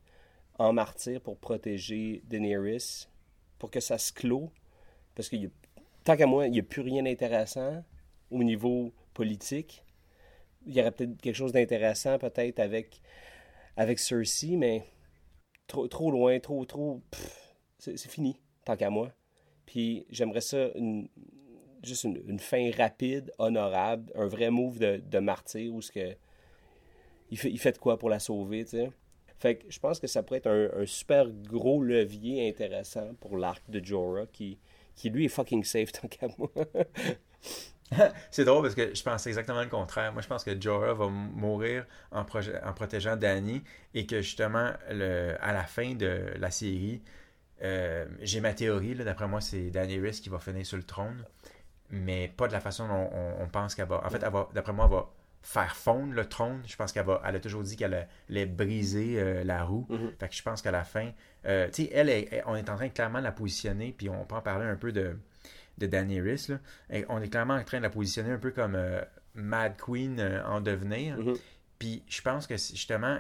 en 0.58 0.74
martyr 0.74 1.22
pour 1.22 1.38
protéger 1.38 2.22
Daenerys, 2.26 3.08
pour 3.58 3.72
que 3.72 3.80
ça 3.80 3.98
se 3.98 4.14
clôt. 4.14 4.52
Parce 5.16 5.30
que 5.30 5.38
tant 6.04 6.16
qu'à 6.16 6.28
moi, 6.28 6.48
il 6.48 6.52
n'y 6.52 6.60
a 6.60 6.64
plus 6.64 6.82
rien 6.82 7.04
d'intéressant 7.04 7.84
au 8.32 8.44
niveau 8.44 8.94
politique. 9.14 9.84
Il 10.66 10.74
y 10.74 10.82
aurait 10.82 10.92
peut-être 10.92 11.20
quelque 11.22 11.36
chose 11.36 11.52
d'intéressant 11.52 12.18
peut-être 12.18 12.60
avec, 12.60 13.02
avec 13.78 14.00
Cersei, 14.00 14.56
mais 14.58 14.86
trop, 15.68 15.88
trop 15.88 16.12
loin, 16.12 16.40
trop, 16.40 16.66
trop. 16.66 17.02
c'est 17.80 17.98
fini, 18.08 18.40
tant 18.66 18.76
qu'à 18.76 18.90
moi. 18.90 19.12
Puis 19.66 20.06
j'aimerais 20.10 20.42
ça, 20.42 20.70
juste 21.86 22.04
une, 22.04 22.39
fin 22.39 22.71
rapide, 22.78 23.32
honorable, 23.38 24.12
un 24.15 24.28
vrai 24.28 24.50
move 24.50 24.80
de, 24.80 25.19
martyr 25.19 25.74
où 25.74 25.82
ce 25.82 25.91
que, 25.91 26.15
il, 27.32 27.38
fait, 27.38 27.52
il 27.52 27.60
fait 27.60 27.74
de 27.74 27.78
quoi 27.78 27.98
pour 27.98 28.10
la 28.10 28.19
sauver, 28.19 28.63
tu 28.65 28.71
sais. 28.71 28.89
Fait 29.38 29.56
que 29.56 29.65
je 29.69 29.80
pense 29.80 30.00
que 30.00 30.08
ça 30.08 30.24
pourrait 30.24 30.39
être 30.39 30.50
un, 30.50 30.86
super 30.86 31.28
gros 31.30 31.84
levier 31.84 32.48
intéressant 32.48 33.13
pour 33.19 33.38
l'arc 33.38 33.62
de 33.69 33.84
Jorah 33.84 34.28
qui, 34.32 34.58
qui 34.95 35.10
lui 35.10 35.26
est 35.26 35.30
fucking 35.30 35.63
safe 35.63 35.91
tant 35.91 36.08
qu'à 36.08 36.28
moi. 36.38 36.50
C'est 38.32 38.45
drôle 38.45 38.63
parce 38.63 38.74
que 38.74 38.95
je 38.95 39.04
pense 39.04 39.28
exactement 39.28 39.62
le 39.62 39.69
contraire. 39.69 40.12
Moi, 40.12 40.21
je 40.21 40.28
pense 40.28 40.43
que 40.43 40.60
Jorah 40.60 40.93
va 40.93 41.08
mourir 41.08 41.86
en, 42.12 42.21
en 42.21 42.74
protégeant 42.74 43.15
Dany 43.15 43.62
et 43.93 44.08
que 44.08 44.21
justement, 44.21 44.71
le, 44.89 45.36
à 45.39 45.54
la 45.54 45.63
fin 45.63 45.93
de 45.93 46.34
la 46.39 46.50
série, 46.50 47.02
euh, 47.62 48.06
j'ai 48.21 48.41
ma 48.41 48.54
théorie. 48.54 48.95
D'après 48.95 49.28
moi, 49.28 49.41
c'est 49.41 49.69
Daenerys 49.69 50.19
qui 50.21 50.30
va 50.30 50.39
finir 50.39 50.65
sur 50.65 50.78
le 50.78 50.84
trône, 50.84 51.24
mais 51.89 52.28
pas 52.36 52.48
de 52.48 52.54
la 52.54 52.60
façon 52.60 52.88
dont 52.88 53.10
on, 53.13 53.43
on 53.43 53.48
pense 53.48 53.76
qu'elle 53.76 53.88
va. 53.88 54.02
En 54.06 54.10
fait, 54.10 54.21
elle 54.24 54.32
va- 54.32 54.50
d'après 54.54 54.74
moi, 54.74 54.86
elle 54.86 54.95
va 54.98 55.10
faire 55.41 55.76
fondre 55.76 56.13
le 56.13 56.26
trône. 56.26 56.63
Je 56.65 56.76
pense 56.76 56.91
qu'elle 56.91 57.06
va. 57.06 57.21
Elle 57.26 57.36
a 57.36 57.39
toujours 57.39 57.62
dit 57.63 57.76
qu'elle 57.78 58.08
allait 58.30 58.45
briser 58.48 59.19
euh, 59.19 59.43
la 59.43 59.63
roue. 59.63 59.86
Fait 60.19 60.28
que 60.30 60.36
je 60.36 60.41
pense 60.41 60.62
qu'à 60.62 60.71
la 60.71 60.84
fin, 60.84 61.12
euh, 61.45 61.67
tu 61.71 61.84
sais, 61.84 61.89
elle, 61.93 62.10
est- 62.10 62.43
on 62.48 62.56
est 62.56 62.69
en 62.69 62.76
train 62.76 62.88
de 62.88 62.93
clairement 62.93 63.19
la 63.19 63.32
positionner, 63.32 63.93
puis 63.98 64.10
on 64.10 64.26
peut 64.26 64.36
en 64.36 64.41
parler 64.41 64.65
un 64.65 64.76
peu 64.76 64.91
de 64.91 65.17
de 65.78 65.88
Daenerys. 65.88 66.45
Là. 66.48 66.60
Et 66.89 67.06
on 67.10 67.21
est 67.21 67.28
clairement 67.28 67.56
en 67.56 67.63
train 67.65 67.78
de 67.80 67.84
la 67.84 67.89
positionner 67.89 68.32
un 68.32 68.38
peu 68.38 68.52
comme 68.52 68.76
euh, 68.76 69.02
Mad 69.34 69.76
Queen 69.78 70.41
en 70.48 70.62
devenir. 70.62 71.17
Mhm. 71.17 71.36
Puis 71.78 72.02
je 72.08 72.21
pense 72.21 72.48
que 72.48 72.56
justement, 72.56 73.17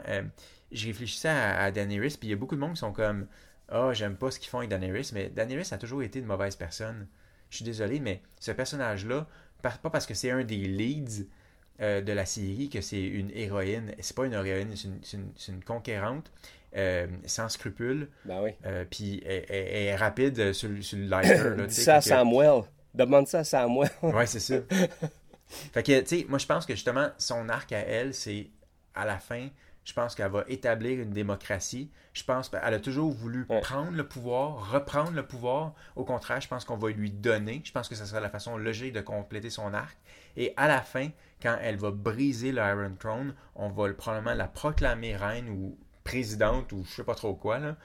je 0.71 0.87
réfléchissais 0.87 1.27
à, 1.27 1.63
à 1.63 1.71
Daenerys, 1.71 2.15
puis 2.17 2.27
il 2.27 2.29
y 2.29 2.33
a 2.33 2.37
beaucoup 2.37 2.55
de 2.55 2.61
monde 2.61 2.71
qui 2.73 2.79
sont 2.79 2.93
comme 2.93 3.27
Ah, 3.67 3.89
j'aime 3.93 4.15
pas 4.15 4.31
ce 4.31 4.39
qu'ils 4.39 4.49
font 4.49 4.59
avec 4.59 4.69
Daenerys, 4.69 5.11
mais 5.13 5.29
Daenerys 5.29 5.67
a 5.71 5.77
toujours 5.77 6.01
été 6.01 6.19
une 6.19 6.25
mauvaise 6.27 6.55
personne. 6.55 7.07
Je 7.55 7.63
suis 7.63 7.65
désolé, 7.65 8.01
mais 8.01 8.21
ce 8.39 8.51
personnage-là, 8.51 9.25
pas 9.61 9.89
parce 9.89 10.05
que 10.05 10.13
c'est 10.13 10.29
un 10.29 10.43
des 10.43 10.57
leads 10.57 11.23
euh, 11.79 12.01
de 12.01 12.11
la 12.11 12.25
série 12.25 12.69
que 12.69 12.81
c'est 12.81 13.01
une 13.01 13.31
héroïne. 13.31 13.93
C'est 13.99 14.13
pas 14.15 14.25
une 14.25 14.33
héroïne, 14.33 14.73
c'est 14.75 15.51
une, 15.51 15.63
conquérante, 15.63 16.29
euh, 16.75 17.07
sans 17.25 17.47
scrupules, 17.47 18.09
ben 18.25 18.41
oui. 18.43 18.51
euh, 18.65 18.83
puis 18.89 19.23
elle, 19.25 19.45
elle- 19.47 19.67
elle 19.67 19.83
est 19.83 19.95
rapide 19.95 20.51
sur, 20.51 20.67
le- 20.67 20.81
sur 20.81 20.97
le 20.97 21.05
lighter. 21.05 21.65
Dis 21.67 21.73
ça 21.81 21.95
à 21.95 22.01
Samuel. 22.01 22.63
Demande 22.93 23.27
ça 23.27 23.39
à 23.39 23.43
Samuel. 23.45 23.89
Ouais, 24.01 24.25
c'est 24.25 24.41
ça. 24.41 24.55
fait 25.47 25.83
que, 25.83 25.99
tu 26.01 26.07
sais, 26.19 26.25
moi, 26.27 26.37
je 26.39 26.45
pense 26.45 26.65
que 26.65 26.73
justement, 26.75 27.07
son 27.17 27.47
arc 27.47 27.71
à 27.71 27.79
elle, 27.79 28.13
c'est 28.13 28.47
à 28.93 29.05
la 29.05 29.17
fin, 29.17 29.47
je 29.85 29.93
pense 29.93 30.15
qu'elle 30.15 30.31
va 30.31 30.43
établir 30.47 30.99
une 30.99 31.11
démocratie. 31.11 31.89
Je 32.13 32.23
pense 32.23 32.49
qu'elle 32.49 32.73
a 32.73 32.79
toujours 32.79 33.11
voulu 33.11 33.45
Ouais. 33.49 33.61
prendre 33.61 33.91
le 33.91 34.05
pouvoir, 34.07 34.71
reprendre 34.71 35.11
le 35.11 35.25
pouvoir. 35.25 35.73
Au 35.95 36.03
contraire, 36.03 36.41
je 36.41 36.47
pense 36.47 36.65
qu'on 36.65 36.75
va 36.77 36.89
lui 36.89 37.11
donner. 37.11 37.61
Je 37.63 37.71
pense 37.71 37.87
que 37.87 37.95
ce 37.95 38.03
sera 38.05 38.19
la 38.19 38.29
façon 38.29 38.57
logique 38.57 38.93
de 38.93 39.01
compléter 39.01 39.49
son 39.49 39.73
arc. 39.73 39.95
Et 40.35 40.53
à 40.57 40.67
la 40.67 40.81
fin, 40.81 41.09
quand 41.41 41.57
elle 41.61 41.77
va 41.77 41.91
briser 41.91 42.51
le 42.51 42.61
Iron 42.61 42.95
Throne, 42.99 43.35
on 43.55 43.69
va 43.69 43.93
probablement 43.93 44.33
la 44.33 44.47
proclamer 44.47 45.15
reine 45.15 45.49
ou 45.49 45.77
présidente 46.03 46.71
ou 46.71 46.83
je 46.83 46.91
sais 46.95 47.03
pas 47.03 47.15
trop 47.15 47.35
quoi. 47.35 47.59
Là. 47.59 47.75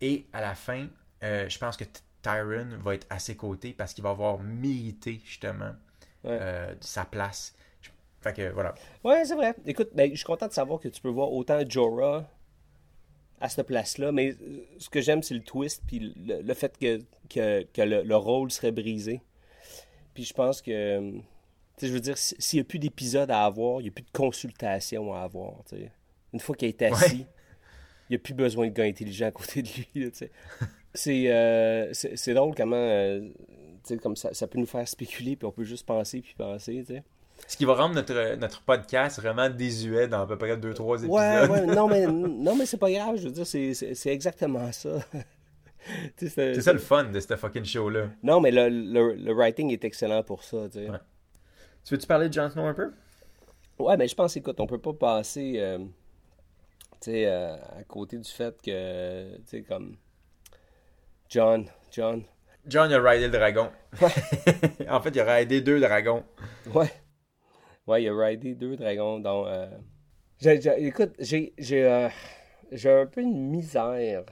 Et 0.00 0.26
à 0.32 0.40
la 0.40 0.54
fin, 0.54 0.86
euh, 1.22 1.48
je 1.48 1.58
pense 1.58 1.76
que 1.76 1.84
Tyron 2.22 2.78
va 2.82 2.94
être 2.94 3.06
à 3.10 3.18
ses 3.18 3.36
côtés 3.36 3.72
parce 3.72 3.92
qu'il 3.92 4.04
va 4.04 4.10
avoir 4.10 4.38
mérité 4.38 5.20
justement 5.24 5.72
Ouais. 6.24 6.38
euh, 6.40 6.74
sa 6.80 7.04
place. 7.04 7.54
Fait 8.24 8.32
que 8.32 8.48
voilà. 8.52 8.74
Ouais, 9.04 9.24
c'est 9.24 9.34
vrai. 9.34 9.54
Écoute, 9.66 9.90
ben, 9.94 10.10
je 10.10 10.16
suis 10.16 10.24
content 10.24 10.46
de 10.48 10.52
savoir 10.52 10.80
que 10.80 10.88
tu 10.88 11.00
peux 11.00 11.10
voir 11.10 11.30
autant 11.32 11.60
Jorah 11.68 12.26
à 13.40 13.48
cette 13.50 13.66
place-là, 13.66 14.12
mais 14.12 14.30
euh, 14.40 14.64
ce 14.78 14.88
que 14.88 15.00
j'aime, 15.02 15.22
c'est 15.22 15.34
le 15.34 15.42
twist, 15.42 15.82
puis 15.86 16.14
le, 16.26 16.40
le 16.40 16.54
fait 16.54 16.76
que, 16.78 17.00
que, 17.28 17.62
que 17.72 17.82
le, 17.82 18.02
le 18.02 18.16
rôle 18.16 18.50
serait 18.50 18.72
brisé. 18.72 19.20
Puis 20.14 20.24
je 20.24 20.32
pense 20.32 20.62
que, 20.62 20.70
euh, 20.70 21.12
tu 21.12 21.20
sais, 21.76 21.88
je 21.88 21.92
veux 21.92 22.00
dire, 22.00 22.16
si- 22.16 22.34
s'il 22.38 22.58
n'y 22.58 22.62
a 22.62 22.64
plus 22.64 22.78
d'épisodes 22.78 23.30
à 23.30 23.44
avoir, 23.44 23.80
il 23.80 23.84
n'y 23.84 23.88
a 23.90 23.92
plus 23.92 24.04
de 24.04 24.10
consultation 24.12 25.12
à 25.12 25.20
avoir. 25.20 25.52
Une 26.32 26.40
fois 26.40 26.54
qu'il 26.56 26.68
est 26.68 26.80
assis, 26.82 27.16
Ouais. 27.16 27.26
il 28.08 28.12
n'y 28.12 28.16
a 28.16 28.18
plus 28.20 28.34
besoin 28.34 28.68
de 28.68 28.72
gars 28.72 28.84
intelligents 28.84 29.26
à 29.26 29.32
côté 29.32 29.60
de 29.62 29.68
lui. 29.68 30.10
C'est 30.96 31.28
euh, 31.32 31.92
c'est 31.92 32.16
c'est 32.16 32.34
drôle 32.34 32.54
comment, 32.54 32.76
euh, 32.76 33.20
tu 33.20 33.34
sais, 33.82 33.96
comme 33.98 34.14
ça, 34.14 34.32
ça 34.32 34.46
peut 34.46 34.60
nous 34.60 34.66
faire 34.66 34.86
spéculer, 34.86 35.34
puis 35.34 35.44
on 35.44 35.50
peut 35.50 35.64
juste 35.64 35.84
penser, 35.84 36.20
puis 36.22 36.34
penser, 36.38 36.84
sais. 36.86 37.02
Ce 37.46 37.56
qui 37.56 37.64
va 37.64 37.74
rendre 37.74 37.94
notre, 37.94 38.36
notre 38.36 38.62
podcast 38.62 39.20
vraiment 39.20 39.50
désuet 39.50 40.08
dans 40.08 40.22
à 40.22 40.26
peu 40.26 40.36
près 40.36 40.56
2-3 40.56 41.04
épisodes. 41.04 41.10
Ouais, 41.10 41.48
ouais, 41.48 41.66
non, 41.66 41.88
mais, 41.88 42.06
non, 42.08 42.56
mais 42.56 42.66
c'est 42.66 42.78
pas 42.78 42.90
grave, 42.90 43.16
je 43.16 43.24
veux 43.24 43.30
dire, 43.30 43.46
c'est, 43.46 43.74
c'est, 43.74 43.94
c'est 43.94 44.10
exactement 44.10 44.70
ça. 44.72 44.90
C'est 46.16 46.62
ça 46.62 46.72
le 46.72 46.78
fun 46.78 47.04
de 47.04 47.20
ce 47.20 47.36
fucking 47.36 47.64
show-là. 47.66 48.08
Non, 48.22 48.40
mais 48.40 48.50
le, 48.50 48.70
le, 48.70 49.12
le 49.12 49.32
writing 49.34 49.70
est 49.70 49.84
excellent 49.84 50.22
pour 50.22 50.42
ça, 50.42 50.66
tu 50.72 50.78
sais. 50.78 50.88
Ouais. 50.88 50.96
Tu 51.84 51.92
veux-tu 51.92 52.06
parler 52.06 52.30
de 52.30 52.32
Jon 52.32 52.48
Snow 52.48 52.64
un 52.64 52.72
peu? 52.72 52.90
Ouais, 53.78 53.94
mais 53.98 54.08
je 54.08 54.14
pense, 54.14 54.34
écoute, 54.34 54.58
on 54.60 54.66
peut 54.66 54.78
pas 54.78 54.94
passer, 54.94 55.56
euh, 55.58 55.78
tu 55.78 57.10
sais, 57.10 57.26
euh, 57.26 57.54
à 57.56 57.82
côté 57.86 58.16
du 58.16 58.30
fait 58.30 58.56
que, 58.62 59.36
tu 59.36 59.42
sais, 59.44 59.62
comme, 59.62 59.96
John, 61.28 61.66
John, 61.92 62.24
John 62.66 62.90
a 62.90 62.98
ridé 62.98 63.26
le 63.26 63.32
dragon. 63.32 63.70
en 64.88 65.00
fait, 65.00 65.10
il 65.10 65.20
a 65.20 65.34
ridé 65.34 65.60
deux 65.60 65.80
dragons. 65.80 66.24
ouais, 66.74 66.90
ouais, 67.86 68.02
il 68.02 68.08
a 68.08 68.26
ridé 68.26 68.54
deux 68.54 68.76
dragons, 68.76 69.20
donc, 69.20 69.46
euh, 69.46 69.68
écoute, 70.78 71.14
j'ai, 71.18 71.52
j'ai, 71.58 71.84
euh, 71.84 72.08
j'ai 72.72 72.90
un 72.90 73.06
peu 73.06 73.20
une 73.20 73.50
misère 73.50 74.24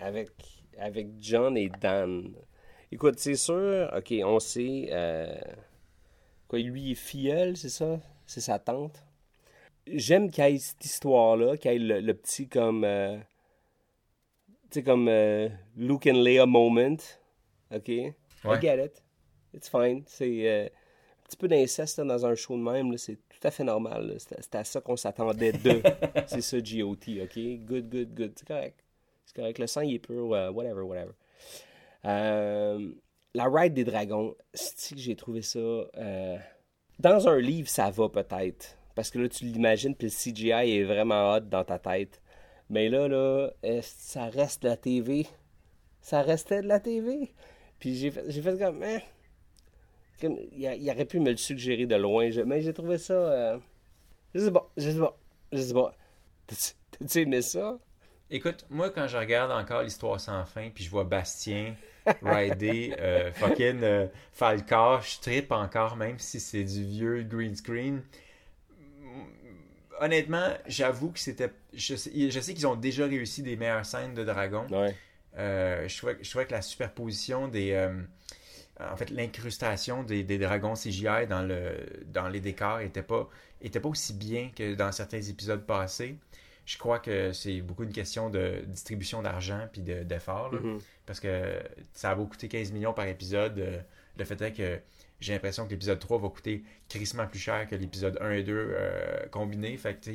avec, 0.00 0.30
avec 0.78 1.08
John 1.18 1.56
et 1.56 1.68
Dan. 1.80 2.34
Écoute, 2.92 3.18
c'est 3.18 3.34
sûr, 3.34 3.90
ok, 3.96 4.14
on 4.24 4.38
sait, 4.38 4.88
euh, 4.90 5.34
quoi, 6.48 6.58
lui 6.58 6.92
est 6.92 6.94
filleul, 6.94 7.56
c'est 7.56 7.68
ça? 7.68 7.98
C'est 8.26 8.40
sa 8.40 8.58
tante? 8.58 9.02
J'aime 9.86 10.30
qu'il 10.30 10.44
y 10.44 10.54
ait 10.54 10.58
cette 10.58 10.84
histoire-là, 10.84 11.56
qu'il 11.56 11.72
y 11.72 11.74
ait 11.74 11.78
le, 11.78 12.00
le 12.00 12.14
petit 12.14 12.48
comme, 12.48 12.84
euh, 12.84 13.16
tu 14.70 14.80
sais, 14.80 14.82
comme 14.82 15.08
euh, 15.08 15.48
Luke 15.76 16.06
and 16.08 16.22
Leia 16.22 16.46
moment, 16.46 16.96
ok? 17.72 17.88
I 17.88 18.14
get 18.60 18.84
it. 18.84 19.02
It's 19.54 19.68
fine. 19.68 20.02
C'est 20.06 20.72
petit 21.28 21.36
peu 21.36 21.48
d'inceste 21.48 21.98
là, 21.98 22.04
dans 22.04 22.26
un 22.26 22.34
show 22.34 22.56
de 22.56 22.62
même, 22.62 22.96
c'est 22.98 23.16
tout 23.16 23.40
à 23.46 23.50
fait 23.50 23.64
normal. 23.64 24.16
c'est 24.18 24.54
à 24.54 24.64
ça 24.64 24.80
qu'on 24.80 24.96
s'attendait 24.96 25.52
de. 25.52 25.82
c'est 26.26 26.40
ça, 26.40 26.58
GOT, 26.60 27.22
ok? 27.22 27.38
Good, 27.66 27.88
good, 27.90 28.14
good. 28.14 28.32
C'est 28.36 28.46
correct. 28.46 28.80
C'est 29.24 29.36
correct. 29.36 29.58
Le 29.58 29.66
sang, 29.66 29.80
il 29.82 29.94
est 29.94 29.98
pur, 29.98 30.32
euh, 30.34 30.50
whatever, 30.50 30.82
whatever. 30.82 31.12
Euh, 32.04 32.92
la 33.34 33.44
ride 33.46 33.74
des 33.74 33.84
dragons, 33.84 34.34
c'est 34.54 34.94
que 34.94 35.00
j'ai 35.00 35.16
trouvé 35.16 35.42
ça. 35.42 35.58
euh, 35.58 36.36
Dans 36.98 37.28
un 37.28 37.38
livre, 37.38 37.68
ça 37.68 37.90
va 37.90 38.08
peut-être. 38.08 38.76
Parce 38.94 39.10
que 39.10 39.18
là, 39.18 39.28
tu 39.28 39.44
l'imagines, 39.44 39.94
puis 39.94 40.08
le 40.08 40.12
CGI 40.12 40.78
est 40.78 40.84
vraiment 40.84 41.34
hot 41.34 41.40
dans 41.40 41.64
ta 41.64 41.78
tête. 41.78 42.22
Mais 42.70 42.88
là, 42.88 43.08
là, 43.08 43.50
ça 43.82 44.26
reste 44.26 44.62
de 44.62 44.68
la 44.68 44.76
TV. 44.76 45.26
Ça 46.00 46.22
restait 46.22 46.62
de 46.62 46.68
la 46.68 46.80
TV. 46.80 47.32
Puis 47.78 47.96
j'ai 47.96 48.10
fait, 48.10 48.24
j'ai 48.28 48.40
fait 48.42 48.58
comme. 48.58 48.82
hein, 48.82 48.98
comme 50.20 50.36
il, 50.52 50.66
a- 50.66 50.74
il 50.74 50.90
aurait 50.90 51.04
pu 51.04 51.20
me 51.20 51.30
le 51.30 51.36
suggérer 51.36 51.86
de 51.86 51.96
loin. 51.96 52.30
je- 52.30 52.40
mais 52.42 52.60
j'ai 52.62 52.72
trouvé 52.72 52.98
ça. 52.98 53.14
euh, 53.14 53.58
je 54.34 54.40
sais 54.40 54.50
pas. 54.52 54.70
Je 54.76 54.90
sais 54.90 54.98
pas. 54.98 55.18
Je 55.52 55.60
sais 55.62 55.74
pas. 55.74 55.94
T'as-tu 56.46 57.20
aimé 57.20 57.42
ça? 57.42 57.78
Écoute, 58.30 58.66
moi, 58.70 58.90
quand 58.90 59.06
je 59.06 59.16
regarde 59.16 59.52
encore 59.52 59.82
l'histoire 59.82 60.20
sans 60.20 60.44
fin, 60.44 60.70
puis 60.70 60.84
je 60.84 60.90
vois 60.90 61.04
Bastien 61.04 61.74
rider 62.22 62.94
euh, 63.00 63.32
fucking 63.32 63.82
euh, 63.82 64.06
je 64.40 65.20
trippe 65.20 65.52
encore, 65.52 65.96
même 65.96 66.18
si 66.18 66.40
c'est 66.40 66.64
du 66.64 66.84
vieux 66.84 67.22
green 67.22 67.54
screen. 67.54 68.02
Honnêtement, 70.00 70.50
j'avoue 70.66 71.10
que 71.10 71.18
c'était. 71.18 71.50
Je 71.72 71.96
sais, 71.96 72.30
je 72.30 72.40
sais 72.40 72.52
qu'ils 72.54 72.66
ont 72.66 72.76
déjà 72.76 73.06
réussi 73.06 73.42
des 73.42 73.56
meilleures 73.56 73.86
scènes 73.86 74.14
de 74.14 74.24
dragons. 74.24 74.66
Ouais. 74.70 74.94
Euh, 75.38 75.86
je, 75.88 75.96
trouvais, 75.96 76.18
je 76.22 76.28
trouvais 76.28 76.46
que 76.46 76.52
la 76.52 76.62
superposition 76.62 77.48
des. 77.48 77.72
En 78.80 78.96
fait, 78.96 79.10
l'incrustation 79.10 80.02
des, 80.02 80.22
des 80.22 80.38
dragons 80.38 80.74
CGI 80.74 81.26
dans, 81.28 81.42
le, 81.42 81.76
dans 82.06 82.28
les 82.28 82.40
décors 82.40 82.80
était 82.80 83.02
pas, 83.02 83.28
était 83.62 83.80
pas 83.80 83.88
aussi 83.88 84.12
bien 84.12 84.50
que 84.54 84.74
dans 84.74 84.92
certains 84.92 85.20
épisodes 85.22 85.64
passés. 85.66 86.16
Je 86.66 86.76
crois 86.78 86.98
que 86.98 87.32
c'est 87.32 87.60
beaucoup 87.60 87.84
une 87.84 87.92
question 87.92 88.28
de 88.28 88.62
distribution 88.66 89.22
d'argent 89.22 89.68
puis 89.72 89.82
de- 89.82 90.02
d'effort. 90.02 90.52
là. 90.52 90.60
Mhm. 90.60 90.78
Parce 91.06 91.20
que 91.20 91.62
ça 91.92 92.14
va 92.14 92.24
coûter 92.24 92.48
15 92.48 92.72
millions 92.72 92.92
par 92.92 93.06
épisode. 93.06 93.58
Euh, 93.58 93.78
Le 94.18 94.24
fait 94.24 94.40
est 94.42 94.52
que 94.52 94.80
j'ai 95.20 95.32
l'impression 95.34 95.64
que 95.66 95.70
l'épisode 95.70 95.98
3 96.00 96.18
va 96.18 96.28
coûter 96.28 96.64
crissement 96.88 97.26
plus 97.26 97.38
cher 97.38 97.66
que 97.68 97.74
l'épisode 97.76 98.18
1 98.20 98.30
et 98.32 98.42
2 98.42 98.52
euh, 98.54 99.26
combinés. 99.30 99.76
Fait 99.76 99.94
que, 99.94 100.10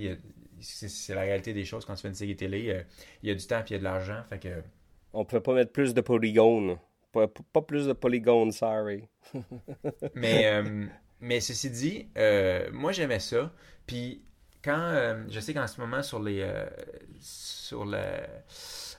c'est 0.59 1.15
la 1.15 1.21
réalité 1.21 1.53
des 1.53 1.65
choses 1.65 1.85
quand 1.85 1.95
tu 1.95 2.01
fais 2.03 2.07
une 2.09 2.13
série 2.15 2.35
télé. 2.35 2.69
euh, 2.69 2.83
il 3.23 3.29
y 3.29 3.31
a 3.31 3.35
du 3.35 3.45
temps 3.47 3.61
puis 3.61 3.69
il 3.69 3.73
y 3.73 3.75
a 3.75 3.79
de 3.79 3.83
l'argent. 3.83 4.21
Fait 4.29 4.37
que 4.39 4.49
On 5.13 5.23
peut 5.25 5.39
pas 5.39 5.53
mettre 5.53 5.71
plus 5.71 5.93
de 5.93 6.01
polygones. 6.01 6.77
Pas, 7.11 7.27
pas 7.27 7.61
plus 7.61 7.87
de 7.87 7.93
polygones, 7.93 8.51
sorry. 8.51 9.07
mais, 10.15 10.45
euh, 10.47 10.85
mais 11.19 11.39
ceci 11.41 11.69
dit, 11.69 12.07
euh, 12.17 12.69
moi 12.71 12.91
j'aimais 12.91 13.19
ça. 13.19 13.53
Puis 13.85 14.23
quand 14.63 14.79
euh, 14.79 15.23
je 15.29 15.39
sais 15.39 15.53
qu'en 15.53 15.67
ce 15.67 15.79
moment 15.81 16.03
sur 16.03 16.21
les 16.21 16.41
euh, 16.41 16.65
sur 17.19 17.85
le- 17.85 17.99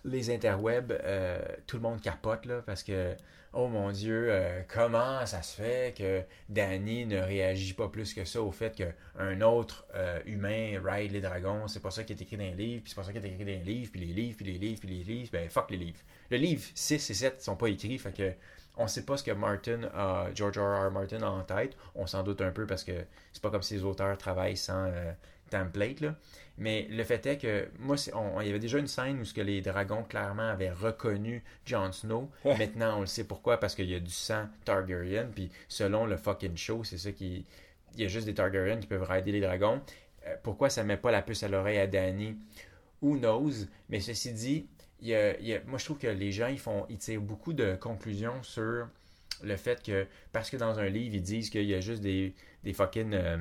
les 0.05 0.31
interwebs, 0.31 0.93
euh, 1.05 1.41
tout 1.67 1.77
le 1.77 1.83
monde 1.83 2.01
capote 2.01 2.47
là 2.47 2.63
parce 2.67 2.83
que 2.83 3.15
oh 3.55 3.69
mon 3.69 3.91
dieu, 3.93 4.33
comment 4.73 5.27
ça 5.27 5.43
se 5.43 5.55
fait 5.61 5.95
que 5.97 6.23
Danny 6.49 7.05
ne 7.07 7.19
réagit 7.21 7.75
pas 7.75 7.89
plus 7.89 8.15
que 8.15 8.25
ça 8.25 8.41
au 8.41 8.51
fait 8.51 8.75
qu'un 8.75 9.41
autre 9.43 9.87
humain 10.25 10.81
ride 10.83 11.13
les 11.13 11.21
dragons, 11.21 11.69
c'est 11.69 11.81
pas 11.81 11.91
ça 11.91 12.03
qui 12.03 12.15
est 12.15 12.23
écrit 12.23 12.39
dans 12.39 12.45
les 12.45 12.55
livres, 12.55 12.83
puis 12.83 12.91
c'est 12.91 12.97
pas 12.97 13.05
ça 13.05 13.13
qui 13.13 13.19
est 13.19 13.27
écrit 13.29 13.45
dans 13.45 13.51
les 13.51 13.59
livres, 13.59 13.91
puis 13.93 14.01
les 14.01 14.13
livres, 14.15 14.37
puis 14.39 14.47
les 14.47 14.59
livres, 14.59 14.81
puis 14.81 14.89
les 14.89 15.05
livres, 15.05 15.29
ben 15.33 15.51
fuck 15.51 15.71
les 15.71 15.77
livres. 15.77 15.99
Le 16.31 16.39
livre 16.39 16.63
6 16.75 17.11
et 17.11 17.15
7 17.15 17.43
sont 17.43 17.57
pas 17.57 17.67
écrits, 17.69 17.99
fait 17.99 18.13
que 18.17 18.33
on 18.79 18.87
sait 18.89 19.05
pas 19.05 19.19
ce 19.19 19.23
que 19.23 19.33
Martin 19.33 19.81
George 20.35 20.59
R. 20.59 20.89
R. 20.89 20.91
Martin 20.91 21.21
a 21.23 21.29
en 21.29 21.43
tête. 21.45 21.77
On 21.95 22.07
s'en 22.07 22.23
doute 22.23 22.41
un 22.41 22.53
peu 22.53 22.67
parce 22.67 22.85
que 22.85 23.05
c'est 23.35 23.43
pas 23.43 23.51
comme 23.51 23.63
si 23.63 23.75
les 23.75 23.85
auteurs 23.85 24.17
travaillent 24.17 24.57
sans 24.57 24.91
template. 25.53 26.01
Là. 26.01 26.17
Mais 26.59 26.87
le 26.91 27.03
fait 27.05 27.25
est 27.27 27.39
que 27.39 27.69
moi, 27.79 27.97
il 28.41 28.47
y 28.47 28.51
avait 28.51 28.59
déjà 28.59 28.79
une 28.79 28.87
scène 28.87 29.21
où 29.21 29.25
ce 29.25 29.33
que 29.35 29.41
les 29.41 29.61
dragons 29.63 30.03
clairement 30.03 30.49
avaient 30.49 30.71
reconnu 30.73 31.43
Jon 31.65 31.93
Snow. 31.93 32.31
Maintenant, 32.45 32.99
on 32.99 33.01
le 33.01 33.07
sait 33.07 33.25
pourquoi 33.25 33.59
parce 33.59 33.75
qu'il 33.75 33.89
y 33.91 33.95
a 33.95 34.01
du 34.01 34.11
sang 34.11 34.47
Targaryen. 34.65 35.29
Puis 35.35 35.51
selon 35.69 36.07
le 36.07 36.17
fucking 36.17 36.57
show, 36.57 36.85
c'est 36.85 36.99
ça 36.99 37.13
qui. 37.13 37.45
Il 37.95 38.01
y 38.03 38.05
a 38.05 38.09
juste 38.09 38.27
des 38.27 38.35
Targaryens 38.35 38.81
qui 38.81 38.87
peuvent 38.87 39.03
rider 39.09 39.33
les 39.33 39.41
dragons. 39.41 39.81
Euh, 40.27 40.35
pourquoi 40.43 40.71
ça 40.71 40.83
met 40.85 40.97
pas 40.97 41.11
la 41.11 41.23
puce 41.23 41.43
à 41.43 41.49
l'oreille 41.49 41.79
à 41.79 41.87
Danny 41.87 42.37
Who 43.03 43.17
knows? 43.19 43.67
Mais 43.89 44.01
ceci 44.01 44.33
dit, 44.33 44.67
il 45.01 45.09
y 45.09 45.15
a- 45.15 45.39
il 45.41 45.47
y 45.47 45.55
a- 45.55 45.61
moi 45.67 45.79
je 45.79 45.85
trouve 45.85 45.99
que 45.99 46.07
les 46.07 46.31
gens 46.33 46.47
ils 46.47 46.59
font 46.61 46.87
ils 46.89 46.99
tirent 46.99 47.21
beaucoup 47.21 47.53
de 47.53 47.75
conclusions 47.75 48.41
sur 48.43 48.87
le 49.43 49.57
fait 49.57 49.83
que 49.83 50.07
parce 50.33 50.49
que 50.49 50.57
dans 50.57 50.79
un 50.79 50.89
livre 50.89 51.17
ils 51.17 51.23
disent 51.23 51.51
qu'il 51.51 51.65
y 51.65 51.75
a 51.75 51.81
juste 51.81 52.01
des, 52.03 52.35
des 52.63 52.73
fucking 52.73 53.13
euh, 53.15 53.37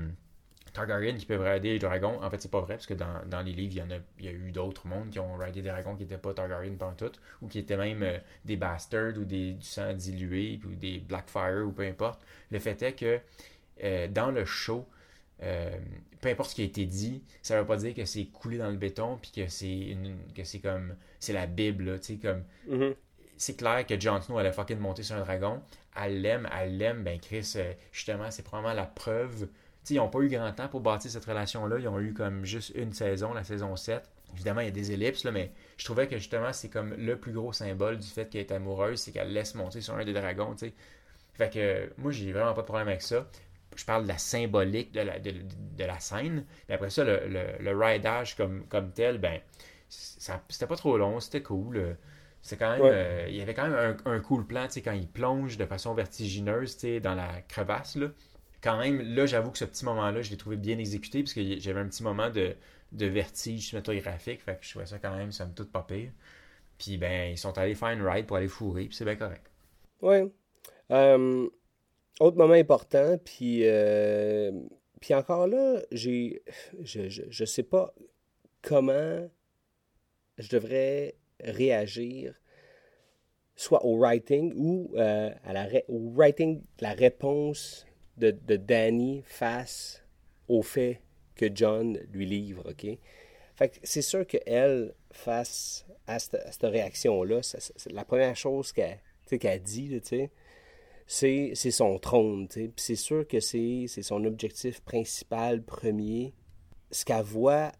Targaryen 0.74 1.16
qui 1.18 1.26
peuvent 1.26 1.42
rider 1.42 1.74
les 1.74 1.80
dragons. 1.80 2.22
En 2.24 2.30
fait, 2.30 2.42
c'est 2.42 2.52
pas 2.52 2.62
vrai 2.62 2.76
parce 2.76 2.86
que 2.88 2.94
dans, 2.94 3.22
dans 3.28 3.42
les 3.42 3.54
livres, 3.54 3.74
il 3.76 3.80
y 3.80 3.82
en 3.82 3.92
a, 3.92 3.98
il 4.20 4.26
y 4.26 4.28
a 4.28 4.32
eu 4.32 4.52
d'autres 4.52 4.88
mondes 4.88 5.10
qui 5.10 5.20
ont 5.20 5.36
ridé 5.36 5.62
des 5.62 5.70
dragons 5.70 5.96
qui 5.96 6.04
n'étaient 6.04 6.18
pas 6.18 6.34
Targaryen 6.34 6.76
tout 6.98 7.12
ou 7.42 7.48
qui 7.48 7.60
étaient 7.60 7.78
même 7.78 8.04
euh, 8.04 8.18
des 8.46 8.56
bastards 8.58 9.18
ou 9.18 9.26
des, 9.26 9.54
du 9.54 9.66
sang 9.66 9.94
dilué 9.94 10.60
ou 10.66 10.76
des 10.76 11.00
Blackfire 11.00 11.64
ou 11.68 11.72
peu 11.72 11.84
importe. 11.84 12.22
Le 12.52 12.60
fait 12.60 12.82
est 12.82 12.94
que 12.94 13.20
euh, 13.84 14.08
dans 14.08 14.32
le 14.32 14.46
show, 14.46 14.88
euh, 15.44 15.72
peu 16.22 16.30
importe 16.30 16.52
ce 16.52 16.56
qui 16.56 16.62
a 16.62 16.66
été 16.66 16.86
dit, 16.86 17.24
ça 17.42 17.60
veut 17.60 17.66
pas 17.66 17.78
dire 17.78 17.94
que 17.96 18.06
c'est 18.06 18.26
coulé 18.26 18.58
dans 18.58 18.70
le 18.70 18.78
béton 18.78 19.18
puis 19.22 19.32
que 19.32 19.48
c'est 19.48 19.78
une, 19.78 20.18
que 20.36 20.44
c'est 20.44 20.60
comme 20.60 20.96
c'est 21.20 21.34
la 21.34 21.48
Bible, 21.48 22.00
tu 22.00 22.16
sais 22.16 22.20
comme 22.20 22.44
Mhm. 22.68 22.96
c'est 23.38 23.56
clair 23.58 23.86
que 23.88 24.00
Jon 24.00 24.22
Snow 24.22 24.38
allait 24.38 24.52
fucking 24.52 24.78
monter 24.80 25.04
sur 25.04 25.16
un 25.16 25.22
dragon. 25.22 25.62
Elle 25.96 26.22
l'aime, 26.22 26.48
elle 26.58 26.78
l'aime. 26.78 27.04
Ben 27.04 27.20
Chris, 27.20 27.56
justement, 27.92 28.30
c'est 28.32 28.44
probablement 28.44 28.74
la 28.76 28.86
preuve. 28.86 29.48
Ils 29.90 29.98
n'ont 29.98 30.10
pas 30.10 30.20
eu 30.20 30.30
grand 30.30 30.52
temps 30.54 30.68
pour 30.68 30.82
bâtir 30.82 31.10
cette 31.12 31.26
relation-là. 31.26 31.78
Ils 31.80 31.88
ont 31.88 32.00
eu 32.00 32.14
comme 32.14 32.46
juste 32.46 32.72
une 32.76 32.94
saison, 32.94 33.34
la 33.34 33.44
saison 33.44 33.76
7. 33.76 34.04
Évidemment, 34.34 34.62
il 34.62 34.66
y 34.66 34.68
a 34.70 34.72
des 34.72 34.92
ellipses, 34.94 35.24
là, 35.26 35.32
mais 35.32 35.52
je 35.78 35.84
trouvais 35.86 36.08
que 36.08 36.18
justement, 36.18 36.54
c'est 36.54 36.70
comme 36.70 36.94
le 36.94 37.18
plus 37.20 37.34
gros 37.34 37.52
symbole 37.52 37.98
du 37.98 38.08
fait 38.08 38.30
qu'elle 38.30 38.42
est 38.42 38.52
amoureuse, 38.52 39.00
c'est 39.02 39.12
qu'elle 39.12 39.34
laisse 39.34 39.56
monter 39.56 39.82
sur 39.82 39.96
un 39.96 40.06
des 40.06 40.14
dragons, 40.14 40.54
tu 40.54 40.68
sais. 40.68 40.74
Fait 41.34 41.50
que 41.52 41.92
moi, 42.02 42.12
j'ai 42.12 42.32
vraiment 42.32 42.54
pas 42.54 42.62
de 42.62 42.68
problème 42.68 42.88
avec 42.88 43.02
ça. 43.02 43.28
Je 43.76 43.86
parle 43.86 44.04
de 44.04 44.08
la 44.10 44.18
symbolique 44.18 44.92
de 44.94 45.02
la, 45.02 45.20
de, 45.20 45.32
de 45.32 45.84
la 45.86 46.00
scène. 46.00 46.46
Mais 46.70 46.76
après 46.76 46.90
ça, 46.90 47.04
le, 47.04 47.22
le, 47.28 47.44
le 47.60 48.36
comme, 48.36 48.66
comme 48.68 48.92
tel, 48.92 49.18
ben, 49.18 49.40
c'était 49.90 50.68
pas 50.68 50.76
trop 50.76 50.98
long, 50.98 51.20
c'était 51.20 51.42
cool. 51.42 51.98
C'est 52.42 52.58
quand 52.58 52.72
même, 52.72 52.82
Ouais. 52.82 52.90
euh, 52.92 53.26
il 53.30 53.36
y 53.36 53.42
avait 53.42 53.54
quand 53.54 53.68
même 53.70 53.98
un, 54.06 54.12
un 54.12 54.20
cool 54.20 54.46
plan, 54.46 54.68
quand 54.84 54.92
il 54.94 55.08
plonge 55.08 55.58
de 55.58 55.66
façon 55.66 55.94
vertigineuse, 55.94 56.78
dans 57.02 57.16
la 57.16 57.42
crevasse, 57.48 57.96
là. 57.96 58.08
Quand 58.62 58.78
même, 58.78 59.02
là, 59.02 59.26
j'avoue 59.26 59.52
que 59.52 59.58
ce 59.58 59.66
petit 59.66 59.86
moment-là, 59.86 60.22
je 60.22 60.30
l'ai 60.30 60.38
trouvé 60.38 60.56
bien 60.56 60.78
exécuté, 60.78 61.24
parce 61.24 61.34
que 61.34 61.60
j'avais 61.60 61.80
un 61.80 61.88
petit 61.88 62.04
moment 62.04 62.30
de, 62.30 62.56
de 62.92 63.06
vertige 63.06 63.70
cinématographique, 63.70 64.42
fait 64.42 64.56
que 64.56 64.66
je 64.66 64.70
trouvais 64.72 64.86
ça 64.86 65.00
quand 65.00 65.16
même, 65.16 65.32
ça 65.32 65.46
me 65.46 65.54
toute 65.54 65.72
pas 65.72 65.84
pire. 65.84 66.12
Puis, 66.78 66.98
ben, 66.98 67.32
ils 67.32 67.38
sont 67.38 67.58
allés 67.58 67.76
faire 67.76 67.90
une 67.90 68.06
ride 68.08 68.26
pour 68.26 68.38
aller 68.38 68.48
fourrer, 68.48 68.86
puis 68.86 68.96
c'est 68.96 69.06
bien 69.06 69.16
correct. 69.16 69.50
Ouais. 70.02 70.28
Euh, 70.92 71.48
autre 72.20 72.38
moment 72.38 72.54
important, 72.54 73.18
puis, 73.24 73.62
euh, 73.64 74.52
puis 75.00 75.14
encore 75.14 75.48
là, 75.48 75.82
j'ai, 75.92 76.44
je, 76.82 77.10
je, 77.10 77.24
je 77.30 77.46
sais 77.46 77.64
pas 77.64 77.94
comment 78.62 79.28
je 80.38 80.50
devrais 80.50 81.16
réagir, 81.40 82.36
soit 83.56 83.84
au 83.86 83.98
writing 83.98 84.54
ou 84.56 84.92
euh, 84.96 85.32
à 85.44 85.54
la 85.54 85.68
au 85.88 86.12
writing 86.16 86.64
la 86.80 86.94
réponse 86.94 87.86
de, 88.22 88.32
de 88.32 88.56
Danny 88.56 89.24
face 89.26 90.04
au 90.48 90.62
fait 90.62 91.02
que 91.36 91.48
John 91.54 91.98
lui 92.14 92.26
livre, 92.26 92.70
OK? 92.70 92.86
Fait 93.56 93.70
que 93.70 93.78
c'est 93.84 94.02
sûr 94.02 94.26
qu'elle, 94.26 94.94
face 95.12 95.86
à 96.08 96.20
cette, 96.20 96.62
réaction-là, 96.62 97.42
la 97.90 98.06
première 98.06 98.36
chose 98.36 98.72
qu'elle 98.72 99.00
qu'elle 99.40 99.62
dit, 99.62 100.00
c'est 101.08 101.54
c'est 101.56 101.72
son 101.72 101.98
trône, 102.00 102.48
c'est 102.76 102.96
sûr 102.96 103.28
que 103.28 103.40
c'est 103.40 103.86
c'est 103.88 104.04
son 104.04 104.24
objectif 104.26 104.82
principal, 104.82 105.64
premier. 105.64 106.34
Ce 106.92 107.06
qu'elle 107.06 107.24
voit 107.24 107.72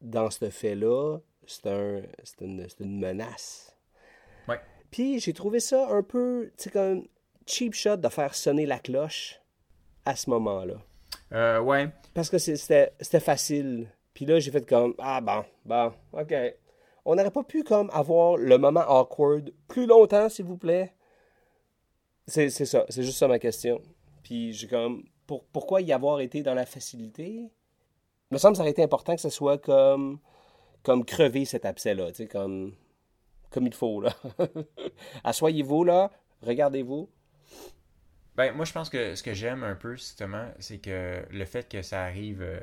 dans 0.00 0.30
ce 0.30 0.48
fait-là, 0.48 1.18
c'est 1.46 1.66
un, 1.66 2.02
c'est 2.22 2.40
une, 2.40 2.66
une 2.80 2.98
menace. 2.98 3.76
Ouais. 4.48 4.60
Puis 4.90 5.20
j'ai 5.20 5.34
trouvé 5.34 5.60
ça 5.60 5.88
un 5.90 6.02
peu, 6.02 6.50
tu 6.56 6.64
sais, 6.64 6.70
comme 6.70 7.06
cheap 7.46 7.74
shot 7.74 7.98
de 7.98 8.08
faire 8.08 8.34
sonner 8.34 8.64
la 8.64 8.78
cloche 8.78 9.40
à 10.04 10.16
ce 10.16 10.30
moment-là. 10.30 10.74
Euh, 11.32 11.60
ouais. 11.60 11.88
Parce 12.12 12.30
que 12.30 12.38
c'était 12.38 13.20
facile. 13.20 13.88
Puis 14.12 14.24
là, 14.24 14.38
j'ai 14.38 14.50
fait 14.50 14.66
comme, 14.66 14.94
ah 14.98 15.20
bon, 15.20 15.44
bon, 15.64 15.92
ok. 16.12 16.34
On 17.04 17.16
n'aurait 17.16 17.30
pas 17.30 17.42
pu 17.42 17.64
comme 17.64 17.90
avoir 17.92 18.36
le 18.36 18.56
moment 18.56 18.84
awkward 18.88 19.52
plus 19.68 19.86
longtemps, 19.86 20.28
s'il 20.28 20.46
vous 20.46 20.56
plaît? 20.56 20.94
C'est 22.26 22.48
c'est 22.48 22.64
ça, 22.64 22.86
c'est 22.88 23.02
juste 23.02 23.18
ça 23.18 23.28
ma 23.28 23.38
question. 23.38 23.82
Puis 24.22 24.54
j'ai 24.54 24.66
comme, 24.66 25.04
pour, 25.26 25.44
pourquoi 25.44 25.82
y 25.82 25.92
avoir 25.92 26.20
été 26.20 26.42
dans 26.42 26.54
la 26.54 26.64
facilité? 26.64 27.50
Il 28.30 28.34
me 28.34 28.38
semble 28.38 28.52
que 28.52 28.56
ça 28.58 28.62
aurait 28.62 28.70
été 28.70 28.82
important 28.82 29.14
que 29.14 29.20
ce 29.20 29.28
soit 29.28 29.58
comme, 29.58 30.18
comme 30.82 31.04
crever 31.04 31.44
cet 31.44 31.66
abcès-là, 31.66 32.12
tu 32.12 32.14
sais, 32.14 32.26
comme, 32.26 32.74
comme 33.50 33.66
il 33.66 33.74
faut, 33.74 34.00
là. 34.00 34.14
Assoyez-vous, 35.24 35.84
là, 35.84 36.10
regardez-vous. 36.42 37.10
Ben, 38.36 38.52
moi, 38.54 38.64
je 38.64 38.72
pense 38.72 38.90
que 38.90 39.14
ce 39.14 39.22
que 39.22 39.32
j'aime 39.32 39.62
un 39.62 39.76
peu, 39.76 39.94
justement, 39.94 40.48
c'est 40.58 40.78
que 40.78 41.22
le 41.30 41.44
fait 41.44 41.68
que 41.68 41.82
ça 41.82 42.02
arrive, 42.02 42.42
euh, 42.42 42.58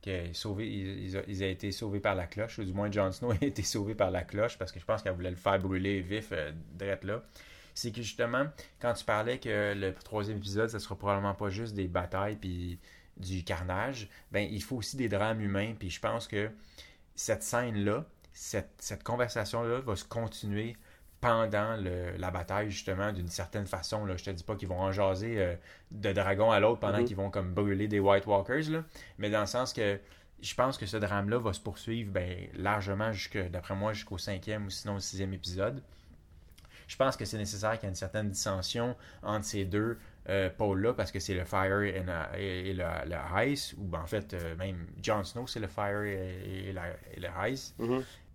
qu'ils 0.00 1.42
aient 1.42 1.52
été 1.52 1.70
sauvés 1.70 2.00
par 2.00 2.14
la 2.14 2.26
cloche, 2.26 2.58
ou 2.58 2.64
du 2.64 2.72
moins 2.72 2.90
Jon 2.90 3.12
Snow 3.12 3.30
a 3.40 3.44
été 3.44 3.62
sauvé 3.62 3.94
par 3.94 4.10
la 4.10 4.22
cloche, 4.22 4.58
parce 4.58 4.72
que 4.72 4.80
je 4.80 4.84
pense 4.84 5.02
qu'elle 5.02 5.14
voulait 5.14 5.30
le 5.30 5.36
faire 5.36 5.58
brûler 5.58 6.00
vif, 6.00 6.32
euh, 6.32 6.52
là. 7.02 7.22
C'est 7.74 7.92
que 7.92 8.02
justement, 8.02 8.46
quand 8.80 8.92
tu 8.94 9.04
parlais 9.04 9.38
que 9.38 9.72
le 9.72 9.94
troisième 9.94 10.38
épisode, 10.38 10.68
ça 10.68 10.80
sera 10.80 10.96
probablement 10.96 11.34
pas 11.34 11.48
juste 11.48 11.74
des 11.74 11.86
batailles 11.86 12.36
puis 12.36 12.80
du 13.16 13.44
carnage, 13.44 14.08
ben, 14.32 14.48
il 14.50 14.62
faut 14.62 14.76
aussi 14.76 14.96
des 14.96 15.08
drames 15.08 15.40
humains, 15.40 15.74
puis 15.78 15.90
je 15.90 16.00
pense 16.00 16.26
que 16.26 16.50
cette 17.14 17.44
scène-là, 17.44 18.04
cette, 18.32 18.70
cette 18.78 19.04
conversation-là 19.04 19.80
va 19.80 19.94
se 19.94 20.04
continuer 20.04 20.76
pendant 21.20 21.76
le- 21.76 22.16
la 22.16 22.30
bataille, 22.30 22.70
justement, 22.70 23.12
d'une 23.12 23.28
certaine 23.28 23.66
façon. 23.66 24.04
Là. 24.04 24.16
Je 24.16 24.24
te 24.24 24.30
dis 24.30 24.44
pas 24.44 24.54
qu'ils 24.54 24.68
vont 24.68 24.80
en 24.80 24.92
jaser 24.92 25.40
euh, 25.40 25.56
de 25.90 26.12
dragon 26.12 26.50
à 26.50 26.60
l'autre 26.60 26.80
pendant 26.80 26.98
qu'ils 27.04 27.16
vont 27.16 27.30
comme 27.30 27.52
brûler 27.54 27.88
des 27.88 27.98
White 27.98 28.26
Walkers, 28.26 28.70
là. 28.70 28.84
mais 29.18 29.28
dans 29.30 29.40
le 29.40 29.46
sens 29.46 29.72
que 29.72 29.98
je 30.40 30.54
pense 30.54 30.78
que 30.78 30.86
ce 30.86 30.96
drame-là 30.96 31.38
va 31.38 31.52
se 31.52 31.58
poursuivre 31.60 32.12
ben, 32.12 32.46
largement, 32.54 33.10
d'après 33.50 33.74
moi, 33.74 33.92
jusqu'au 33.92 34.18
cinquième 34.18 34.66
ou 34.66 34.70
sinon 34.70 34.94
au 34.96 35.00
sixième 35.00 35.32
épisode. 35.34 35.82
Je 36.86 36.96
pense 36.96 37.16
que 37.16 37.24
c'est 37.24 37.36
nécessaire 37.36 37.72
qu'il 37.72 37.82
y 37.82 37.86
ait 37.86 37.90
une 37.90 37.94
certaine 37.96 38.30
dissension 38.30 38.96
entre 39.22 39.44
ces 39.44 39.64
deux 39.64 39.98
euh, 40.30 40.48
pôles-là, 40.50 40.92
parce 40.94 41.10
que 41.10 41.18
c'est 41.20 41.34
le 41.34 41.44
Fire 41.44 41.80
et, 41.82 42.02
la- 42.04 42.30
et- 42.38 42.72
le 42.74 42.84
Ice, 43.46 43.74
ou 43.78 43.84
ben, 43.84 44.00
en 44.00 44.06
fait, 44.06 44.32
euh, 44.34 44.54
même 44.56 44.86
Jon 45.02 45.24
Snow, 45.24 45.46
c'est 45.46 45.58
le 45.60 45.66
Fire 45.68 46.02
et, 46.02 46.68
et 46.68 46.72
la- 46.72 46.92
et 47.14 47.20
le 47.20 47.28
Ice. 47.50 47.74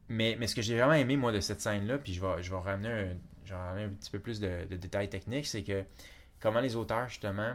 Mais, 0.09 0.45
ce 0.47 0.55
que 0.55 0.61
j'ai 0.61 0.77
vraiment 0.77 0.93
aimé, 0.93 1.17
moi, 1.17 1.31
de 1.31 1.39
cette 1.39 1.61
scène-là, 1.61 1.97
puis 1.97 2.13
je 2.13 2.21
vais, 2.21 2.43
je 2.43 2.51
vais 2.51 2.59
ramener 2.59 2.89
un, 2.89 3.17
je 3.45 3.53
vais 3.53 3.59
ramener 3.59 3.83
un 3.85 3.89
petit 3.89 4.11
peu 4.11 4.19
plus 4.19 4.39
de, 4.39 4.65
détails 4.69 5.09
techniques, 5.09 5.47
c'est 5.47 5.63
que 5.63 5.83
comment 6.39 6.59
les 6.59 6.75
auteurs, 6.75 7.07
justement, 7.07 7.53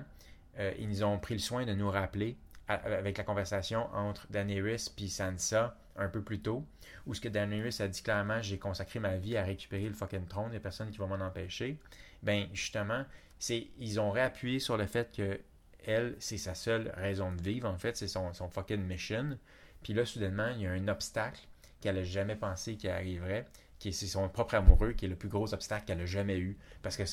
euh, 0.58 0.72
ils 0.78 1.04
ont 1.04 1.18
pris 1.18 1.34
le 1.34 1.40
soin 1.40 1.64
de 1.66 1.74
nous 1.74 1.90
rappeler, 1.90 2.36
avec 2.68 3.16
la 3.16 3.24
conversation 3.24 3.88
entre 3.94 4.26
Daenerys 4.28 4.90
puis 4.94 5.08
Sansa 5.08 5.74
un 5.96 6.08
peu 6.08 6.20
plus 6.20 6.40
tôt, 6.40 6.66
où 7.06 7.14
ce 7.14 7.20
que 7.20 7.28
Daenerys 7.28 7.80
a 7.80 7.88
dit 7.88 8.02
clairement, 8.02 8.42
j'ai 8.42 8.58
consacré 8.58 9.00
ma 9.00 9.16
vie 9.16 9.38
à 9.38 9.42
récupérer 9.42 9.88
le 9.88 9.94
fucking 9.94 10.26
trône, 10.26 10.48
il 10.48 10.50
n'y 10.50 10.56
a 10.58 10.60
personne 10.60 10.90
qui 10.90 10.98
va 10.98 11.06
m'en 11.06 11.24
empêcher. 11.24 11.78
Ben, 12.22 12.46
justement, 12.52 13.06
c'est 13.38 13.68
ils 13.78 13.98
ont 13.98 14.10
réappuyé 14.10 14.58
sur 14.58 14.76
le 14.76 14.86
fait 14.86 15.16
que 15.16 15.40
elle, 15.86 16.14
c'est 16.18 16.36
sa 16.36 16.54
seule 16.54 16.92
raison 16.96 17.32
de 17.32 17.40
vivre, 17.40 17.66
en 17.66 17.78
fait, 17.78 17.96
c'est 17.96 18.08
son 18.08 18.32
fucking 18.50 18.82
mission. 18.82 19.38
Puis 19.82 19.94
là, 19.94 20.04
soudainement, 20.04 20.48
il 20.48 20.62
y 20.62 20.66
a 20.66 20.72
un 20.72 20.88
obstacle 20.88 21.47
qu'elle 21.80 21.96
n'a 21.96 22.02
jamais 22.02 22.36
pensé 22.36 22.76
qu'il 22.76 22.90
arriverait, 22.90 23.46
qui 23.78 23.88
est 23.90 23.92
c'est 23.92 24.06
son 24.06 24.28
propre 24.28 24.54
amoureux, 24.54 24.92
qui 24.92 25.04
est 25.04 25.08
le 25.08 25.16
plus 25.16 25.28
gros 25.28 25.52
obstacle 25.54 25.84
qu'elle 25.86 26.00
a 26.00 26.06
jamais 26.06 26.38
eu. 26.38 26.58
Parce 26.82 26.96
que 26.96 27.04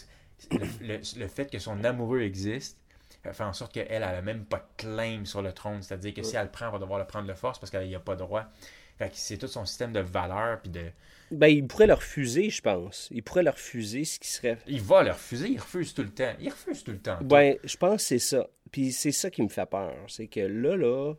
le, 0.51 0.65
le- 0.81 1.19
le 1.19 1.27
fait 1.27 1.49
que 1.51 1.59
son 1.59 1.83
amoureux 1.83 2.21
existe 2.21 2.77
euh, 3.25 3.33
fait 3.33 3.43
en 3.43 3.53
sorte 3.53 3.73
qu'elle, 3.73 3.87
elle 3.89 4.01
n'a 4.01 4.21
même 4.21 4.45
pas 4.45 4.57
de 4.57 4.83
claim 4.83 5.25
sur 5.25 5.41
le 5.41 5.51
trône. 5.53 5.81
C'est-à-dire 5.81 6.13
que 6.13 6.23
si 6.23 6.35
elle 6.35 6.45
le 6.45 6.51
prend, 6.51 6.65
elle 6.67 6.71
va 6.73 6.79
devoir 6.79 6.99
le 6.99 7.05
prendre 7.07 7.27
de 7.27 7.33
force 7.33 7.59
parce 7.59 7.71
qu'elle 7.71 7.87
n'y 7.87 7.95
a 7.95 7.99
pas 7.99 8.15
droit. 8.15 8.45
Fait 8.97 9.09
que 9.09 9.15
c'est 9.15 9.37
tout 9.37 9.47
son 9.47 9.65
système 9.65 9.91
de 9.93 9.99
valeurs 9.99 10.61
puis 10.61 10.71
de. 10.71 10.85
Ben, 11.31 11.47
il 11.47 11.67
pourrait 11.67 11.87
le 11.87 11.93
refuser, 11.95 12.49
je 12.49 12.61
pense. 12.61 13.09
Il 13.11 13.23
pourrait 13.23 13.43
le 13.43 13.49
refuser, 13.49 14.05
ce 14.05 14.19
qui 14.19 14.29
serait 14.29 14.57
Il 14.67 14.81
va 14.81 15.03
le 15.03 15.11
refuser, 15.11 15.49
il 15.49 15.59
refuse 15.59 15.93
tout 15.93 16.03
le 16.03 16.11
temps. 16.11 16.33
Il 16.39 16.49
refuse 16.49 16.83
tout 16.83 16.91
le 16.91 16.99
temps. 16.99 17.17
Ben, 17.21 17.57
je 17.63 17.75
pense 17.77 17.95
que 17.97 18.01
c'est 18.07 18.19
ça. 18.19 18.47
Puis 18.71 18.91
c'est 18.93 19.11
ça 19.11 19.29
qui 19.29 19.41
me 19.41 19.49
fait 19.49 19.65
peur. 19.65 19.93
C'est 20.07 20.27
que 20.27 20.39
là, 20.41 20.75
là, 20.77 21.13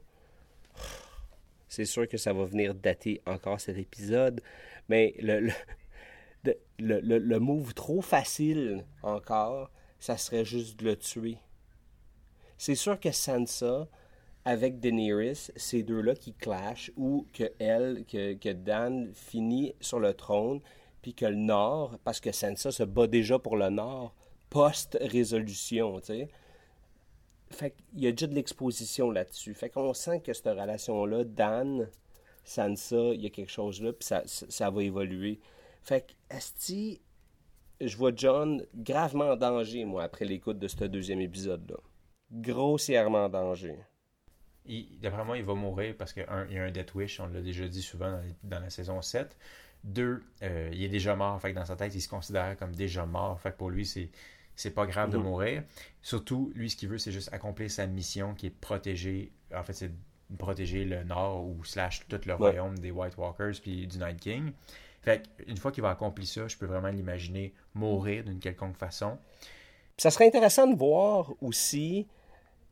c'est 1.69 1.85
sûr 1.85 2.09
que 2.09 2.17
ça 2.17 2.33
va 2.33 2.45
venir 2.45 2.75
dater 2.75 3.23
encore 3.27 3.61
cet 3.61 3.77
épisode. 3.77 4.41
Mais 4.89 5.15
le, 5.21 5.51
le, 6.79 7.39
move 7.39 7.75
trop 7.75 8.01
facile 8.01 8.85
encore, 9.03 9.71
ça 9.99 10.17
serait 10.17 10.45
juste 10.45 10.79
de 10.81 10.87
le 10.87 10.97
tuer. 10.97 11.39
C'est 12.59 12.75
sûr 12.75 12.99
que 12.99 13.11
Sansa, 13.11 13.89
avec 14.45 14.79
Daenerys, 14.79 15.51
ces 15.57 15.83
deux-là 15.83 16.15
qui 16.15 16.33
clashent, 16.33 16.93
ou 16.97 17.27
que 17.33 17.53
elle, 17.59 18.05
que, 18.07 18.35
que 18.35 18.51
Dan 18.51 19.13
finit 19.13 19.75
sur 19.81 19.99
le 19.99 20.15
trône, 20.15 20.61
puis 21.03 21.15
que 21.15 21.27
le 21.27 21.35
Nord, 21.37 21.99
parce 22.05 22.21
que 22.21 22.33
Sansa 22.33 22.71
se 22.71 22.83
bat 22.83 23.07
déjà 23.07 23.39
pour 23.39 23.57
le 23.57 23.69
Nord, 23.69 24.15
post-résolution, 24.51 26.01
tu 26.01 26.07
sais. 26.07 26.29
Fait 27.51 27.71
qu'il 27.73 28.03
y 28.03 28.07
a 28.07 28.11
déjà 28.11 28.27
de 28.27 28.35
l'exposition 28.35 29.11
là-dessus. 29.11 29.55
Fait 29.55 29.71
qu'on 29.71 29.95
sent 29.95 30.21
que 30.21 30.33
cette 30.33 30.47
relation-là, 30.47 31.25
Dan, 31.25 31.89
Sansa, 32.45 33.13
il 33.15 33.23
y 33.23 33.27
a 33.27 33.31
quelque 33.31 33.51
chose 33.51 33.81
là, 33.83 33.93
puis 33.93 34.07
ça, 34.07 34.23
ça, 34.27 34.71
va 34.71 34.83
évoluer. 34.83 35.41
Fait 35.83 36.07
que, 36.07 36.37
Asti, 36.37 37.01
je 37.81 37.97
vois 37.97 38.13
John 38.15 38.65
gravement 38.75 39.31
en 39.31 39.37
danger, 39.37 39.85
moi, 39.85 40.05
après 40.05 40.25
l'écoute 40.25 40.59
de 40.59 40.69
ce 40.69 40.85
deuxième 40.85 41.21
épisode-là. 41.21 41.77
Grossièrement 42.33 43.27
en 43.27 43.29
danger. 43.29 43.77
D'après 45.01 45.25
moi, 45.25 45.39
il 45.39 45.45
va 45.45 45.55
mourir 45.55 45.95
parce 45.97 46.13
qu'il 46.13 46.27
y 46.51 46.59
a 46.59 46.65
un 46.65 46.71
Death 46.71 46.95
Wish, 46.95 47.21
on 47.21 47.29
l'a 47.29 47.41
déjà 47.41 47.69
dit 47.69 47.83
souvent 47.83 48.21
dans 48.43 48.61
la 48.61 48.71
saison 48.71 49.01
7. 49.01 49.37
Deux, 49.85 50.25
euh, 50.43 50.71
il 50.73 50.83
est 50.83 50.89
déjà 50.89 51.15
mort, 51.15 51.41
fait 51.41 51.53
que 51.53 51.59
dans 51.59 51.65
sa 51.65 51.77
tête, 51.77 51.95
il 51.95 52.01
se 52.01 52.09
considère 52.09 52.57
comme 52.57 52.75
déjà 52.75 53.07
mort. 53.07 53.41
Fait 53.41 53.53
que 53.53 53.57
pour 53.57 53.71
lui, 53.71 53.87
c'est 53.87 54.11
c'est 54.57 54.71
pas 54.71 54.87
grave 54.87 55.11
de 55.11 55.19
mourir. 55.19 55.63
Surtout, 56.03 56.51
lui, 56.55 56.71
ce 56.71 56.77
qu'il 56.77 56.89
veut, 56.89 56.99
c'est 56.99 57.13
juste 57.13 57.33
accomplir 57.33 57.71
sa 57.71 57.87
mission 57.87 58.35
qui 58.35 58.47
est 58.47 58.51
de 58.51 58.59
protéger, 58.61 59.33
en 59.55 59.63
fait, 59.63 59.75
c'est 59.75 59.93
protéger 60.39 60.85
le 60.85 61.05
Nord 61.05 61.47
ou 61.47 61.65
slash 61.65 62.07
tout 62.09 62.21
le 62.27 62.35
royaume 62.35 62.79
des 62.79 62.91
White 62.91 63.17
Walkers 63.17 63.61
puis 63.63 63.87
du 63.87 63.99
Night 63.99 64.21
King. 64.21 64.53
Fait 65.03 65.23
une 65.47 65.57
fois 65.57 65.71
qu'il 65.71 65.83
va 65.83 65.91
accomplir 65.91 66.27
ça, 66.27 66.49
je 66.49 66.57
peux 66.57 66.67
vraiment 66.67 66.89
l'imaginer 66.89 67.55
mourir 67.75 68.25
d'une 68.25 68.41
quelconque 68.41 68.77
façon. 68.77 69.19
Ça 69.97 70.11
serait 70.11 70.27
intéressant 70.27 70.67
de 70.67 70.77
voir 70.77 71.33
aussi 71.41 72.09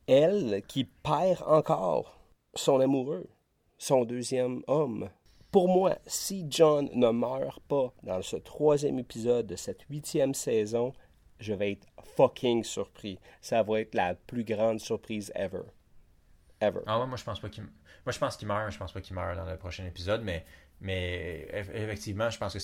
elle 0.07 0.61
qui 0.67 0.83
perd 0.83 1.43
encore 1.47 2.19
son 2.53 2.79
amoureux, 2.81 3.29
son 3.77 4.05
deuxième 4.05 4.63
homme. 4.67 5.09
Pour 5.51 5.69
moi, 5.69 5.97
si 6.05 6.45
John 6.49 6.89
ne 6.93 7.09
meurt 7.09 7.61
pas 7.61 7.93
dans 8.03 8.21
ce 8.21 8.35
troisième 8.35 8.99
épisode 8.99 9.47
de 9.47 9.55
cette 9.55 9.83
huitième 9.83 10.33
saison, 10.33 10.93
je 11.39 11.53
vais 11.53 11.73
être 11.73 11.87
fucking 12.15 12.63
surpris. 12.63 13.19
Ça 13.41 13.63
va 13.63 13.81
être 13.81 13.95
la 13.95 14.15
plus 14.15 14.43
grande 14.43 14.79
surprise 14.79 15.31
ever. 15.35 15.63
Ever. 16.61 16.81
Ah 16.85 16.99
ouais, 16.99 17.07
moi 17.07 17.17
je 17.17 17.23
pense 17.23 17.39
pas 17.39 17.49
qu'il 17.49 17.63
moi 17.63 18.11
je 18.11 18.19
pense 18.19 18.37
qu'il 18.37 18.47
meurt, 18.47 18.71
je 18.71 18.77
pense 18.77 18.91
pas 18.93 19.01
qu'il 19.01 19.15
meurt 19.15 19.35
dans 19.35 19.45
le 19.45 19.57
prochain 19.57 19.85
épisode, 19.85 20.23
mais 20.23 20.45
mais 20.81 21.47
eff- 21.53 21.73
effectivement, 21.73 22.29
je 22.29 22.37
pense 22.37 22.53
que 22.53 22.59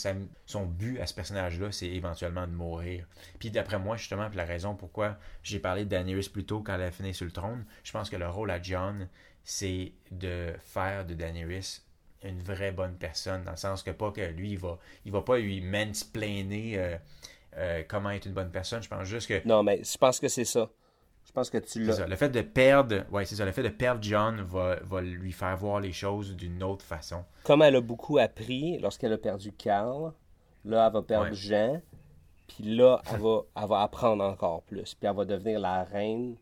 son 0.45 0.65
but 0.65 0.99
à 0.99 1.07
ce 1.07 1.13
personnage-là, 1.13 1.71
c'est 1.71 1.87
éventuellement 1.87 2.45
de 2.45 2.51
mourir. 2.51 3.07
Puis 3.39 3.51
d'après 3.51 3.79
moi, 3.79 3.95
justement, 3.97 4.27
puis 4.27 4.37
la 4.37 4.45
raison 4.45 4.75
pourquoi 4.75 5.17
j'ai 5.43 5.59
parlé 5.59 5.85
de 5.85 5.89
Daenerys 5.89 6.29
plus 6.29 6.45
tôt 6.45 6.61
quand 6.61 6.75
elle 6.75 6.81
a 6.81 6.91
fini 6.91 7.13
sur 7.13 7.25
le 7.25 7.31
trône, 7.31 7.65
je 7.83 7.91
pense 7.91 8.09
que 8.09 8.17
le 8.17 8.27
rôle 8.27 8.51
à 8.51 8.61
John, 8.61 9.07
c'est 9.43 9.93
de 10.11 10.53
faire 10.59 11.05
de 11.05 11.13
Daenerys 11.13 11.81
une 12.23 12.41
vraie 12.43 12.71
bonne 12.71 12.95
personne, 12.97 13.43
dans 13.43 13.51
le 13.51 13.57
sens 13.57 13.81
que 13.81 13.91
pas 13.91 14.11
que 14.11 14.21
lui, 14.21 14.51
il 14.51 14.59
va, 14.59 14.77
il 15.05 15.11
va 15.11 15.21
pas 15.21 15.39
lui 15.39 15.59
mansplainer 15.61 16.77
euh, 16.77 16.97
euh, 17.57 17.83
comment 17.87 18.11
être 18.11 18.25
une 18.25 18.33
bonne 18.33 18.51
personne. 18.51 18.81
Je 18.81 18.89
pense 18.89 19.03
juste 19.05 19.27
que 19.27 19.47
Non, 19.47 19.63
mais 19.63 19.83
je 19.83 19.97
pense 19.97 20.19
que 20.19 20.27
c'est 20.27 20.45
ça. 20.45 20.69
Je 21.25 21.31
pense 21.31 21.49
que 21.49 21.59
tu 21.59 21.83
l'as. 21.83 22.07
Le 22.07 22.15
fait 22.15 22.29
de 22.29 22.41
perdre, 22.41 23.03
ouais, 23.11 23.25
c'est 23.25 23.35
ça. 23.35 23.45
Le 23.45 23.51
fait 23.51 23.63
de 23.63 23.69
perdre 23.69 24.01
John 24.01 24.41
va, 24.41 24.77
va 24.83 25.01
lui 25.01 25.31
faire 25.31 25.55
voir 25.55 25.79
les 25.79 25.91
choses 25.93 26.35
d'une 26.35 26.63
autre 26.63 26.83
façon. 26.83 27.23
Comme 27.43 27.61
elle 27.61 27.75
a 27.75 27.81
beaucoup 27.81 28.17
appris 28.17 28.79
lorsqu'elle 28.79 29.13
a 29.13 29.17
perdu 29.17 29.51
Carl, 29.51 30.13
là, 30.65 30.87
elle 30.87 30.93
va 30.93 31.01
perdre 31.01 31.29
Ouais. 31.29 31.35
Jean, 31.35 31.81
puis 32.47 32.75
là, 32.75 33.01
elle 33.11 33.19
va, 33.19 33.41
elle 33.55 33.67
va 33.67 33.81
apprendre 33.81 34.23
encore 34.23 34.63
plus, 34.63 34.95
puis 34.95 35.07
elle 35.07 35.15
va 35.15 35.25
devenir 35.25 35.59
la 35.59 35.83
reine 35.83 36.35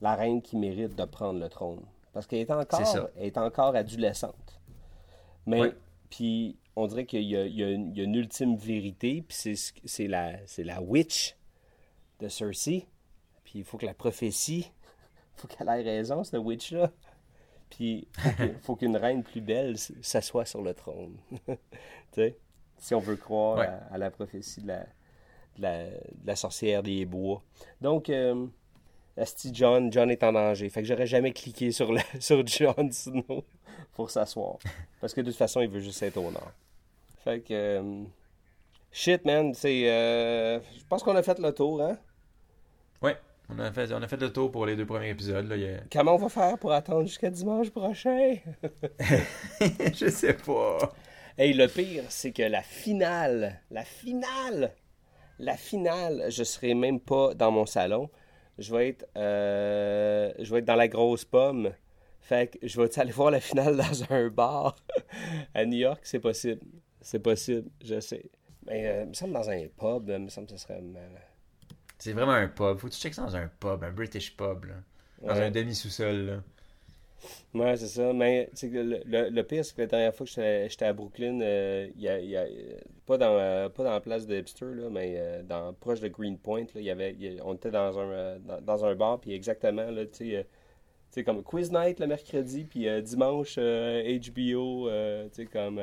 la 0.00 0.14
reine 0.14 0.42
qui 0.42 0.56
mérite 0.56 0.94
de 0.94 1.04
prendre 1.04 1.40
le 1.40 1.48
trône. 1.48 1.80
Parce 2.12 2.26
qu'elle 2.26 2.40
est 2.40 2.50
encore, 2.50 2.78
C'est 2.78 2.84
ça. 2.98 3.08
elle 3.16 3.26
est 3.26 3.38
encore 3.38 3.74
adolescente. 3.74 4.60
Mais, 5.46 5.72
puis, 6.10 6.56
on 6.76 6.86
dirait 6.86 7.06
qu'il 7.06 7.22
y 7.22 7.36
a, 7.36 7.44
il 7.46 7.54
y 7.56 7.64
a 7.64 7.70
une, 7.70 7.92
il 7.96 8.16
ultime 8.16 8.56
vérité, 8.56 9.22
puis 9.26 9.36
c'est 9.36 9.54
ce- 9.56 9.72
c'est 9.84 10.06
la, 10.06 10.80
witch 10.82 11.36
de 12.20 12.28
Cersei. 12.28 12.86
Puis 13.44 13.60
il 13.60 13.64
faut 13.64 13.78
que 13.78 13.86
la 13.86 13.94
prophétie, 13.94 14.70
faut 15.36 15.48
qu'elle 15.48 15.68
ait 15.68 15.82
raison, 15.82 16.22
cette 16.24 16.40
witch-là. 16.40 16.90
Puis 17.70 18.08
que- 18.38 18.52
faut 18.62 18.76
qu'une 18.76 18.96
reine 18.96 19.22
plus 19.22 19.40
belle 19.40 19.76
s'assoie 19.78 20.44
sur 20.44 20.62
le 20.62 20.74
trône. 20.74 21.16
tu 21.46 21.54
sais, 22.12 22.36
si 22.78 22.94
on 22.94 23.00
veut 23.00 23.16
croire 23.16 23.58
Ouais. 23.58 23.66
à, 23.66 23.94
à 23.94 23.98
la 23.98 24.10
prophétie 24.10 24.60
de 24.62 24.68
la, 24.68 24.80
de 25.56 25.62
la, 25.62 25.84
de 25.86 26.26
la 26.26 26.36
sorcière 26.36 26.82
des 26.82 27.04
bois. 27.06 27.42
Donc, 27.80 28.10
euh, 28.10 28.46
Asti 29.16 29.50
John, 29.54 29.90
John 29.90 30.10
est 30.10 30.22
en 30.22 30.32
danger. 30.32 30.68
Fait 30.68 30.82
que 30.82 30.86
j'aurais 30.88 31.06
jamais 31.06 31.32
cliqué 31.32 31.72
sur, 31.72 31.90
sur 32.20 32.46
John 32.46 32.92
Snow 32.92 33.44
pour 33.94 34.10
s'asseoir. 34.10 34.58
Parce 35.00 35.14
que 35.14 35.22
de 35.22 35.30
toute 35.30 35.38
façon, 35.38 35.62
il 35.62 35.68
veut 35.70 35.80
juste 35.80 36.02
être 36.02 36.18
au 36.18 36.30
nord. 36.30 36.52
Fait 37.26 37.40
que. 37.42 37.52
euh, 37.54 38.04
shit, 38.92 39.24
man. 39.24 39.54
C'est. 39.54 39.90
euh, 39.90 40.60
je 40.60 40.84
pense 40.88 41.02
qu'on 41.02 41.16
a 41.16 41.22
fait 41.22 41.38
le 41.38 41.52
tour, 41.52 41.82
hein? 41.82 41.98
Ouais, 43.02 43.16
on 43.50 43.58
a, 43.58 43.72
fait, 43.72 43.92
on 43.92 44.02
a 44.02 44.08
fait 44.08 44.16
le 44.20 44.32
tour 44.32 44.50
pour 44.50 44.66
les 44.66 44.76
deux 44.76 44.86
premiers 44.86 45.10
épisodes. 45.10 45.46
Là. 45.48 45.56
a- 45.56 45.82
Comment 45.92 46.14
on 46.14 46.18
va 46.18 46.28
faire 46.28 46.58
pour 46.58 46.72
attendre 46.72 47.06
jusqu'à 47.06 47.30
dimanche 47.30 47.70
prochain? 47.70 48.36
je 49.94 50.08
sais 50.08 50.34
pas. 50.34 50.92
Hey, 51.38 51.52
le 51.52 51.66
pire, 51.68 52.04
c'est 52.08 52.32
que 52.32 52.42
la 52.42 52.62
finale, 52.62 53.60
la 53.70 53.84
finale, 53.84 54.72
la 55.38 55.56
finale, 55.56 56.26
je 56.30 56.44
serai 56.44 56.74
même 56.74 57.00
pas 57.00 57.34
dans 57.34 57.50
mon 57.50 57.66
salon. 57.66 58.08
Je 58.58 58.74
vais 58.74 58.88
être, 58.90 59.06
euh, 59.18 60.32
je 60.38 60.50
vais 60.52 60.60
être 60.60 60.64
dans 60.64 60.76
la 60.76 60.88
grosse 60.88 61.24
pomme. 61.26 61.72
Fait 62.20 62.48
que 62.58 62.66
je 62.66 62.80
vais 62.80 62.98
aller 62.98 63.12
voir 63.12 63.30
la 63.30 63.40
finale 63.40 63.76
dans 63.76 64.12
un 64.12 64.28
bar 64.28 64.76
à 65.54 65.66
New 65.66 65.78
York, 65.78 66.00
c'est 66.04 66.20
possible. 66.20 66.62
C'est 67.06 67.20
possible, 67.20 67.68
je 67.84 68.00
sais. 68.00 68.24
Mais 68.66 68.84
euh, 68.88 69.02
il 69.04 69.08
me 69.10 69.14
semble 69.14 69.32
dans 69.32 69.48
un 69.48 69.60
pub, 69.78 70.08
il 70.08 70.18
me 70.24 70.28
semble 70.28 70.48
que 70.48 70.54
ce 70.54 70.58
serait. 70.58 70.80
euh, 70.82 71.16
C'est 71.98 72.12
vraiment 72.12 72.32
un 72.32 72.48
pub. 72.48 72.78
Faut 72.78 72.88
que 72.88 72.92
tu 72.92 72.98
checkes 72.98 73.14
ça 73.14 73.22
dans 73.22 73.36
un 73.36 73.46
pub, 73.46 73.84
un 73.84 73.92
British 73.92 74.36
pub. 74.36 74.64
Là. 74.64 74.74
Dans 75.22 75.34
Ouais. 75.34 75.42
un 75.44 75.50
demi-sous-sol. 75.52 76.16
là. 76.26 76.42
Ouais, 77.54 77.76
c'est 77.76 77.86
ça. 77.86 78.12
Mais 78.12 78.50
le, 78.60 79.02
le, 79.06 79.28
le 79.30 79.42
pire, 79.44 79.64
c'est 79.64 79.76
que 79.76 79.82
la 79.82 79.86
dernière 79.86 80.14
fois 80.16 80.26
que 80.26 80.32
j'étais 80.68 80.84
à 80.84 80.92
Brooklyn, 80.92 81.40
euh, 81.42 81.88
il 81.94 82.02
y 82.02 82.08
a, 82.08 82.18
il 82.18 82.28
y 82.28 82.36
a- 82.36 82.46
pas, 83.06 83.18
dans, 83.18 83.38
euh, 83.38 83.68
pas 83.68 83.84
dans 83.84 83.92
la 83.92 84.00
place 84.00 84.26
de 84.26 84.36
Hipster, 84.36 84.66
là, 84.74 84.88
mais 84.90 85.14
euh, 85.16 85.42
dans, 85.44 85.72
proche 85.74 86.00
de 86.00 86.08
Greenpoint, 86.08 86.66
là, 86.74 86.80
y 86.80 86.90
avait, 86.90 87.12
il 87.12 87.34
y 87.34 87.38
a- 87.38 87.46
on 87.46 87.54
était 87.54 87.70
dans 87.70 87.96
un, 88.00 88.10
euh, 88.10 88.38
dans, 88.40 88.60
dans 88.60 88.84
un 88.84 88.96
bar, 88.96 89.20
puis 89.20 89.32
exactement, 89.32 89.88
là, 89.92 90.04
tu 90.06 90.32
sais, 90.32 90.46
euh, 91.16 91.22
comme 91.22 91.42
quiz 91.44 91.70
night 91.70 92.00
le 92.00 92.08
mercredi, 92.08 92.64
puis 92.64 92.86
dimanche, 93.02 93.58
HBO, 93.58 94.88
tu 94.88 95.30
sais, 95.32 95.46
comme 95.46 95.80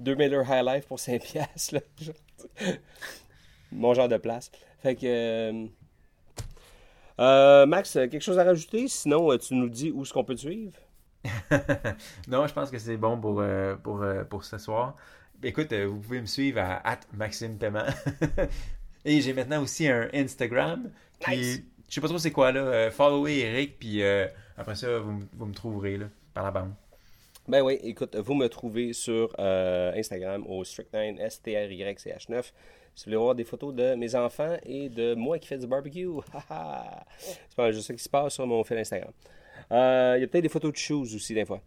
2 0.00 0.14
Miller 0.14 0.44
High 0.48 0.64
Life 0.64 0.86
pour 0.86 0.98
5 0.98 1.22
piastres. 1.22 1.76
Mon 3.72 3.94
genre 3.94 4.08
de 4.08 4.16
place. 4.16 4.50
Fait 4.82 4.96
que... 4.96 5.06
euh, 5.06 5.66
euh, 7.20 7.66
Max, 7.66 7.92
quelque 7.92 8.20
chose 8.20 8.38
à 8.38 8.44
rajouter? 8.44 8.88
Sinon, 8.88 9.30
euh, 9.30 9.38
tu 9.38 9.54
nous 9.54 9.68
dis 9.68 9.90
où 9.90 10.02
est-ce 10.02 10.12
qu'on 10.12 10.24
peut 10.24 10.34
te 10.34 10.40
suivre? 10.40 10.72
non, 12.28 12.46
je 12.46 12.54
pense 12.54 12.70
que 12.70 12.78
c'est 12.78 12.96
bon 12.96 13.20
pour, 13.20 13.42
pour, 13.82 14.04
pour 14.28 14.44
ce 14.44 14.58
soir. 14.58 14.96
Écoute, 15.42 15.72
vous 15.72 15.98
pouvez 16.00 16.20
me 16.20 16.26
suivre 16.26 16.60
à 16.60 16.98
Maxime 17.12 17.58
Paiement. 17.58 17.84
Et 19.04 19.20
j'ai 19.20 19.32
maintenant 19.32 19.62
aussi 19.62 19.88
un 19.88 20.08
Instagram 20.12 20.90
qui 21.18 21.30
Nice. 21.30 21.62
je 21.88 21.94
sais 21.94 22.00
pas 22.00 22.08
trop 22.08 22.18
c'est 22.18 22.30
quoi 22.30 22.52
là. 22.52 22.90
Followez 22.90 23.40
Eric, 23.40 23.78
puis 23.78 24.02
euh, 24.02 24.26
après 24.56 24.74
ça, 24.74 24.98
vous, 24.98 25.20
vous 25.32 25.46
me 25.46 25.54
trouverez 25.54 25.96
là, 25.96 26.06
par 26.34 26.44
la 26.44 26.50
bande. 26.50 26.74
Ben 27.50 27.62
oui, 27.62 27.80
écoute, 27.82 28.14
vous 28.14 28.34
me 28.34 28.46
trouvez 28.48 28.92
sur 28.92 29.34
euh, 29.40 29.92
Instagram 29.96 30.44
au 30.46 30.62
Strict9, 30.62 31.18
S-T-R-Y-C-H-9. 31.18 32.42
Si 32.44 32.52
vous 32.52 32.52
voulez 33.06 33.16
voir 33.16 33.34
des 33.34 33.42
photos 33.42 33.74
de 33.74 33.96
mes 33.96 34.14
enfants 34.14 34.56
et 34.64 34.88
de 34.88 35.14
moi 35.14 35.36
qui 35.40 35.48
fais 35.48 35.58
du 35.58 35.66
barbecue, 35.66 36.06
c'est 37.18 37.56
pas 37.56 37.72
juste 37.72 37.88
ça 37.88 37.94
qui 37.94 38.04
se 38.04 38.08
passe 38.08 38.34
sur 38.34 38.46
mon 38.46 38.62
fil 38.62 38.78
Instagram. 38.78 39.10
Euh, 39.72 40.14
Il 40.16 40.20
y 40.20 40.24
a 40.24 40.28
peut-être 40.28 40.44
des 40.44 40.48
photos 40.48 40.70
de 40.70 40.76
shoes 40.76 41.12
aussi, 41.16 41.34
des 41.34 41.44
fois. 41.44 41.60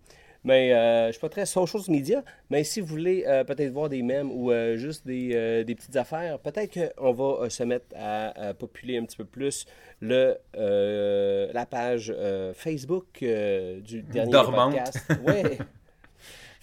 Mais 0.43 0.73
euh, 0.73 1.07
je 1.07 1.11
suis 1.13 1.21
pas 1.21 1.29
très 1.29 1.45
social 1.45 1.81
media, 1.87 2.23
mais 2.49 2.63
si 2.63 2.81
vous 2.81 2.87
voulez 2.87 3.23
euh, 3.25 3.43
peut-être 3.43 3.71
voir 3.71 3.87
des 3.87 4.01
mèmes 4.01 4.29
ou 4.31 4.51
euh, 4.51 4.75
juste 4.75 5.07
des, 5.07 5.63
des 5.63 5.75
petites 5.75 5.95
affaires, 5.95 6.37
peut-être 6.39 6.91
qu'on 6.97 7.13
va 7.13 7.49
se 7.49 7.63
mettre 7.63 7.85
à, 7.95 8.49
à 8.49 8.53
populer 8.53 8.97
un 8.97 9.05
petit 9.05 9.17
peu 9.17 9.25
plus 9.25 9.65
le, 10.01 10.37
la 10.53 11.65
page 11.65 12.13
Facebook 12.55 13.19
du 13.19 14.01
dernier 14.01 14.31
Dormante. 14.31 14.73
podcast. 14.75 14.99
Ouais. 15.25 15.57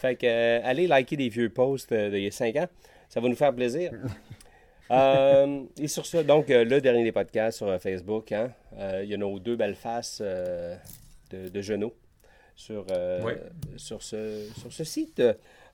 Fait 0.00 0.16
que 0.16 0.26
euh, 0.26 0.60
allez 0.64 0.86
liker 0.86 1.18
des 1.18 1.28
vieux 1.28 1.50
posts 1.50 1.92
euh, 1.92 2.08
d'il 2.08 2.22
y 2.22 2.26
a 2.26 2.30
5 2.30 2.56
ans. 2.56 2.68
Ça 3.10 3.20
va 3.20 3.28
nous 3.28 3.36
faire 3.36 3.54
plaisir. 3.54 3.92
Euh, 4.92 5.62
et 5.78 5.86
sur 5.86 6.04
ce, 6.04 6.16
donc, 6.16 6.48
le 6.48 6.80
dernier 6.80 7.04
des 7.04 7.12
podcasts 7.12 7.58
sur 7.58 7.80
Facebook, 7.80 8.32
hein, 8.32 8.50
il 9.00 9.08
y 9.08 9.14
a 9.14 9.16
nos 9.16 9.38
deux 9.38 9.54
belles 9.54 9.76
faces 9.76 10.20
de, 10.20 11.48
de 11.48 11.60
genoux 11.62 11.92
sur, 12.60 12.84
euh, 12.90 13.34
sur, 13.76 14.02
ce, 14.02 14.46
sur 14.60 14.70
ce 14.70 14.84
site. 14.84 15.22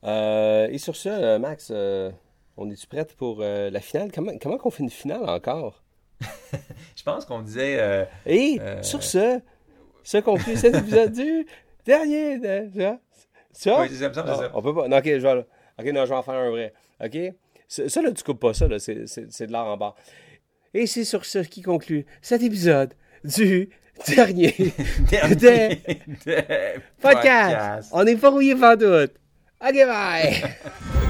Euh, 0.05 0.69
et 0.69 0.79
sur 0.79 0.95
ce, 0.95 1.09
euh, 1.09 1.39
Max, 1.39 1.71
euh, 1.75 2.13
on 2.57 2.71
est-tu 2.71 2.87
prête 2.87 3.15
pour 3.17 3.41
la 3.41 3.81
finale? 3.81 4.13
Comment, 4.13 4.33
comment 4.41 4.57
qu'on 4.57 4.71
fait 4.71 4.85
une 4.85 4.91
finale 4.91 5.29
encore? 5.29 5.83
Je 6.97 7.03
pense 7.03 7.25
qu'on 7.25 7.43
disait 7.43 8.07
Et 8.25 8.61
sur 8.83 9.03
ce, 9.03 9.41
ce 10.05 10.19
conclut 10.19 10.57
cet 10.57 10.77
épisode 10.77 11.13
du 11.13 11.47
dernier. 11.85 12.39
De? 12.39 12.71
Oui, 12.71 12.99
ça, 13.53 13.77
Ah, 13.79 13.89
ça. 14.37 14.51
On 14.55 14.63
peut 14.63 14.75
pas. 14.75 14.87
Non, 14.87 14.99
ok, 14.99 15.05
je 15.05 15.17
vais, 15.17 15.47
ok, 15.79 15.87
non, 15.87 16.05
je 16.05 16.11
vais 16.11 16.17
en 16.17 16.23
faire 16.23 16.35
un 16.35 16.51
vrai. 16.51 16.73
Ok? 17.05 17.19
Ça, 17.69 17.89
ça, 17.89 18.01
là, 18.01 18.13
tu 18.13 18.23
coupes 18.23 18.41
pas 18.41 18.55
ça, 18.55 18.69
là. 18.69 18.79
C'est, 18.79 19.07
c'est, 19.07 19.31
c'est 19.33 19.49
de 19.49 19.53
l'art 19.53 19.67
en 19.67 19.77
bas. 19.77 19.97
Et 20.73 20.87
c'est 20.87 21.05
sur 21.05 21.25
ce 21.25 21.41
qui 21.41 21.63
conclut 21.63 22.07
cet 22.23 22.43
épisode 22.43 22.95
du 23.25 23.71
dernier 24.07 24.55
dernier 25.37 25.81
podcast. 27.01 27.91
On 27.93 28.05
n'est 28.05 28.17
pas 28.17 28.31
rouillé 28.31 28.55
doute. 28.77 29.13
Ok, 29.61 29.75
bye! 29.87 30.45